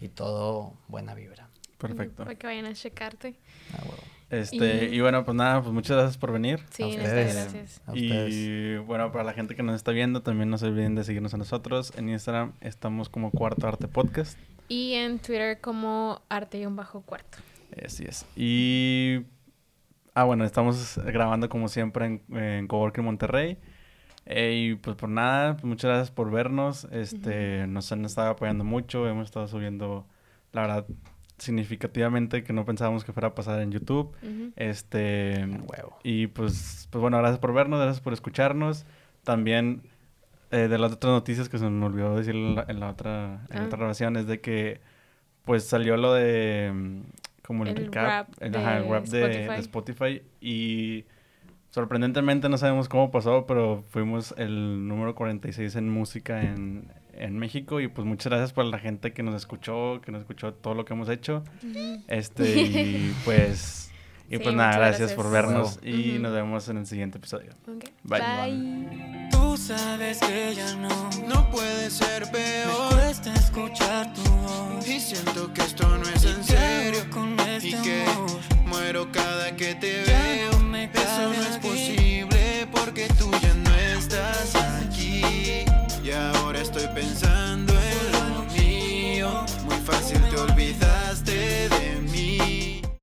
[0.00, 1.48] y todo buena vibra.
[1.78, 2.24] Perfecto.
[2.24, 3.36] Para que vayan a checarte.
[3.74, 4.17] Ah, bueno.
[4.30, 5.00] Este, y...
[5.00, 6.60] bueno, pues nada, pues muchas gracias por venir.
[6.70, 7.34] Sí, ustedes.
[7.34, 7.82] gracias.
[7.94, 11.34] y bueno, para la gente que nos está viendo, también no se olviden de seguirnos
[11.34, 11.92] a nosotros.
[11.96, 14.38] En Instagram estamos como Cuarto Arte Podcast.
[14.68, 17.38] Y en Twitter como Arte y un bajo cuarto.
[17.84, 18.26] Así es.
[18.36, 19.24] Y
[20.14, 23.58] ah, bueno, estamos grabando como siempre en, en Coworking Monterrey.
[24.30, 26.86] Eh, y pues por nada, pues muchas gracias por vernos.
[26.92, 30.06] Este, nos han estado apoyando mucho, hemos estado subiendo,
[30.52, 30.86] la verdad,
[31.38, 34.14] significativamente que no pensábamos que fuera a pasar en YouTube.
[34.56, 35.98] Este, huevo.
[36.02, 38.84] Y pues, pues bueno, gracias por vernos, gracias por escucharnos.
[39.24, 39.82] También
[40.50, 43.76] eh, de las otras noticias que se me olvidó decir en la, otra, en otra
[43.76, 43.78] ah.
[43.78, 44.80] grabación es de que
[45.44, 47.00] pues salió lo de mm,
[47.42, 50.22] como el, recap, el, rap de, Spotify.
[50.40, 51.04] y
[51.70, 57.80] sorprendentemente no sabemos cómo pasó, pero fuimos el número 46 en música en, en México
[57.80, 60.84] y pues muchas gracias por la gente que nos escuchó, que nos escuchó todo lo
[60.84, 61.44] que hemos hecho.
[62.06, 63.90] Este y pues
[64.30, 65.88] y sí, pues nada, gracias, gracias, por vernos wow.
[65.88, 66.20] y uh -huh.
[66.20, 67.52] nos vemos en el siguiente episodio.
[67.66, 67.92] Okay.
[68.02, 68.20] Bye.
[68.20, 69.28] Bye.
[69.30, 72.94] Tú sabes que ya no no puede ser peor.
[72.94, 77.38] Me cuesta escuchar tu voz y siento que esto no es y en serio con
[77.40, 78.30] este y que amor.
[78.66, 80.52] muero cada que te ya veo.
[80.52, 83.67] No me Eso no es posible porque tú ya no
[86.98, 89.44] pensando en lo mío.
[89.64, 90.87] Muy fácil te olvidar.